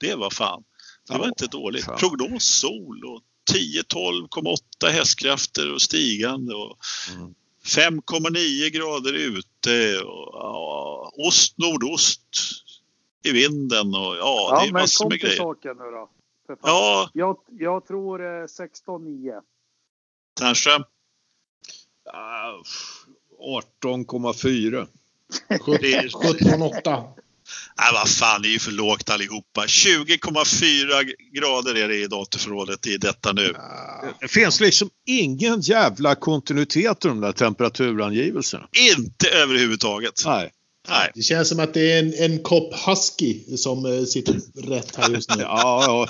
[0.00, 0.62] Det var fan.
[1.08, 1.84] Det var ja, inte dåligt.
[1.84, 1.98] Fan.
[1.98, 3.22] Prognos sol och
[3.52, 6.54] 10-12,8 hästkrafter och stigande.
[6.54, 6.78] Och
[7.14, 7.34] mm.
[7.64, 12.20] 5,9 grader ute och ja, ost nordost
[13.24, 15.36] i vinden och ja, ja det är massor med grejer.
[15.36, 16.08] Ja, men kom till saken nu då.
[16.62, 17.10] Ja.
[17.14, 19.40] Jag, jag tror eh, 16,9.
[20.38, 20.82] Ternström?
[20.82, 22.62] Uh,
[23.82, 24.86] 18,4.
[25.48, 27.04] 17,8.
[27.78, 29.64] Nej, vad fan, det är ju för lågt allihopa.
[29.66, 33.54] 20,4 grader är det i datorförrådet i detta nu.
[34.20, 38.68] Det finns liksom ingen jävla kontinuitet i de där temperaturangivelserna.
[38.92, 40.22] Inte överhuvudtaget.
[40.26, 40.50] Nej.
[40.88, 41.10] Nej.
[41.14, 45.10] Det känns som att det är en, en kopp husky som uh, sitter rätt här
[45.10, 45.42] just nu.
[45.42, 46.08] ja, ja.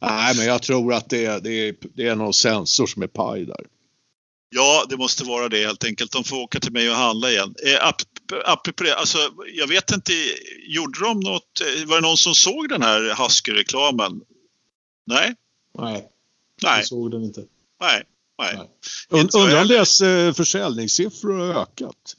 [0.00, 3.06] Nej, men jag tror att det är, det är, det är någon sensor som är
[3.06, 3.60] paj där.
[4.48, 6.12] Ja, det måste vara det helt enkelt.
[6.12, 7.54] De får åka till mig och handla igen.
[7.66, 7.92] Eh,
[8.44, 9.18] apropå det, alltså,
[9.54, 10.12] jag vet inte,
[10.68, 14.20] gjorde de något, eh, var det någon som såg den här Husky-reklamen?
[15.06, 15.34] Nej?
[15.78, 16.08] Nej,
[16.62, 16.78] Nej.
[16.78, 17.44] jag såg den inte.
[17.80, 18.02] Nej.
[18.38, 18.70] Nej.
[19.08, 22.16] Undrar om deras eh, försäljningssiffror har ökat?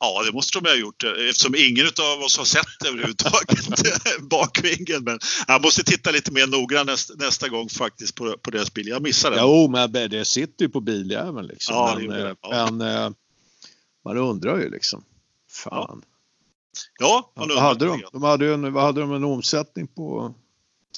[0.00, 5.04] Ja, det måste de ha gjort eftersom ingen av oss har sett överhuvudtaget bakvingeln.
[5.04, 5.18] Men
[5.48, 8.88] jag måste titta lite mer noggrant nästa, nästa gång faktiskt på, på deras bil.
[8.88, 9.44] Jag missade den.
[9.44, 11.74] Jo, men det sitter ju på biljäveln liksom.
[11.74, 12.70] Ja, men, det, ja.
[12.70, 13.10] men eh,
[14.04, 15.04] man undrar ju liksom.
[15.50, 16.02] Fan.
[16.98, 17.56] Ja, man undrar.
[17.56, 18.02] Vad hade de?
[18.12, 20.34] De hade, en, vad hade de en omsättning på?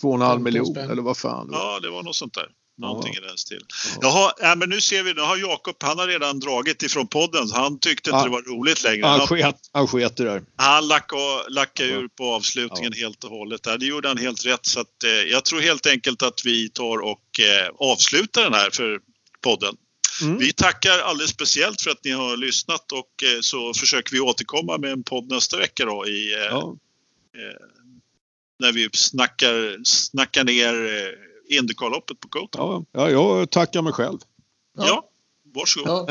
[0.03, 1.49] 2,5 miljoner eller vad fan?
[1.53, 2.49] Ja, det var något sånt där.
[2.79, 3.25] Någonting ja.
[3.25, 3.67] i den stilen.
[4.01, 7.49] Jaha, ja, men nu ser vi, nu har Jakob, han har redan dragit ifrån podden.
[7.49, 8.25] Så han tyckte inte ja.
[8.25, 9.07] det var roligt längre.
[9.07, 10.43] Han, sket, han sket det där.
[10.57, 13.05] Han lackade, lackade ur på avslutningen ja.
[13.05, 13.63] helt och hållet.
[13.63, 13.79] Där.
[13.79, 14.67] Det gjorde han helt rätt.
[14.67, 18.71] Så att, eh, jag tror helt enkelt att vi tar och eh, avslutar den här
[18.71, 19.01] för
[19.41, 19.77] podden.
[20.23, 20.39] Mm.
[20.39, 24.79] Vi tackar alldeles speciellt för att ni har lyssnat och eh, så försöker vi återkomma
[24.79, 26.77] med en podd nästa vecka då i eh, ja.
[27.37, 27.67] eh,
[28.59, 32.59] när vi snackar, snackar ner eh, Indycarloppet på Kota.
[32.59, 34.19] Ja, ja, jag tackar mig själv.
[34.79, 35.09] Ja, ja
[35.55, 35.87] varsågod.
[35.87, 36.09] Ja,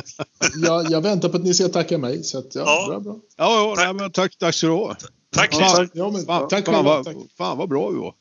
[0.55, 2.23] jag, jag väntar på att ni ska tacka mig.
[2.23, 2.87] Så att, ja, ja.
[2.87, 3.19] Bra, bra.
[3.37, 3.85] Ja, ja tack.
[3.85, 4.95] Nej, men tack, tack så du ha.
[5.35, 7.07] Tack, fan, ja, men, fan, tack, fan, vad,
[7.37, 8.13] fan vad bra vi var.